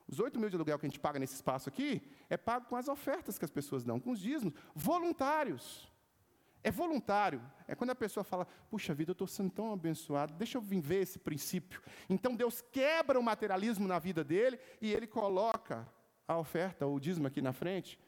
Os 0.08 0.18
8 0.18 0.40
mil 0.40 0.48
de 0.48 0.56
aluguel 0.56 0.78
que 0.78 0.86
a 0.86 0.88
gente 0.88 0.98
paga 0.98 1.18
nesse 1.18 1.34
espaço 1.34 1.68
aqui 1.68 2.02
é 2.30 2.36
pago 2.36 2.66
com 2.66 2.76
as 2.76 2.88
ofertas 2.88 3.38
que 3.38 3.44
as 3.44 3.50
pessoas 3.50 3.84
dão, 3.84 4.00
com 4.00 4.10
os 4.10 4.18
dízimos, 4.18 4.54
voluntários. 4.74 5.92
É 6.64 6.70
voluntário. 6.70 7.42
É 7.66 7.74
quando 7.74 7.90
a 7.90 7.94
pessoa 7.94 8.24
fala, 8.24 8.46
puxa 8.70 8.94
vida, 8.94 9.10
eu 9.10 9.12
estou 9.12 9.28
sendo 9.28 9.50
tão 9.50 9.72
abençoado, 9.72 10.32
deixa 10.34 10.58
eu 10.58 10.62
vir 10.62 10.80
ver 10.80 11.02
esse 11.02 11.18
princípio. 11.18 11.80
Então 12.08 12.34
Deus 12.34 12.60
quebra 12.60 13.18
o 13.18 13.22
materialismo 13.22 13.86
na 13.86 13.98
vida 13.98 14.24
dele 14.24 14.58
e 14.80 14.92
ele 14.92 15.06
coloca 15.06 15.86
a 16.26 16.38
oferta, 16.38 16.86
o 16.86 16.98
dízimo 16.98 17.26
aqui 17.26 17.40
na 17.40 17.52
frente, 17.52 17.98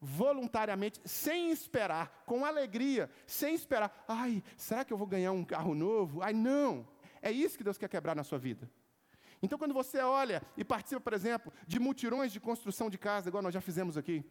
voluntariamente, 0.00 1.00
sem 1.04 1.50
esperar, 1.50 2.22
com 2.24 2.44
alegria, 2.44 3.10
sem 3.26 3.54
esperar. 3.54 4.04
Ai, 4.06 4.42
será 4.56 4.84
que 4.84 4.92
eu 4.92 4.98
vou 4.98 5.06
ganhar 5.06 5.32
um 5.32 5.44
carro 5.44 5.74
novo? 5.74 6.22
Ai, 6.22 6.32
não. 6.32 6.86
É 7.20 7.30
isso 7.30 7.58
que 7.58 7.64
Deus 7.64 7.76
quer 7.76 7.88
quebrar 7.88 8.14
na 8.14 8.22
sua 8.22 8.38
vida. 8.38 8.70
Então, 9.42 9.58
quando 9.58 9.74
você 9.74 9.98
olha 9.98 10.42
e 10.56 10.64
participa, 10.64 11.00
por 11.00 11.12
exemplo, 11.12 11.52
de 11.66 11.78
mutirões 11.78 12.32
de 12.32 12.40
construção 12.40 12.90
de 12.90 12.98
casa, 12.98 13.28
igual 13.28 13.42
nós 13.42 13.54
já 13.54 13.60
fizemos 13.60 13.96
aqui, 13.96 14.24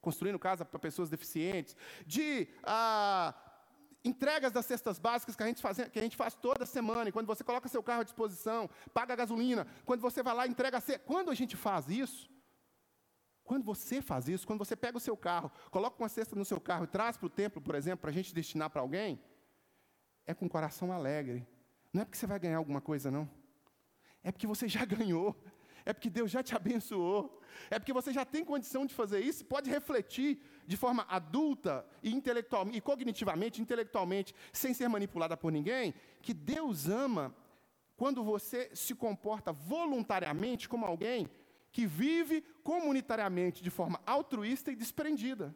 construindo 0.00 0.38
casa 0.38 0.64
para 0.64 0.78
pessoas 0.78 1.08
deficientes, 1.08 1.76
de 2.06 2.48
ah, 2.62 3.34
entregas 4.04 4.50
das 4.50 4.66
cestas 4.66 4.98
básicas 4.98 5.36
que 5.36 5.42
a, 5.42 5.46
gente 5.46 5.60
faz, 5.60 5.78
que 5.90 5.98
a 5.98 6.02
gente 6.02 6.16
faz 6.16 6.34
toda 6.34 6.64
semana, 6.64 7.08
e 7.08 7.12
quando 7.12 7.26
você 7.26 7.44
coloca 7.44 7.68
seu 7.68 7.82
carro 7.82 8.00
à 8.00 8.04
disposição, 8.04 8.68
paga 8.92 9.12
a 9.12 9.16
gasolina, 9.16 9.66
quando 9.84 10.00
você 10.00 10.22
vai 10.22 10.34
lá 10.34 10.46
entrega 10.46 10.78
a 10.78 10.80
cesta. 10.80 11.02
Quando 11.06 11.30
a 11.30 11.34
gente 11.34 11.56
faz 11.56 11.88
isso, 11.88 12.31
quando 13.44 13.64
você 13.64 14.00
faz 14.00 14.28
isso, 14.28 14.46
quando 14.46 14.58
você 14.58 14.76
pega 14.76 14.96
o 14.96 15.00
seu 15.00 15.16
carro, 15.16 15.50
coloca 15.70 16.00
uma 16.00 16.08
cesta 16.08 16.36
no 16.36 16.44
seu 16.44 16.60
carro 16.60 16.84
e 16.84 16.86
traz 16.86 17.16
para 17.16 17.26
o 17.26 17.30
templo, 17.30 17.60
por 17.60 17.74
exemplo, 17.74 17.98
para 17.98 18.10
a 18.10 18.12
gente 18.12 18.34
destinar 18.34 18.70
para 18.70 18.80
alguém, 18.80 19.20
é 20.26 20.32
com 20.32 20.46
o 20.46 20.48
coração 20.48 20.92
alegre. 20.92 21.46
Não 21.92 22.02
é 22.02 22.04
porque 22.04 22.16
você 22.16 22.26
vai 22.26 22.38
ganhar 22.38 22.56
alguma 22.56 22.80
coisa, 22.80 23.10
não. 23.10 23.28
É 24.22 24.30
porque 24.30 24.46
você 24.46 24.68
já 24.68 24.84
ganhou. 24.86 25.36
É 25.84 25.92
porque 25.92 26.08
Deus 26.08 26.30
já 26.30 26.42
te 26.42 26.54
abençoou. 26.54 27.40
É 27.70 27.78
porque 27.78 27.92
você 27.92 28.12
já 28.12 28.24
tem 28.24 28.44
condição 28.44 28.86
de 28.86 28.94
fazer 28.94 29.20
isso 29.20 29.44
pode 29.44 29.68
refletir 29.68 30.40
de 30.66 30.76
forma 30.76 31.04
adulta 31.08 31.84
e 32.02 32.14
intelectualmente, 32.14 32.78
e 32.78 32.80
cognitivamente, 32.80 33.60
intelectualmente, 33.60 34.34
sem 34.52 34.72
ser 34.72 34.88
manipulada 34.88 35.36
por 35.36 35.50
ninguém, 35.50 35.92
que 36.22 36.32
Deus 36.32 36.88
ama 36.88 37.34
quando 37.96 38.24
você 38.24 38.70
se 38.74 38.94
comporta 38.94 39.52
voluntariamente 39.52 40.68
como 40.68 40.86
alguém 40.86 41.28
que 41.72 41.86
vive 41.86 42.42
comunitariamente 42.62 43.62
de 43.62 43.70
forma 43.70 44.00
altruísta 44.06 44.70
e 44.70 44.76
desprendida. 44.76 45.54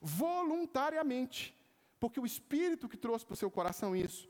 Voluntariamente. 0.00 1.54
Porque 1.98 2.20
o 2.20 2.26
Espírito 2.26 2.88
que 2.88 2.96
trouxe 2.96 3.26
para 3.26 3.34
o 3.34 3.36
seu 3.36 3.50
coração 3.50 3.94
isso. 3.94 4.28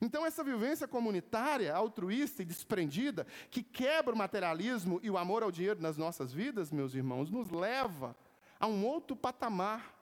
Então, 0.00 0.24
essa 0.24 0.44
vivência 0.44 0.86
comunitária, 0.86 1.74
altruísta 1.74 2.42
e 2.42 2.44
desprendida, 2.44 3.26
que 3.50 3.62
quebra 3.62 4.14
o 4.14 4.18
materialismo 4.18 5.00
e 5.02 5.10
o 5.10 5.18
amor 5.18 5.42
ao 5.42 5.50
dinheiro 5.50 5.80
nas 5.80 5.96
nossas 5.96 6.32
vidas, 6.32 6.70
meus 6.70 6.94
irmãos, 6.94 7.30
nos 7.30 7.50
leva 7.50 8.16
a 8.58 8.66
um 8.66 8.86
outro 8.86 9.16
patamar 9.16 9.96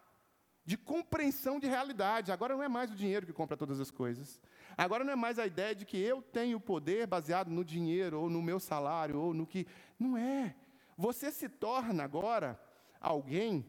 de 0.65 0.77
compreensão 0.77 1.59
de 1.59 1.67
realidade. 1.67 2.31
Agora 2.31 2.55
não 2.55 2.63
é 2.63 2.69
mais 2.69 2.91
o 2.91 2.95
dinheiro 2.95 3.25
que 3.25 3.33
compra 3.33 3.57
todas 3.57 3.81
as 3.81 3.91
coisas. 3.91 4.39
Agora 4.77 5.03
não 5.03 5.13
é 5.13 5.17
mais 5.17 5.39
a 5.39 5.47
ideia 5.47 5.75
de 5.75 5.87
que 5.87 5.97
eu 5.97 6.21
tenho 6.21 6.61
poder 6.61 7.07
baseado 7.07 7.49
no 7.49 7.65
dinheiro, 7.65 8.21
ou 8.21 8.29
no 8.29 8.43
meu 8.43 8.61
salário, 8.61 9.19
ou 9.19 9.33
no 9.33 9.47
que. 9.47 9.67
Não 9.99 10.17
é. 10.17 10.55
Você 10.99 11.31
se 11.31 11.49
torna 11.49 12.03
agora 12.03 12.61
alguém 13.01 13.65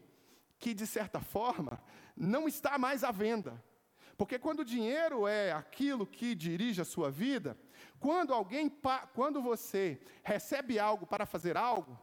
que, 0.58 0.74
de 0.74 0.84
certa 0.84 1.20
forma, 1.20 1.80
não 2.16 2.48
está 2.48 2.76
mais 2.76 3.04
à 3.04 3.12
venda. 3.12 3.62
Porque 4.16 4.36
quando 4.36 4.60
o 4.60 4.64
dinheiro 4.64 5.28
é 5.28 5.52
aquilo 5.52 6.04
que 6.04 6.34
dirige 6.34 6.80
a 6.80 6.84
sua 6.84 7.08
vida, 7.08 7.56
quando 8.00 8.34
alguém, 8.34 8.68
quando 9.14 9.40
você 9.40 10.00
recebe 10.24 10.76
algo 10.80 11.06
para 11.06 11.24
fazer 11.24 11.56
algo, 11.56 11.96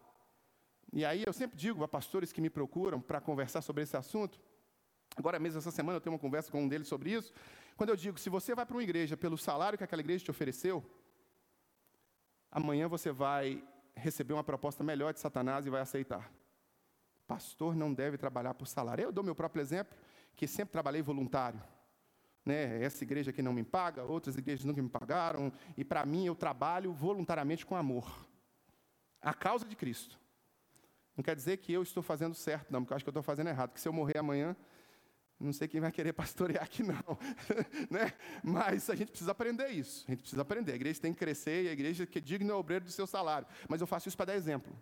e 0.94 1.04
aí 1.04 1.24
eu 1.28 1.34
sempre 1.34 1.58
digo 1.58 1.84
a 1.84 1.90
pastores 1.90 2.32
que 2.32 2.40
me 2.40 2.50
procuram 2.50 3.02
para 3.02 3.20
conversar 3.20 3.62
sobre 3.62 3.84
esse 3.84 3.98
assunto, 3.98 4.40
agora 5.18 5.38
mesmo 5.40 5.60
essa 5.60 5.72
semana 5.72 5.98
eu 5.98 6.02
tenho 6.02 6.14
uma 6.14 6.20
conversa 6.20 6.50
com 6.50 6.64
um 6.64 6.70
deles 6.70 6.88
sobre 6.88 7.12
isso, 7.12 7.34
quando 7.76 7.90
eu 7.90 7.98
digo, 7.98 8.18
se 8.18 8.30
você 8.30 8.56
vai 8.56 8.66
para 8.66 8.78
uma 8.78 8.82
igreja 8.82 9.18
pelo 9.18 9.38
salário 9.38 9.78
que 9.78 9.84
aquela 9.84 10.02
igreja 10.02 10.24
te 10.24 10.32
ofereceu, 10.32 10.84
amanhã 12.50 12.88
você 12.88 13.12
vai 13.12 13.62
receber 13.98 14.34
uma 14.34 14.44
proposta 14.44 14.84
melhor 14.84 15.14
de 15.14 15.20
Satanás 15.20 15.66
e 15.66 15.70
vai 15.70 15.82
aceitar. 15.82 16.32
Pastor 17.28 17.76
não 17.76 17.94
deve 17.94 18.18
trabalhar 18.18 18.54
por 18.54 18.68
salário. 18.68 19.04
Eu 19.04 19.12
dou 19.12 19.24
meu 19.24 19.36
próprio 19.36 19.62
exemplo, 19.62 19.98
que 20.36 20.48
sempre 20.48 20.72
trabalhei 20.72 21.02
voluntário. 21.02 21.62
Né? 22.46 22.82
Essa 22.82 23.04
igreja 23.04 23.32
aqui 23.32 23.42
não 23.42 23.52
me 23.52 23.64
paga, 23.64 24.04
outras 24.04 24.38
igrejas 24.38 24.64
nunca 24.64 24.82
me 24.82 24.88
pagaram, 24.88 25.52
e 25.76 25.84
para 25.84 26.06
mim 26.06 26.26
eu 26.26 26.36
trabalho 26.36 26.94
voluntariamente 26.94 27.66
com 27.66 27.76
amor. 27.76 28.26
A 29.22 29.34
causa 29.34 29.66
de 29.66 29.76
Cristo. 29.76 30.18
Não 31.16 31.24
quer 31.24 31.36
dizer 31.36 31.58
que 31.58 31.74
eu 31.74 31.82
estou 31.82 32.02
fazendo 32.02 32.34
certo, 32.34 32.72
não, 32.72 32.82
porque 32.82 32.94
eu 32.94 32.96
acho 32.96 33.04
que 33.04 33.10
eu 33.10 33.12
estou 33.12 33.24
fazendo 33.24 33.48
errado. 33.48 33.74
Que 33.74 33.82
se 33.82 33.90
eu 33.90 33.92
morrer 33.92 34.20
amanhã, 34.20 34.56
não 35.40 35.54
sei 35.54 35.68
quem 35.68 35.80
vai 35.80 35.92
querer 35.92 36.14
pastorear 36.14 36.64
aqui, 36.64 36.82
não. 36.82 37.18
né? 37.92 38.14
Mas 38.44 38.90
a 38.90 38.96
gente 38.96 39.10
precisa 39.10 39.32
aprender 39.32 39.68
isso. 39.70 40.04
A 40.08 40.12
gente 40.12 40.22
precisa 40.22 40.42
aprender. 40.42 40.72
A 40.72 40.76
igreja 40.76 41.00
tem 41.00 41.14
que 41.14 41.20
crescer 41.20 41.66
e 41.66 41.70
a 41.70 41.72
igreja 41.72 42.08
que 42.08 42.18
é 42.18 42.22
digna 42.22 42.52
é 42.52 42.56
obreiro 42.56 42.86
do 42.86 42.92
seu 42.92 43.06
salário. 43.06 43.48
Mas 43.70 43.80
eu 43.80 43.86
faço 43.86 44.08
isso 44.08 44.18
para 44.18 44.28
dar 44.28 44.36
exemplo. 44.36 44.76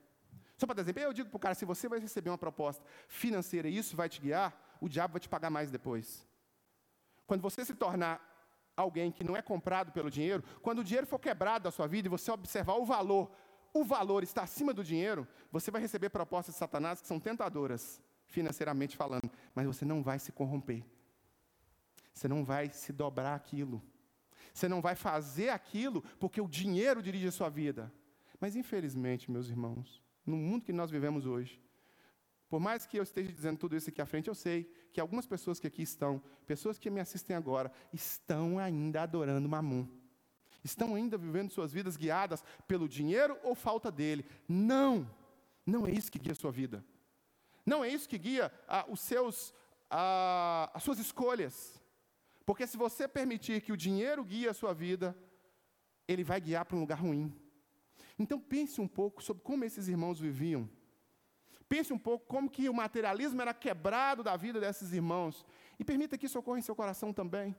Só 0.58 0.66
para 0.66 0.76
dar 0.76 0.82
exemplo. 0.84 1.02
Eu 1.02 1.12
digo 1.12 1.30
para 1.30 1.38
o 1.38 1.40
cara: 1.40 1.56
se 1.56 1.66
você 1.66 1.90
vai 1.90 2.00
receber 2.00 2.30
uma 2.30 2.38
proposta 2.38 2.84
financeira 3.08 3.68
e 3.68 3.78
isso 3.78 3.98
vai 3.98 4.08
te 4.08 4.22
guiar, 4.22 4.78
o 4.80 4.88
diabo 4.88 5.14
vai 5.14 5.20
te 5.20 5.28
pagar 5.28 5.50
mais 5.50 5.70
depois. 5.70 6.26
Quando 7.28 7.42
você 7.42 7.66
se 7.66 7.76
tornar 7.76 8.22
alguém 8.78 9.12
que 9.12 9.24
não 9.24 9.36
é 9.36 9.42
comprado 9.42 9.92
pelo 9.92 10.10
dinheiro, 10.10 10.42
quando 10.62 10.80
o 10.80 10.84
dinheiro 10.84 11.06
for 11.06 11.20
quebrado 11.20 11.66
da 11.66 11.72
sua 11.72 11.88
vida 11.88 12.08
e 12.08 12.10
você 12.10 12.32
observar 12.32 12.76
o 12.76 12.86
valor, 12.86 13.30
o 13.74 13.84
valor 13.84 14.24
está 14.24 14.44
acima 14.44 14.74
do 14.74 14.86
dinheiro, 14.86 15.28
você 15.52 15.70
vai 15.70 15.82
receber 15.82 16.10
propostas 16.10 16.56
de 16.56 16.60
Satanás 16.60 17.02
que 17.02 17.08
são 17.08 17.20
tentadoras 17.20 18.02
financeiramente 18.36 18.98
falando, 18.98 19.32
mas 19.56 19.66
você 19.66 19.86
não 19.86 20.04
vai 20.04 20.20
se 20.20 20.32
corromper. 20.32 20.84
Você 22.14 22.28
não 22.28 22.44
vai 22.44 22.70
se 22.70 22.92
dobrar 22.92 23.34
aquilo. 23.34 23.82
Você 24.54 24.68
não 24.68 24.82
vai 24.82 24.94
fazer 24.94 25.50
aquilo 25.50 26.02
porque 26.20 26.42
o 26.42 26.48
dinheiro 26.48 27.02
dirige 27.02 27.28
a 27.28 27.32
sua 27.32 27.50
vida. 27.50 27.92
Mas 28.38 28.56
infelizmente, 28.58 29.32
meus 29.32 29.48
irmãos, 29.48 30.04
no 30.26 30.36
mundo 30.36 30.66
que 30.66 30.74
nós 30.74 30.92
vivemos 30.92 31.26
hoje, 31.26 31.62
por 32.50 32.60
mais 32.60 32.86
que 32.86 32.98
eu 33.00 33.04
esteja 33.04 33.32
dizendo 33.32 33.58
tudo 33.58 33.76
isso 33.76 33.90
aqui 33.90 34.02
à 34.02 34.06
frente, 34.06 34.28
eu 34.28 34.36
sei 34.36 34.70
que 34.92 35.00
algumas 35.00 35.26
pessoas 35.26 35.58
que 35.58 35.68
aqui 35.68 35.82
estão, 35.82 36.22
pessoas 36.46 36.78
que 36.78 36.90
me 36.90 37.00
assistem 37.00 37.36
agora, 37.36 37.72
estão 37.94 38.60
ainda 38.60 39.02
adorando 39.02 39.48
Mamum. 39.48 39.88
Estão 40.62 40.96
ainda 40.96 41.18
vivendo 41.18 41.52
suas 41.52 41.72
vidas 41.72 41.96
guiadas 41.96 42.44
pelo 42.68 42.90
dinheiro 42.90 43.38
ou 43.44 43.56
falta 43.56 43.90
dele. 43.90 44.26
Não, 44.48 45.10
não 45.66 45.88
é 45.88 45.92
isso 45.92 46.12
que 46.12 46.20
guia 46.20 46.34
a 46.34 46.42
sua 46.44 46.52
vida. 46.52 46.84
Não 47.66 47.84
é 47.84 47.90
isso 47.90 48.08
que 48.08 48.18
guia 48.18 48.52
ah, 48.68 48.86
os 48.88 49.00
seus, 49.00 49.54
ah, 49.90 50.70
as 50.74 50.84
suas 50.84 51.00
escolhas. 51.00 51.82
Porque 52.46 52.68
se 52.68 52.78
você 52.78 53.08
permitir 53.08 53.62
que 53.62 53.72
o 53.72 53.78
dinheiro 53.78 54.24
guie 54.24 54.48
a 54.48 54.54
sua 54.54 54.74
vida, 54.74 55.18
ele 56.08 56.24
vai 56.24 56.40
guiar 56.40 56.66
para 56.66 56.78
um 56.78 56.82
lugar 56.82 57.00
ruim. 57.00 57.34
Então 58.18 58.40
pense 58.40 58.80
um 58.80 58.88
pouco 58.88 59.24
sobre 59.24 59.44
como 59.44 59.66
esses 59.66 59.88
irmãos 59.88 60.20
viviam. 60.20 60.70
Pense 61.68 61.92
um 61.92 61.98
pouco 61.98 62.28
como 62.28 62.50
que 62.50 62.70
o 62.70 62.74
materialismo 62.74 63.42
era 63.42 63.54
quebrado 63.54 64.22
da 64.22 64.38
vida 64.38 64.60
desses 64.60 64.94
irmãos. 64.94 65.44
E 65.80 65.84
permita 65.84 66.18
que 66.18 66.28
isso 66.28 66.38
ocorra 66.38 66.60
em 66.60 66.62
seu 66.62 66.76
coração 66.76 67.12
também. 67.12 67.56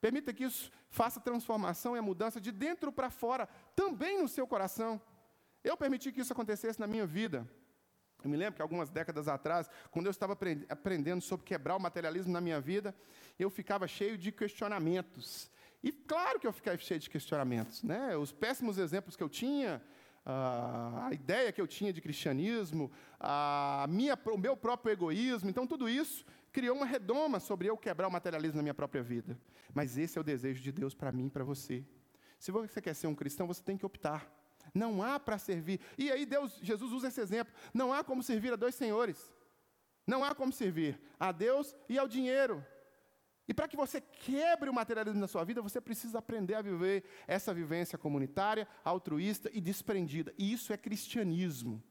Permita 0.00 0.32
que 0.32 0.44
isso 0.44 0.70
faça 0.88 1.20
transformação 1.20 1.94
e 1.94 1.98
a 1.98 2.02
mudança 2.02 2.40
de 2.40 2.50
dentro 2.50 2.90
para 2.90 3.10
fora, 3.10 3.46
também 3.74 4.22
no 4.22 4.28
seu 4.28 4.46
coração. 4.46 5.00
Eu 5.62 5.76
permiti 5.76 6.10
que 6.10 6.20
isso 6.20 6.32
acontecesse 6.32 6.80
na 6.80 6.86
minha 6.86 7.04
vida. 7.04 7.46
Eu 8.22 8.30
me 8.30 8.36
lembro 8.36 8.54
que 8.54 8.62
algumas 8.62 8.90
décadas 8.90 9.28
atrás, 9.28 9.68
quando 9.90 10.06
eu 10.06 10.10
estava 10.10 10.36
aprendendo 10.68 11.22
sobre 11.22 11.46
quebrar 11.46 11.76
o 11.76 11.80
materialismo 11.80 12.32
na 12.32 12.40
minha 12.40 12.60
vida, 12.60 12.94
eu 13.38 13.50
ficava 13.50 13.86
cheio 13.86 14.18
de 14.18 14.30
questionamentos. 14.32 15.50
E 15.82 15.90
claro 15.90 16.38
que 16.38 16.46
eu 16.46 16.52
ficava 16.52 16.76
cheio 16.76 17.00
de 17.00 17.08
questionamentos. 17.08 17.82
Né? 17.82 18.16
Os 18.16 18.32
péssimos 18.32 18.78
exemplos 18.78 19.16
que 19.16 19.22
eu 19.22 19.28
tinha, 19.28 19.82
a 20.24 21.10
ideia 21.12 21.50
que 21.50 21.60
eu 21.60 21.66
tinha 21.66 21.92
de 21.92 22.00
cristianismo, 22.00 22.90
a 23.18 23.86
minha, 23.88 24.18
o 24.26 24.38
meu 24.38 24.56
próprio 24.56 24.92
egoísmo, 24.92 25.48
então 25.48 25.66
tudo 25.66 25.88
isso 25.88 26.24
criou 26.52 26.76
uma 26.76 26.86
redoma 26.86 27.40
sobre 27.40 27.68
eu 27.68 27.76
quebrar 27.76 28.08
o 28.08 28.10
materialismo 28.10 28.56
na 28.56 28.62
minha 28.62 28.74
própria 28.74 29.02
vida. 29.02 29.38
Mas 29.72 29.96
esse 29.96 30.18
é 30.18 30.20
o 30.20 30.24
desejo 30.24 30.60
de 30.60 30.72
Deus 30.72 30.94
para 30.94 31.12
mim 31.12 31.26
e 31.26 31.30
para 31.30 31.44
você. 31.44 31.84
Se 32.38 32.50
você 32.50 32.80
quer 32.80 32.94
ser 32.94 33.06
um 33.06 33.14
cristão, 33.14 33.46
você 33.46 33.62
tem 33.62 33.76
que 33.76 33.86
optar. 33.86 34.39
Não 34.74 35.02
há 35.02 35.18
para 35.18 35.38
servir. 35.38 35.80
E 35.98 36.10
aí 36.10 36.24
Deus, 36.24 36.58
Jesus 36.62 36.92
usa 36.92 37.08
esse 37.08 37.20
exemplo. 37.20 37.52
Não 37.72 37.92
há 37.92 38.04
como 38.04 38.22
servir 38.22 38.52
a 38.52 38.56
dois 38.56 38.74
senhores. 38.74 39.32
Não 40.06 40.24
há 40.24 40.34
como 40.34 40.52
servir 40.52 41.00
a 41.18 41.32
Deus 41.32 41.74
e 41.88 41.98
ao 41.98 42.08
dinheiro. 42.08 42.64
E 43.46 43.54
para 43.54 43.66
que 43.66 43.76
você 43.76 44.00
quebre 44.00 44.70
o 44.70 44.72
materialismo 44.74 45.20
na 45.20 45.26
sua 45.26 45.42
vida, 45.42 45.60
você 45.60 45.80
precisa 45.80 46.18
aprender 46.18 46.54
a 46.54 46.62
viver 46.62 47.04
essa 47.26 47.52
vivência 47.52 47.98
comunitária, 47.98 48.66
altruísta 48.84 49.50
e 49.52 49.60
desprendida. 49.60 50.32
E 50.38 50.52
isso 50.52 50.72
é 50.72 50.76
cristianismo. 50.76 51.82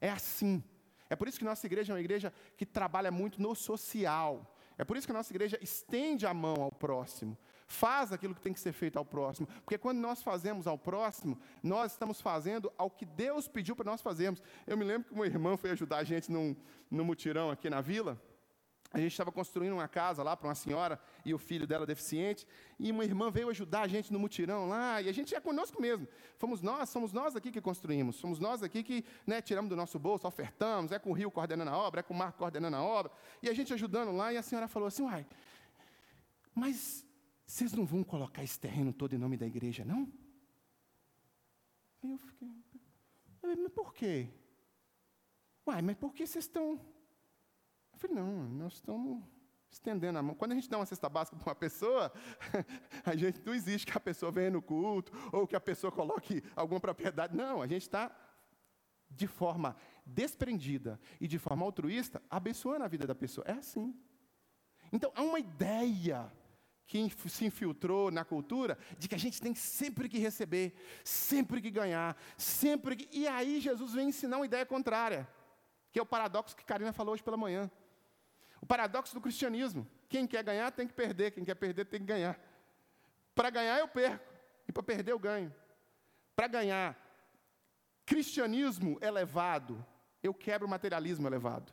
É 0.00 0.10
assim. 0.10 0.62
É 1.08 1.14
por 1.14 1.28
isso 1.28 1.38
que 1.38 1.44
nossa 1.44 1.64
igreja 1.66 1.92
é 1.92 1.94
uma 1.94 2.00
igreja 2.00 2.32
que 2.56 2.66
trabalha 2.66 3.10
muito 3.10 3.40
no 3.40 3.54
social. 3.54 4.56
É 4.76 4.84
por 4.84 4.96
isso 4.96 5.06
que 5.06 5.12
nossa 5.12 5.32
igreja 5.32 5.58
estende 5.62 6.26
a 6.26 6.34
mão 6.34 6.62
ao 6.62 6.72
próximo 6.72 7.38
faz 7.68 8.12
aquilo 8.12 8.34
que 8.34 8.40
tem 8.40 8.52
que 8.52 8.58
ser 8.58 8.72
feito 8.72 8.98
ao 8.98 9.04
próximo. 9.04 9.46
Porque 9.62 9.76
quando 9.76 9.98
nós 9.98 10.22
fazemos 10.22 10.66
ao 10.66 10.78
próximo, 10.78 11.38
nós 11.62 11.92
estamos 11.92 12.20
fazendo 12.20 12.72
ao 12.78 12.90
que 12.90 13.04
Deus 13.04 13.46
pediu 13.46 13.76
para 13.76 13.84
nós 13.84 14.00
fazermos. 14.00 14.42
Eu 14.66 14.76
me 14.76 14.84
lembro 14.84 15.08
que 15.08 15.14
uma 15.14 15.26
irmã 15.26 15.56
foi 15.56 15.70
ajudar 15.70 15.98
a 15.98 16.04
gente 16.04 16.32
num, 16.32 16.56
num 16.90 17.04
mutirão 17.04 17.50
aqui 17.50 17.68
na 17.68 17.82
vila. 17.82 18.20
A 18.90 18.98
gente 18.98 19.12
estava 19.12 19.30
construindo 19.30 19.74
uma 19.74 19.86
casa 19.86 20.22
lá 20.22 20.34
para 20.34 20.48
uma 20.48 20.54
senhora 20.54 20.98
e 21.22 21.34
o 21.34 21.38
filho 21.38 21.66
dela 21.66 21.84
deficiente, 21.84 22.46
e 22.78 22.90
uma 22.90 23.04
irmã 23.04 23.30
veio 23.30 23.50
ajudar 23.50 23.82
a 23.82 23.86
gente 23.86 24.10
no 24.10 24.18
mutirão 24.18 24.66
lá, 24.66 25.02
e 25.02 25.10
a 25.10 25.12
gente 25.12 25.34
é 25.34 25.40
conosco 25.40 25.78
mesmo. 25.78 26.08
Fomos 26.38 26.62
nós, 26.62 26.88
somos 26.88 27.12
nós 27.12 27.36
aqui 27.36 27.52
que 27.52 27.60
construímos, 27.60 28.16
somos 28.16 28.38
nós 28.38 28.62
aqui 28.62 28.82
que 28.82 29.04
né, 29.26 29.42
tiramos 29.42 29.68
do 29.68 29.76
nosso 29.76 29.98
bolso, 29.98 30.26
ofertamos, 30.26 30.90
é 30.90 30.98
com 30.98 31.10
o 31.10 31.12
Rio 31.12 31.30
coordenando 31.30 31.70
a 31.70 31.76
obra, 31.76 32.00
é 32.00 32.02
com 32.02 32.14
o 32.14 32.16
Marco 32.16 32.38
coordenando 32.38 32.78
a 32.78 32.82
obra, 32.82 33.12
e 33.42 33.50
a 33.50 33.52
gente 33.52 33.74
ajudando 33.74 34.10
lá, 34.10 34.32
e 34.32 34.38
a 34.38 34.42
senhora 34.42 34.66
falou 34.66 34.86
assim, 34.86 35.02
uai, 35.02 35.26
mas 36.54 37.04
vocês 37.48 37.72
não 37.72 37.84
vão 37.84 38.04
colocar 38.04 38.44
esse 38.44 38.60
terreno 38.60 38.92
todo 38.92 39.14
em 39.14 39.18
nome 39.18 39.36
da 39.36 39.46
igreja, 39.46 39.84
não? 39.84 40.12
E 42.02 42.10
eu 42.10 42.18
fiquei, 42.18 42.54
mas 43.42 43.72
por 43.72 43.92
quê? 43.94 44.28
Uai, 45.66 45.82
mas 45.82 45.96
por 45.96 46.12
que 46.14 46.26
vocês 46.26 46.44
estão 46.44 46.80
eu 47.98 48.08
falei, 48.08 48.16
não, 48.22 48.44
nós 48.50 48.74
estamos 48.74 49.24
estendendo 49.68 50.18
a 50.18 50.22
mão. 50.22 50.32
Quando 50.32 50.52
a 50.52 50.54
gente 50.54 50.70
dá 50.70 50.78
uma 50.78 50.86
cesta 50.86 51.08
básica 51.08 51.36
para 51.36 51.48
uma 51.48 51.54
pessoa, 51.54 52.12
a 53.04 53.16
gente 53.16 53.44
não 53.44 53.52
existe 53.52 53.86
que 53.90 53.96
a 53.96 54.00
pessoa 54.00 54.30
venha 54.30 54.50
no 54.50 54.62
culto, 54.62 55.12
ou 55.32 55.48
que 55.48 55.56
a 55.56 55.60
pessoa 55.60 55.90
coloque 55.90 56.42
alguma 56.54 56.78
propriedade. 56.78 57.36
Não, 57.36 57.60
a 57.60 57.66
gente 57.66 57.82
está 57.82 58.16
de 59.10 59.26
forma 59.26 59.76
desprendida 60.06 61.00
e 61.20 61.26
de 61.26 61.40
forma 61.40 61.64
altruísta, 61.64 62.22
abençoando 62.30 62.84
a 62.84 62.88
vida 62.88 63.04
da 63.04 63.16
pessoa. 63.16 63.44
É 63.48 63.54
assim. 63.54 63.92
Então, 64.92 65.10
há 65.16 65.22
uma 65.22 65.40
ideia 65.40 66.32
que 66.88 67.12
se 67.28 67.44
infiltrou 67.44 68.10
na 68.10 68.24
cultura 68.24 68.78
de 68.98 69.06
que 69.06 69.14
a 69.14 69.18
gente 69.18 69.42
tem 69.42 69.54
sempre 69.54 70.08
que 70.08 70.18
receber, 70.18 70.74
sempre 71.04 71.60
que 71.60 71.70
ganhar, 71.70 72.16
sempre 72.38 72.96
que. 72.96 73.16
E 73.16 73.28
aí 73.28 73.60
Jesus 73.60 73.92
vem 73.92 74.08
ensinar 74.08 74.38
uma 74.38 74.46
ideia 74.46 74.64
contrária, 74.64 75.28
que 75.92 75.98
é 75.98 76.02
o 76.02 76.06
paradoxo 76.06 76.56
que 76.56 76.64
Karina 76.64 76.90
falou 76.90 77.12
hoje 77.12 77.22
pela 77.22 77.36
manhã. 77.36 77.70
O 78.58 78.64
paradoxo 78.64 79.14
do 79.14 79.20
cristianismo: 79.20 79.86
quem 80.08 80.26
quer 80.26 80.42
ganhar 80.42 80.72
tem 80.72 80.88
que 80.88 80.94
perder, 80.94 81.30
quem 81.30 81.44
quer 81.44 81.56
perder 81.56 81.84
tem 81.84 82.00
que 82.00 82.06
ganhar. 82.06 82.40
Para 83.34 83.50
ganhar 83.50 83.78
eu 83.78 83.86
perco, 83.86 84.32
e 84.66 84.72
para 84.72 84.82
perder 84.82 85.12
eu 85.12 85.18
ganho. 85.18 85.54
Para 86.34 86.48
ganhar 86.48 86.96
cristianismo 88.06 88.98
elevado, 89.02 89.84
eu 90.22 90.32
quebro 90.32 90.66
o 90.66 90.70
materialismo 90.70 91.28
elevado. 91.28 91.70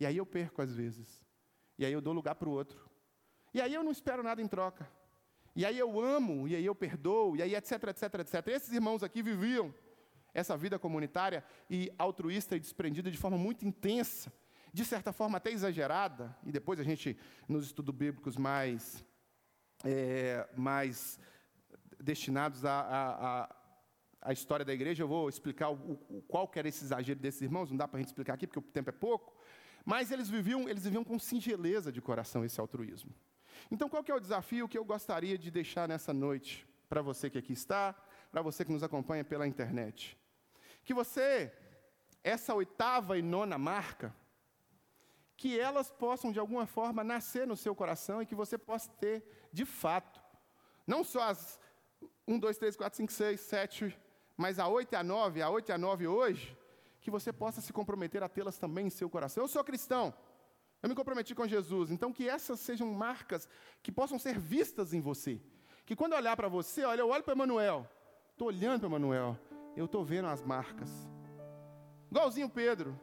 E 0.00 0.04
aí 0.04 0.16
eu 0.16 0.26
perco 0.26 0.60
às 0.60 0.74
vezes. 0.74 1.24
E 1.78 1.86
aí 1.86 1.92
eu 1.92 2.00
dou 2.00 2.12
lugar 2.12 2.34
para 2.34 2.48
o 2.48 2.52
outro. 2.52 2.90
E 3.56 3.60
aí 3.62 3.72
eu 3.72 3.82
não 3.82 3.90
espero 3.90 4.22
nada 4.22 4.42
em 4.42 4.46
troca. 4.46 4.86
E 5.54 5.64
aí 5.64 5.78
eu 5.78 5.98
amo, 5.98 6.46
e 6.46 6.54
aí 6.54 6.66
eu 6.66 6.74
perdoo, 6.74 7.34
e 7.36 7.40
aí 7.40 7.54
etc, 7.54 7.84
etc, 7.84 8.02
etc. 8.20 8.46
Esses 8.48 8.70
irmãos 8.70 9.02
aqui 9.02 9.22
viviam 9.22 9.74
essa 10.34 10.54
vida 10.58 10.78
comunitária 10.78 11.42
e 11.70 11.90
altruísta 11.98 12.54
e 12.54 12.60
desprendida 12.60 13.10
de 13.10 13.16
forma 13.16 13.38
muito 13.38 13.66
intensa 13.66 14.30
de 14.74 14.84
certa 14.84 15.10
forma 15.10 15.38
até 15.38 15.50
exagerada, 15.50 16.36
e 16.44 16.52
depois 16.52 16.78
a 16.78 16.82
gente, 16.82 17.16
nos 17.48 17.64
estudos 17.64 17.94
bíblicos 17.94 18.36
mais, 18.36 19.02
é, 19.82 20.46
mais 20.54 21.18
destinados 21.98 22.62
à, 22.62 23.48
à, 24.20 24.32
história 24.34 24.66
da 24.66 24.74
igreja, 24.74 25.02
eu 25.02 25.08
vou 25.08 25.30
explicar 25.30 25.70
o, 25.70 25.92
o, 26.10 26.22
qual 26.28 26.46
que 26.46 26.58
era 26.58 26.68
esse 26.68 26.84
exagero 26.84 27.18
desses 27.18 27.40
irmãos, 27.40 27.70
não 27.70 27.76
dá 27.78 27.88
para 27.88 27.96
a 27.96 28.00
gente 28.02 28.08
explicar 28.08 28.34
aqui, 28.34 28.46
porque 28.46 28.58
o 28.58 28.62
tempo 28.62 28.90
é 28.90 28.92
pouco, 28.92 29.34
mas 29.82 30.10
eles 30.10 30.28
viviam, 30.28 30.68
eles 30.68 30.84
viviam 30.84 31.02
com 31.02 31.18
singeleza 31.18 31.90
de 31.90 32.02
coração 32.02 32.44
esse 32.44 32.60
altruísmo. 32.60 33.14
Então, 33.70 33.88
qual 33.88 34.04
que 34.04 34.12
é 34.12 34.14
o 34.14 34.20
desafio 34.20 34.68
que 34.68 34.78
eu 34.78 34.84
gostaria 34.84 35.36
de 35.36 35.50
deixar 35.50 35.88
nessa 35.88 36.12
noite, 36.12 36.66
para 36.88 37.02
você 37.02 37.28
que 37.28 37.38
aqui 37.38 37.52
está, 37.52 37.94
para 38.30 38.42
você 38.42 38.64
que 38.64 38.72
nos 38.72 38.82
acompanha 38.82 39.24
pela 39.24 39.46
internet? 39.46 40.16
Que 40.84 40.94
você, 40.94 41.52
essa 42.22 42.54
oitava 42.54 43.18
e 43.18 43.22
nona 43.22 43.58
marca, 43.58 44.14
que 45.36 45.58
elas 45.58 45.90
possam 45.90 46.32
de 46.32 46.38
alguma 46.38 46.66
forma 46.66 47.04
nascer 47.04 47.46
no 47.46 47.56
seu 47.56 47.74
coração 47.74 48.22
e 48.22 48.26
que 48.26 48.34
você 48.34 48.56
possa 48.56 48.90
ter 48.92 49.22
de 49.52 49.64
fato. 49.64 50.22
Não 50.86 51.04
só 51.04 51.22
as 51.22 51.58
1, 52.26 52.38
2, 52.38 52.58
3, 52.58 52.76
4, 52.76 52.96
5, 52.96 53.12
6, 53.12 53.40
7, 53.40 53.98
mas 54.36 54.58
a 54.58 54.68
8 54.68 54.92
e 54.92 54.96
a 54.96 55.02
9, 55.02 55.42
a 55.42 55.50
8 55.50 55.68
e 55.68 55.72
a 55.72 55.78
9 55.78 56.06
hoje, 56.06 56.56
que 57.00 57.10
você 57.10 57.32
possa 57.32 57.60
se 57.60 57.72
comprometer 57.72 58.22
a 58.22 58.28
tê-las 58.28 58.58
também 58.58 58.86
em 58.86 58.90
seu 58.90 59.10
coração. 59.10 59.44
Eu 59.44 59.48
sou 59.48 59.62
cristão, 59.62 60.14
eu 60.82 60.88
me 60.88 60.94
comprometi 60.94 61.34
com 61.34 61.46
Jesus, 61.46 61.90
então 61.90 62.12
que 62.12 62.28
essas 62.28 62.60
sejam 62.60 62.92
marcas 62.92 63.48
que 63.82 63.90
possam 63.90 64.18
ser 64.18 64.38
vistas 64.38 64.92
em 64.92 65.00
você. 65.00 65.40
Que 65.84 65.96
quando 65.96 66.12
eu 66.12 66.18
olhar 66.18 66.36
para 66.36 66.48
você, 66.48 66.84
olha, 66.84 67.00
eu 67.00 67.08
olho 67.08 67.22
para 67.22 67.32
Emanuel, 67.32 67.88
estou 68.30 68.48
olhando 68.48 68.80
para 68.80 68.88
Emanuel, 68.88 69.38
eu 69.76 69.86
estou 69.86 70.04
vendo 70.04 70.28
as 70.28 70.42
marcas. 70.42 70.90
Igualzinho 72.10 72.48
Pedro, 72.48 72.98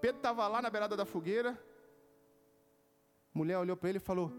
Pedro 0.00 0.16
estava 0.16 0.48
lá 0.48 0.62
na 0.62 0.70
beirada 0.70 0.96
da 0.96 1.04
fogueira. 1.04 1.58
Mulher 3.34 3.58
olhou 3.58 3.76
para 3.76 3.90
ele 3.90 3.98
e 3.98 4.00
falou: 4.00 4.32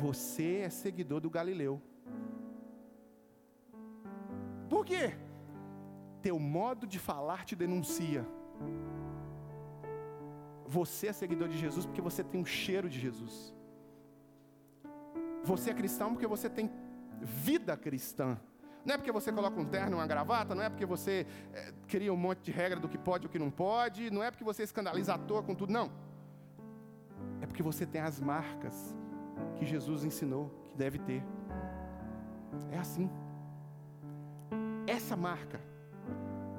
Você 0.00 0.58
é 0.58 0.70
seguidor 0.70 1.20
do 1.20 1.28
Galileu. 1.28 1.82
Por 4.68 4.84
quê? 4.84 5.16
Teu 6.22 6.38
modo 6.38 6.86
de 6.86 6.98
falar 6.98 7.44
te 7.44 7.56
denuncia. 7.56 8.24
Você 10.68 11.06
é 11.06 11.12
seguidor 11.14 11.48
de 11.48 11.56
Jesus 11.56 11.86
porque 11.86 12.02
você 12.02 12.22
tem 12.22 12.38
um 12.38 12.44
cheiro 12.44 12.90
de 12.90 13.00
Jesus. 13.00 13.54
Você 15.42 15.70
é 15.70 15.74
cristão 15.74 16.12
porque 16.12 16.26
você 16.26 16.50
tem 16.50 16.70
vida 17.22 17.74
cristã. 17.74 18.38
Não 18.84 18.94
é 18.94 18.98
porque 18.98 19.10
você 19.10 19.32
coloca 19.32 19.58
um 19.58 19.64
terno, 19.64 19.96
uma 19.96 20.06
gravata, 20.06 20.54
não 20.54 20.62
é 20.62 20.68
porque 20.68 20.84
você 20.84 21.26
é, 21.54 21.72
cria 21.86 22.12
um 22.12 22.16
monte 22.16 22.40
de 22.42 22.52
regra 22.52 22.78
do 22.78 22.88
que 22.88 22.98
pode 22.98 23.24
e 23.24 23.26
o 23.26 23.30
que 23.30 23.38
não 23.38 23.50
pode, 23.50 24.10
não 24.10 24.22
é 24.22 24.30
porque 24.30 24.44
você 24.44 24.62
escandaliza 24.62 25.14
à 25.14 25.18
toa 25.18 25.42
com 25.42 25.54
tudo, 25.54 25.72
não. 25.72 25.90
É 27.40 27.46
porque 27.46 27.62
você 27.62 27.86
tem 27.86 28.02
as 28.02 28.20
marcas 28.20 28.94
que 29.56 29.64
Jesus 29.64 30.04
ensinou 30.04 30.50
que 30.70 30.76
deve 30.76 30.98
ter. 30.98 31.24
É 32.70 32.78
assim. 32.78 33.10
Essa 34.86 35.16
marca 35.16 35.60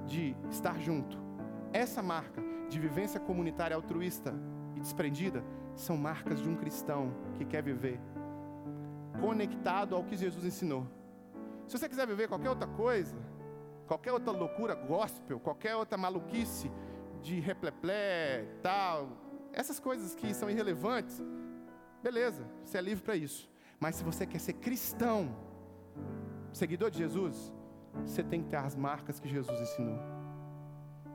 de 0.07 0.36
estar 0.49 0.80
junto, 0.80 1.18
essa 1.72 2.01
marca 2.01 2.49
de 2.70 2.80
vivência 2.80 3.20
comunitária 3.20 3.76
altruísta 3.76 4.34
e 4.76 4.80
desprendida, 4.80 5.43
são 5.76 5.97
marcas 5.97 6.39
de 6.39 6.47
um 6.47 6.55
cristão 6.55 7.13
que 7.36 7.45
quer 7.45 7.63
viver 7.63 7.99
conectado 9.20 9.95
ao 9.95 10.03
que 10.03 10.15
Jesus 10.15 10.45
ensinou. 10.45 10.88
Se 11.67 11.78
você 11.78 11.89
quiser 11.89 12.07
viver 12.07 12.28
qualquer 12.28 12.49
outra 12.49 12.67
coisa, 12.67 13.15
qualquer 13.88 14.11
outra 14.11 14.32
loucura 14.32 14.76
gospel, 14.76 15.39
qualquer 15.39 15.76
outra 15.76 15.97
maluquice 15.97 16.72
de 17.22 17.39
repleplé, 17.39 18.45
tal, 18.61 19.09
essas 19.51 19.80
coisas 19.80 20.15
que 20.15 20.34
são 20.34 20.49
irrelevantes, 20.49 21.22
beleza, 22.01 22.45
você 22.63 22.78
é 22.78 22.82
livre 22.82 23.03
para 23.03 23.15
isso. 23.15 23.49
Mas 23.80 23.95
se 23.95 24.03
você 24.03 24.26
quer 24.26 24.39
ser 24.39 24.53
cristão, 24.53 25.36
seguidor 26.51 26.89
de 26.89 26.97
Jesus, 26.97 27.53
você 28.05 28.24
tem 28.24 28.41
que 28.41 28.49
ter 28.49 28.57
as 28.57 28.76
marcas 28.76 29.20
que 29.20 29.28
Jesus 29.28 29.59
ensinou. 29.59 30.18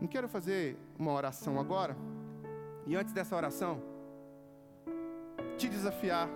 Não 0.05 0.09
quero 0.09 0.29
fazer 0.29 0.77
uma 0.99 1.13
oração 1.13 1.59
agora, 1.59 1.97
e 2.87 2.95
antes 2.95 3.11
dessa 3.15 3.35
oração, 3.35 3.83
te 5.57 5.67
desafiar 5.67 6.29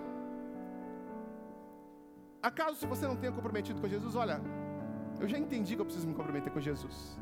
Acaso 2.41 2.77
se 2.77 2.87
você 2.87 3.05
não 3.05 3.15
tenha 3.15 3.31
comprometido 3.31 3.79
com 3.79 3.87
Jesus, 3.87 4.15
olha, 4.15 4.41
eu 5.19 5.27
já 5.27 5.37
entendi 5.37 5.75
que 5.75 5.81
eu 5.81 5.85
preciso 5.85 6.07
me 6.07 6.15
comprometer 6.15 6.51
com 6.51 6.59
Jesus. 6.59 7.15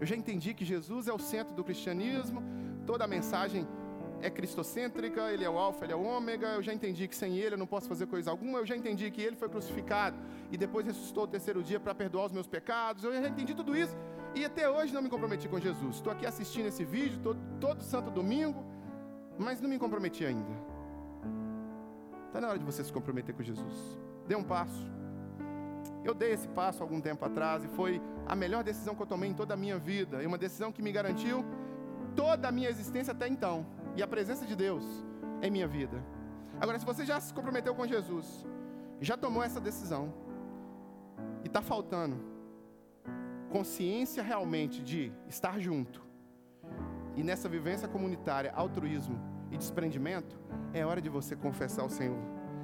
Eu 0.00 0.06
já 0.06 0.16
entendi 0.16 0.54
que 0.54 0.64
Jesus 0.64 1.08
é 1.08 1.12
o 1.12 1.18
centro 1.18 1.54
do 1.54 1.62
cristianismo, 1.62 2.42
toda 2.86 3.04
a 3.04 3.08
mensagem 3.08 3.68
é 4.22 4.30
cristocêntrica, 4.30 5.30
ele 5.30 5.44
é 5.44 5.50
o 5.50 5.58
alfa, 5.58 5.84
ele 5.84 5.92
é 5.92 5.96
o 5.96 6.04
ômega. 6.04 6.48
Eu 6.54 6.62
já 6.62 6.72
entendi 6.72 7.06
que 7.06 7.14
sem 7.14 7.36
ele 7.36 7.54
eu 7.54 7.58
não 7.58 7.66
posso 7.66 7.86
fazer 7.86 8.06
coisa 8.06 8.30
alguma. 8.30 8.60
Eu 8.60 8.66
já 8.66 8.76
entendi 8.76 9.10
que 9.10 9.20
ele 9.20 9.36
foi 9.36 9.48
crucificado 9.48 10.16
e 10.50 10.56
depois 10.56 10.86
ressuscitou 10.86 11.24
o 11.24 11.26
terceiro 11.26 11.62
dia 11.62 11.78
para 11.78 11.94
perdoar 11.94 12.26
os 12.26 12.32
meus 12.32 12.46
pecados. 12.46 13.04
Eu 13.04 13.12
já 13.12 13.28
entendi 13.28 13.54
tudo 13.54 13.76
isso 13.76 13.94
e 14.34 14.44
até 14.44 14.68
hoje 14.68 14.92
não 14.92 15.02
me 15.02 15.08
comprometi 15.08 15.48
com 15.48 15.58
Jesus. 15.58 15.96
Estou 15.96 16.12
aqui 16.12 16.26
assistindo 16.26 16.66
esse 16.66 16.84
vídeo 16.84 17.18
todo, 17.22 17.40
todo 17.60 17.82
santo 17.82 18.10
domingo, 18.10 18.64
mas 19.38 19.60
não 19.60 19.68
me 19.68 19.78
comprometi 19.78 20.24
ainda. 20.24 20.50
Está 22.26 22.40
na 22.40 22.48
hora 22.48 22.58
de 22.58 22.64
você 22.64 22.84
se 22.84 22.92
comprometer 22.92 23.34
com 23.34 23.42
Jesus. 23.42 23.98
Dê 24.26 24.36
um 24.36 24.44
passo. 24.44 24.86
Eu 26.04 26.14
dei 26.14 26.32
esse 26.32 26.48
passo 26.48 26.82
algum 26.82 27.00
tempo 27.00 27.24
atrás 27.24 27.64
e 27.64 27.68
foi 27.68 28.00
a 28.26 28.36
melhor 28.36 28.62
decisão 28.62 28.94
que 28.94 29.02
eu 29.02 29.06
tomei 29.06 29.30
em 29.30 29.34
toda 29.34 29.54
a 29.54 29.56
minha 29.56 29.78
vida. 29.78 30.22
E 30.22 30.26
uma 30.26 30.38
decisão 30.38 30.70
que 30.70 30.82
me 30.82 30.92
garantiu 30.92 31.44
toda 32.14 32.48
a 32.48 32.52
minha 32.52 32.68
existência 32.68 33.12
até 33.12 33.26
então. 33.28 33.66
E 33.96 34.02
a 34.02 34.06
presença 34.06 34.44
de 34.44 34.54
Deus 34.54 34.84
em 35.42 35.50
minha 35.50 35.66
vida. 35.66 36.02
Agora, 36.60 36.78
se 36.78 36.84
você 36.84 37.04
já 37.04 37.20
se 37.20 37.32
comprometeu 37.32 37.74
com 37.74 37.86
Jesus, 37.86 38.46
já 39.00 39.16
tomou 39.16 39.42
essa 39.42 39.60
decisão, 39.60 40.12
e 41.42 41.46
está 41.46 41.62
faltando 41.62 42.16
consciência 43.48 44.22
realmente 44.22 44.82
de 44.82 45.12
estar 45.28 45.58
junto, 45.58 46.08
e 47.18 47.22
nessa 47.22 47.48
vivência 47.48 47.88
comunitária, 47.88 48.52
altruísmo 48.54 49.18
e 49.50 49.58
desprendimento, 49.58 50.38
é 50.72 50.86
hora 50.86 51.00
de 51.00 51.08
você 51.08 51.34
confessar 51.34 51.82
ao 51.82 51.90
Senhor. 51.90 52.22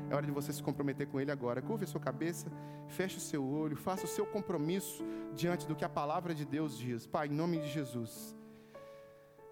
É 0.09 0.15
hora 0.15 0.25
de 0.25 0.31
você 0.31 0.53
se 0.53 0.63
comprometer 0.63 1.09
com 1.09 1.21
Ele 1.21 1.33
agora. 1.33 1.61
Curve 1.61 1.85
a 1.85 1.89
sua 1.89 2.01
cabeça, 2.01 2.47
feche 2.87 3.17
o 3.17 3.21
seu 3.21 3.45
olho, 3.45 3.75
faça 3.75 4.05
o 4.05 4.09
seu 4.09 4.25
compromisso 4.25 5.03
diante 5.35 5.67
do 5.67 5.75
que 5.75 5.85
a 5.85 5.89
palavra 5.89 6.33
de 6.33 6.45
Deus 6.45 6.79
diz. 6.79 7.05
Pai, 7.05 7.27
em 7.27 7.33
nome 7.33 7.59
de 7.59 7.69
Jesus. 7.69 8.37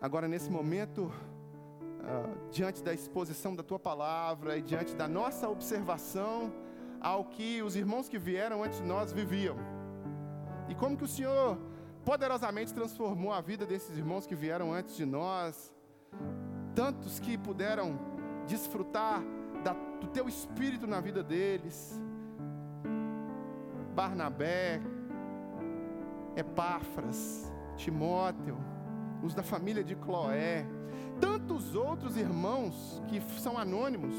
Agora, 0.01 0.29
nesse 0.29 0.51
momento, 0.51 1.07
uh, 1.07 2.51
diante 2.53 2.81
da 2.81 2.95
exposição 2.95 3.57
da 3.57 3.63
tua 3.65 3.79
palavra 3.79 4.57
e 4.57 4.63
diante 4.63 4.95
da 4.95 5.09
nossa 5.09 5.49
observação 5.49 6.53
ao 7.01 7.25
que 7.25 7.61
os 7.61 7.75
irmãos 7.75 8.09
que 8.09 8.19
vieram 8.19 8.63
antes 8.63 8.79
de 8.79 8.87
nós 8.87 9.13
viviam. 9.13 9.57
E 10.69 10.75
como 10.75 10.97
que 10.97 11.05
o 11.05 11.09
Senhor 11.09 11.59
poderosamente 12.05 12.75
transformou 12.75 13.33
a 13.33 13.41
vida 13.41 13.65
desses 13.65 13.97
irmãos 13.97 14.27
que 14.27 14.35
vieram 14.35 14.73
antes 14.73 14.97
de 14.97 15.05
nós, 15.05 15.73
tantos 16.75 17.21
que 17.21 17.39
puderam 17.39 17.99
desfrutar 18.47 19.23
da, 19.63 19.73
do 20.01 20.09
teu 20.09 20.29
espírito 20.29 20.87
na 20.87 21.01
vida 21.01 21.23
deles. 21.23 22.01
Barnabé, 23.95 24.81
Epáfras, 26.35 27.53
Timóteo, 27.77 28.57
os 29.23 29.35
da 29.35 29.43
família 29.43 29.85
de 29.85 29.95
Cloé, 29.95 30.67
tantos 31.21 31.75
outros 31.75 32.17
irmãos 32.17 33.03
que 33.09 33.21
são 33.39 33.57
anônimos, 33.57 34.15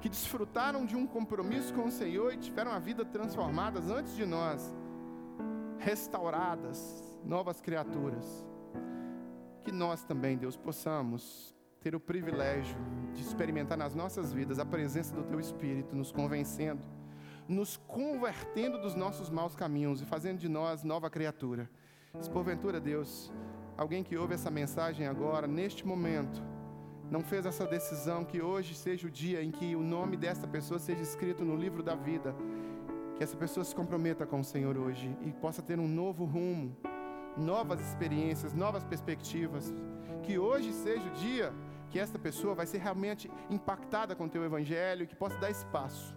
que 0.00 0.08
desfrutaram 0.08 0.84
de 0.84 0.96
um 0.96 1.06
compromisso 1.06 1.72
com 1.72 1.86
o 1.86 1.90
Senhor 1.90 2.34
e 2.34 2.36
tiveram 2.36 2.72
a 2.72 2.78
vida 2.78 3.04
transformadas 3.04 3.90
antes 3.90 4.14
de 4.14 4.26
nós, 4.26 4.74
restauradas, 5.78 7.18
novas 7.24 7.60
criaturas. 7.60 8.46
Que 9.62 9.72
nós 9.72 10.04
também, 10.04 10.36
Deus, 10.36 10.56
possamos 10.56 11.54
ter 11.80 11.94
o 11.94 12.00
privilégio 12.00 12.76
de 13.14 13.22
experimentar 13.22 13.78
nas 13.78 13.94
nossas 13.94 14.32
vidas 14.32 14.58
a 14.58 14.64
presença 14.64 15.14
do 15.14 15.22
Teu 15.24 15.38
Espírito, 15.38 15.94
nos 15.94 16.10
convencendo, 16.10 16.82
nos 17.46 17.76
convertendo 17.76 18.80
dos 18.80 18.94
nossos 18.94 19.30
maus 19.30 19.54
caminhos 19.54 20.02
e 20.02 20.04
fazendo 20.04 20.38
de 20.38 20.48
nós 20.48 20.82
nova 20.82 21.08
criatura. 21.08 21.70
Se 22.20 22.28
porventura, 22.30 22.80
Deus, 22.80 23.32
alguém 23.76 24.02
que 24.02 24.16
ouve 24.16 24.34
essa 24.34 24.50
mensagem 24.50 25.06
agora, 25.06 25.46
neste 25.46 25.86
momento, 25.86 26.42
não 27.10 27.22
fez 27.22 27.46
essa 27.46 27.66
decisão, 27.66 28.24
que 28.24 28.40
hoje 28.42 28.74
seja 28.74 29.06
o 29.06 29.10
dia 29.10 29.42
em 29.42 29.50
que 29.50 29.74
o 29.74 29.82
nome 29.82 30.16
dessa 30.16 30.46
pessoa 30.46 30.78
seja 30.78 31.00
escrito 31.00 31.44
no 31.44 31.56
livro 31.56 31.82
da 31.82 31.94
vida, 31.94 32.34
que 33.18 33.24
essa 33.24 33.36
pessoa 33.36 33.64
se 33.64 33.74
comprometa 33.74 34.24
com 34.24 34.38
o 34.38 34.44
Senhor 34.44 34.78
hoje 34.78 35.14
e 35.22 35.32
possa 35.32 35.60
ter 35.60 35.80
um 35.80 35.88
novo 35.88 36.24
rumo, 36.24 36.76
novas 37.36 37.80
experiências, 37.80 38.54
novas 38.54 38.84
perspectivas. 38.84 39.74
Que 40.22 40.38
hoje 40.38 40.72
seja 40.72 41.04
o 41.04 41.14
dia 41.14 41.52
que 41.90 41.98
esta 41.98 42.16
pessoa 42.16 42.54
vai 42.54 42.64
ser 42.64 42.78
realmente 42.78 43.28
impactada 43.50 44.14
com 44.14 44.26
o 44.26 44.28
teu 44.28 44.44
evangelho 44.44 45.02
e 45.02 45.06
que 45.08 45.16
possa 45.16 45.36
dar 45.38 45.50
espaço. 45.50 46.14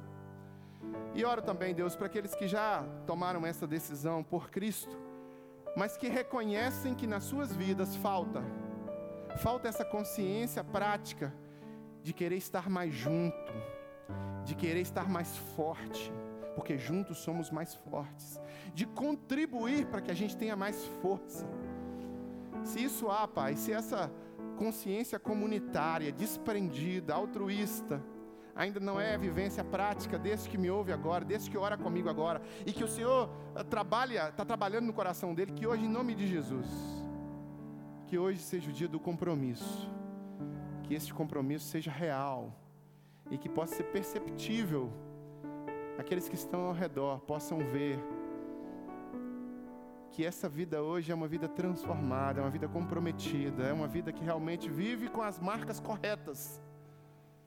E 1.15 1.25
oro 1.25 1.41
também, 1.41 1.73
Deus, 1.73 1.95
para 1.95 2.05
aqueles 2.05 2.35
que 2.35 2.47
já 2.47 2.83
tomaram 3.07 3.47
essa 3.47 3.65
decisão 3.65 4.23
por 4.23 4.51
Cristo, 4.51 4.95
mas 5.75 5.97
que 5.97 6.07
reconhecem 6.07 6.93
que 6.93 7.07
nas 7.07 7.23
suas 7.23 7.51
vidas 7.55 7.95
falta, 7.95 8.43
falta 9.37 9.67
essa 9.67 9.83
consciência 9.83 10.63
prática 10.63 11.33
de 12.03 12.13
querer 12.13 12.37
estar 12.37 12.69
mais 12.69 12.93
junto, 12.93 13.51
de 14.43 14.53
querer 14.53 14.81
estar 14.81 15.09
mais 15.09 15.35
forte, 15.55 16.11
porque 16.55 16.77
juntos 16.77 17.19
somos 17.19 17.49
mais 17.49 17.73
fortes, 17.73 18.39
de 18.73 18.85
contribuir 18.85 19.85
para 19.87 20.01
que 20.01 20.11
a 20.11 20.15
gente 20.15 20.35
tenha 20.35 20.55
mais 20.55 20.85
força. 21.01 21.47
Se 22.63 22.83
isso 22.83 23.09
há, 23.09 23.27
Pai, 23.27 23.55
se 23.55 23.71
essa 23.71 24.11
consciência 24.57 25.17
comunitária, 25.17 26.11
desprendida, 26.11 27.13
altruísta, 27.15 28.01
ainda 28.55 28.79
não 28.79 28.99
é 28.99 29.17
vivência 29.17 29.63
prática 29.63 30.19
desse 30.19 30.47
que 30.47 30.57
me 30.57 30.69
ouve 30.69 30.91
agora, 30.91 31.25
desse 31.25 31.49
que 31.49 31.57
ora 31.57 31.77
comigo 31.77 32.09
agora, 32.09 32.41
e 32.65 32.71
que 32.71 32.83
o 32.83 32.87
Senhor 32.87 33.29
eh, 33.55 33.63
trabalha, 33.63 34.29
está 34.29 34.45
trabalhando 34.45 34.85
no 34.85 34.93
coração 34.93 35.33
dele, 35.33 35.51
que 35.53 35.65
hoje, 35.65 35.85
em 35.85 35.89
nome 35.89 36.13
de 36.13 36.27
Jesus, 36.27 36.67
que 38.07 38.17
hoje 38.17 38.39
seja 38.39 38.69
o 38.69 38.73
dia 38.73 38.87
do 38.87 38.99
compromisso, 38.99 39.89
que 40.83 40.93
esse 40.93 41.13
compromisso 41.13 41.65
seja 41.65 41.89
real 41.89 42.53
e 43.29 43.37
que 43.37 43.47
possa 43.47 43.75
ser 43.75 43.85
perceptível, 43.85 44.91
aqueles 45.97 46.27
que 46.27 46.35
estão 46.35 46.61
ao 46.61 46.73
redor 46.73 47.19
possam 47.21 47.59
ver 47.59 47.99
que 50.11 50.25
essa 50.25 50.49
vida 50.49 50.83
hoje 50.83 51.11
é 51.11 51.15
uma 51.15 51.27
vida 51.27 51.47
transformada, 51.47 52.41
é 52.41 52.43
uma 52.43 52.49
vida 52.49 52.67
comprometida, 52.67 53.63
é 53.63 53.73
uma 53.73 53.87
vida 53.87 54.11
que 54.11 54.23
realmente 54.23 54.69
vive 54.69 55.07
com 55.07 55.21
as 55.21 55.39
marcas 55.39 55.79
corretas. 55.79 56.61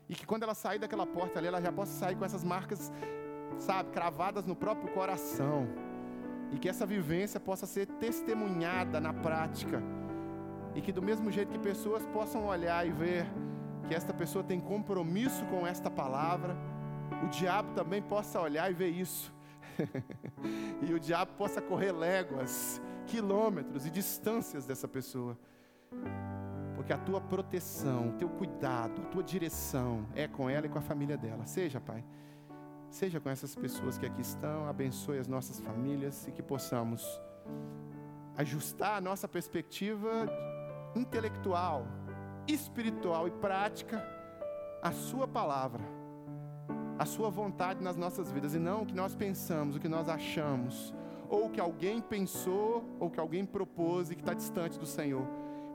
E 0.09 0.15
que 0.15 0.27
quando 0.27 0.45
ela 0.45 0.55
sair 0.55 0.79
daquela 0.79 1.07
porta 1.07 1.39
ali, 1.39 1.49
ela 1.49 1.61
já 1.61 1.71
possa 1.71 1.93
sair 1.93 2.17
com 2.17 2.25
essas 2.25 2.43
marcas, 2.43 2.91
sabe, 3.59 3.91
cravadas 3.91 4.47
no 4.47 4.57
próprio 4.57 4.93
coração. 4.93 5.69
E 6.53 6.59
que 6.59 6.69
essa 6.69 6.87
vivência 6.87 7.39
possa 7.39 7.67
ser 7.67 7.87
testemunhada 7.87 8.99
na 9.01 9.13
prática. 9.13 9.83
E 10.75 10.81
que 10.81 10.93
do 10.93 11.03
mesmo 11.03 11.31
jeito 11.31 11.53
que 11.53 11.59
pessoas 11.59 12.05
possam 12.07 12.47
olhar 12.47 12.87
e 12.87 12.93
ver 12.93 13.27
que 13.89 13.95
esta 13.95 14.15
pessoa 14.15 14.43
tem 14.43 14.61
compromisso 14.61 15.45
com 15.47 15.67
esta 15.67 15.91
palavra, 15.91 16.57
o 17.23 17.29
diabo 17.29 17.73
também 17.75 18.03
possa 18.03 18.41
olhar 18.41 18.71
e 18.71 18.75
ver 18.75 18.89
isso 18.89 19.35
e 20.83 20.93
o 20.93 21.01
diabo 21.01 21.33
possa 21.37 21.61
correr 21.61 21.93
léguas, 21.93 22.81
quilômetros 23.07 23.87
e 23.87 23.91
distâncias 23.91 24.67
dessa 24.67 24.87
pessoa. 24.89 25.39
Porque 26.75 26.93
a 26.93 26.99
tua 26.99 27.21
proteção, 27.21 28.11
o 28.11 28.12
teu 28.12 28.29
cuidado, 28.29 29.03
a 29.03 29.05
tua 29.07 29.23
direção 29.23 30.07
é 30.15 30.29
com 30.29 30.51
ela 30.51 30.67
e 30.67 30.69
com 30.69 30.79
a 30.79 30.83
família 30.83 31.17
dela. 31.17 31.47
Seja, 31.47 31.81
Pai, 31.81 32.05
seja 32.91 33.21
com 33.21 33.31
essas 33.31 33.55
pessoas 33.55 33.97
que 33.97 34.07
aqui 34.07 34.21
estão, 34.21 34.69
abençoe 34.69 35.19
as 35.19 35.29
nossas 35.29 35.61
famílias 35.61 36.27
e 36.29 36.33
que 36.33 36.43
possamos 36.43 37.21
ajustar 38.37 38.99
a 38.99 39.01
nossa 39.01 39.29
perspectiva 39.29 40.27
intelectual, 40.95 41.87
espiritual 42.47 43.27
e 43.29 43.31
prática 43.31 44.05
à 44.83 44.93
Sua 44.93 45.27
palavra 45.27 45.94
a 46.99 47.05
Sua 47.05 47.29
vontade 47.29 47.83
nas 47.83 47.97
nossas 47.97 48.31
vidas 48.31 48.55
e 48.55 48.59
não 48.59 48.83
o 48.83 48.87
que 48.87 48.95
nós 48.95 49.15
pensamos, 49.15 49.77
o 49.77 49.81
que 49.81 49.89
nós 49.89 50.09
achamos, 50.09 50.95
ou 51.29 51.47
o 51.47 51.51
que 51.51 51.61
alguém 51.61 52.01
pensou, 52.01 52.85
ou 53.01 53.11
que 53.11 53.19
alguém 53.19 53.45
propôs 53.45 54.11
e 54.11 54.15
que 54.15 54.23
está 54.23 54.35
distante 54.35 54.79
do 54.79 54.87
Senhor. 54.87 55.27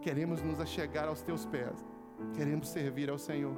Queremos 0.02 0.42
nos 0.42 0.60
achegar 0.60 1.08
aos 1.08 1.22
Teus 1.22 1.46
pés, 1.46 1.86
queremos 2.36 2.70
servir 2.70 3.10
ao 3.10 3.18
Senhor, 3.18 3.56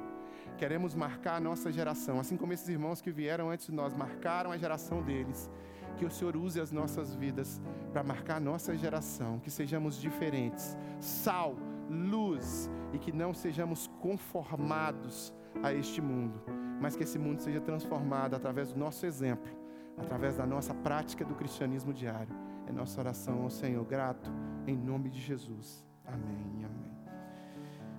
queremos 0.58 0.94
marcar 0.94 1.36
a 1.36 1.40
nossa 1.40 1.70
geração, 1.70 2.18
assim 2.18 2.36
como 2.36 2.52
esses 2.52 2.68
irmãos 2.68 3.00
que 3.00 3.12
vieram 3.12 3.50
antes 3.50 3.66
de 3.66 3.72
nós 3.72 3.94
marcaram 3.94 4.50
a 4.50 4.58
geração 4.58 5.02
deles. 5.02 5.50
Que 5.96 6.06
o 6.06 6.10
Senhor 6.10 6.34
use 6.36 6.58
as 6.58 6.72
nossas 6.72 7.14
vidas 7.14 7.60
para 7.92 8.02
marcar 8.02 8.36
a 8.36 8.40
nossa 8.40 8.74
geração, 8.74 9.38
que 9.38 9.50
sejamos 9.50 10.00
diferentes, 10.00 10.76
sal, 10.98 11.54
luz 11.88 12.70
e 12.94 12.98
que 12.98 13.12
não 13.12 13.34
sejamos 13.34 13.88
conformados 14.00 15.34
a 15.62 15.72
este 15.72 16.00
mundo 16.00 16.61
mas 16.82 16.96
que 16.96 17.04
esse 17.04 17.16
mundo 17.16 17.40
seja 17.40 17.60
transformado 17.60 18.34
através 18.34 18.72
do 18.72 18.78
nosso 18.78 19.06
exemplo, 19.06 19.52
através 19.96 20.36
da 20.36 20.44
nossa 20.44 20.74
prática 20.74 21.24
do 21.24 21.32
cristianismo 21.32 21.94
diário. 21.94 22.34
É 22.66 22.72
nossa 22.72 23.00
oração 23.00 23.44
ao 23.44 23.50
Senhor, 23.50 23.84
grato, 23.84 24.28
em 24.66 24.76
nome 24.76 25.08
de 25.08 25.20
Jesus. 25.20 25.86
Amém, 26.04 26.64
amém. 26.64 26.92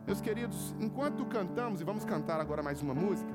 Meus 0.06 0.20
queridos, 0.20 0.76
enquanto 0.82 1.26
cantamos, 1.26 1.80
e 1.80 1.86
vamos 1.86 2.04
cantar 2.04 2.42
agora 2.42 2.62
mais 2.62 2.82
uma 2.82 2.94
música, 2.94 3.32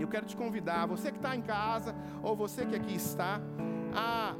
eu 0.00 0.08
quero 0.08 0.26
te 0.26 0.36
convidar, 0.36 0.84
você 0.86 1.12
que 1.12 1.18
está 1.18 1.36
em 1.36 1.42
casa, 1.42 1.94
ou 2.20 2.34
você 2.34 2.66
que 2.66 2.74
aqui 2.74 2.96
está, 2.96 3.40
a, 3.94 4.34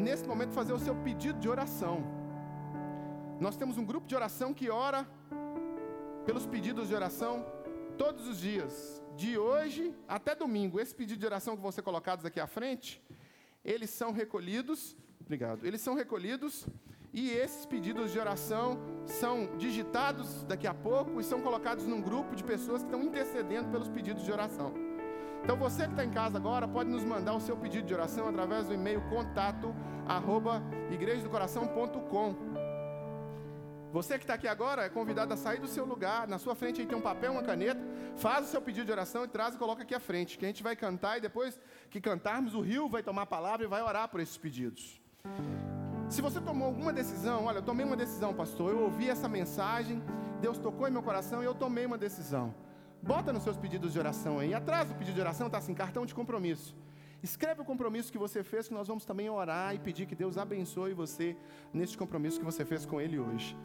nesse 0.00 0.28
momento, 0.28 0.52
fazer 0.52 0.72
o 0.72 0.78
seu 0.78 0.94
pedido 0.94 1.40
de 1.40 1.48
oração. 1.48 2.04
Nós 3.40 3.56
temos 3.56 3.76
um 3.78 3.84
grupo 3.84 4.06
de 4.06 4.14
oração 4.14 4.54
que 4.54 4.70
ora 4.70 5.04
pelos 6.24 6.46
pedidos 6.46 6.86
de 6.86 6.94
oração 6.94 7.44
todos 7.98 8.28
os 8.28 8.38
dias 8.38 9.01
de 9.16 9.38
hoje 9.38 9.94
até 10.08 10.34
domingo, 10.34 10.80
esse 10.80 10.94
pedido 10.94 11.18
de 11.20 11.26
oração 11.26 11.56
que 11.56 11.62
vão 11.62 11.72
ser 11.72 11.82
colocados 11.82 12.24
aqui 12.24 12.40
à 12.40 12.46
frente, 12.46 13.02
eles 13.64 13.90
são 13.90 14.12
recolhidos, 14.12 14.96
obrigado, 15.20 15.64
eles 15.66 15.80
são 15.80 15.94
recolhidos 15.94 16.66
e 17.12 17.30
esses 17.30 17.66
pedidos 17.66 18.10
de 18.10 18.18
oração 18.18 18.78
são 19.06 19.56
digitados 19.56 20.44
daqui 20.44 20.66
a 20.66 20.74
pouco 20.74 21.20
e 21.20 21.24
são 21.24 21.40
colocados 21.40 21.86
num 21.86 22.00
grupo 22.00 22.34
de 22.34 22.42
pessoas 22.42 22.82
que 22.82 22.88
estão 22.88 23.02
intercedendo 23.02 23.68
pelos 23.70 23.88
pedidos 23.88 24.24
de 24.24 24.32
oração. 24.32 24.72
Então 25.44 25.56
você 25.56 25.84
que 25.84 25.90
está 25.90 26.04
em 26.04 26.10
casa 26.10 26.38
agora 26.38 26.66
pode 26.66 26.88
nos 26.88 27.04
mandar 27.04 27.34
o 27.34 27.40
seu 27.40 27.56
pedido 27.56 27.86
de 27.86 27.94
oração 27.94 28.28
através 28.28 28.66
do 28.66 28.74
e-mail 28.74 29.02
contato 29.10 29.74
arroba 30.06 30.62
igrejadocoração.com 30.90 32.52
você 33.92 34.16
que 34.16 34.24
está 34.24 34.34
aqui 34.34 34.48
agora 34.48 34.86
é 34.86 34.88
convidado 34.88 35.34
a 35.34 35.36
sair 35.36 35.60
do 35.60 35.68
seu 35.68 35.84
lugar. 35.84 36.26
Na 36.26 36.38
sua 36.38 36.54
frente 36.54 36.80
aí 36.80 36.86
tem 36.86 36.96
um 36.96 37.02
papel, 37.02 37.32
uma 37.32 37.42
caneta. 37.42 37.78
Faz 38.16 38.46
o 38.46 38.50
seu 38.50 38.60
pedido 38.60 38.86
de 38.86 38.92
oração 38.92 39.24
e 39.24 39.28
traz 39.28 39.54
e 39.54 39.58
coloca 39.58 39.82
aqui 39.82 39.94
à 39.94 40.00
frente. 40.00 40.38
Que 40.38 40.44
a 40.44 40.48
gente 40.48 40.62
vai 40.62 40.76
cantar 40.76 41.18
e 41.18 41.20
depois 41.20 41.58
que 41.90 42.00
cantarmos, 42.00 42.54
o 42.54 42.60
rio 42.60 42.88
vai 42.88 43.02
tomar 43.02 43.22
a 43.22 43.26
palavra 43.26 43.64
e 43.64 43.68
vai 43.68 43.82
orar 43.82 44.08
por 44.08 44.20
esses 44.20 44.36
pedidos. 44.36 45.00
Se 46.08 46.20
você 46.20 46.40
tomou 46.40 46.68
alguma 46.68 46.92
decisão, 46.92 47.46
olha, 47.46 47.58
eu 47.58 47.62
tomei 47.62 47.86
uma 47.86 47.96
decisão, 47.96 48.34
pastor. 48.34 48.72
Eu 48.72 48.80
ouvi 48.80 49.08
essa 49.08 49.28
mensagem, 49.28 50.02
Deus 50.40 50.58
tocou 50.58 50.86
em 50.86 50.90
meu 50.90 51.02
coração 51.02 51.42
e 51.42 51.46
eu 51.46 51.54
tomei 51.54 51.86
uma 51.86 51.96
decisão. 51.96 52.54
Bota 53.02 53.32
nos 53.32 53.42
seus 53.42 53.56
pedidos 53.56 53.92
de 53.92 53.98
oração 53.98 54.38
aí. 54.38 54.52
Atrás 54.54 54.88
do 54.88 54.94
pedido 54.94 55.14
de 55.14 55.20
oração 55.20 55.46
está 55.46 55.58
assim, 55.58 55.74
cartão 55.74 56.04
de 56.04 56.14
compromisso. 56.14 56.76
Escreve 57.22 57.62
o 57.62 57.64
compromisso 57.64 58.12
que 58.12 58.18
você 58.18 58.42
fez, 58.42 58.68
que 58.68 58.74
nós 58.74 58.88
vamos 58.88 59.04
também 59.04 59.30
orar 59.30 59.74
e 59.74 59.78
pedir 59.78 60.06
que 60.06 60.14
Deus 60.14 60.36
abençoe 60.36 60.92
você 60.92 61.36
neste 61.72 61.96
compromisso 61.96 62.38
que 62.38 62.44
você 62.44 62.64
fez 62.64 62.84
com 62.84 63.00
Ele 63.00 63.18
hoje. 63.18 63.56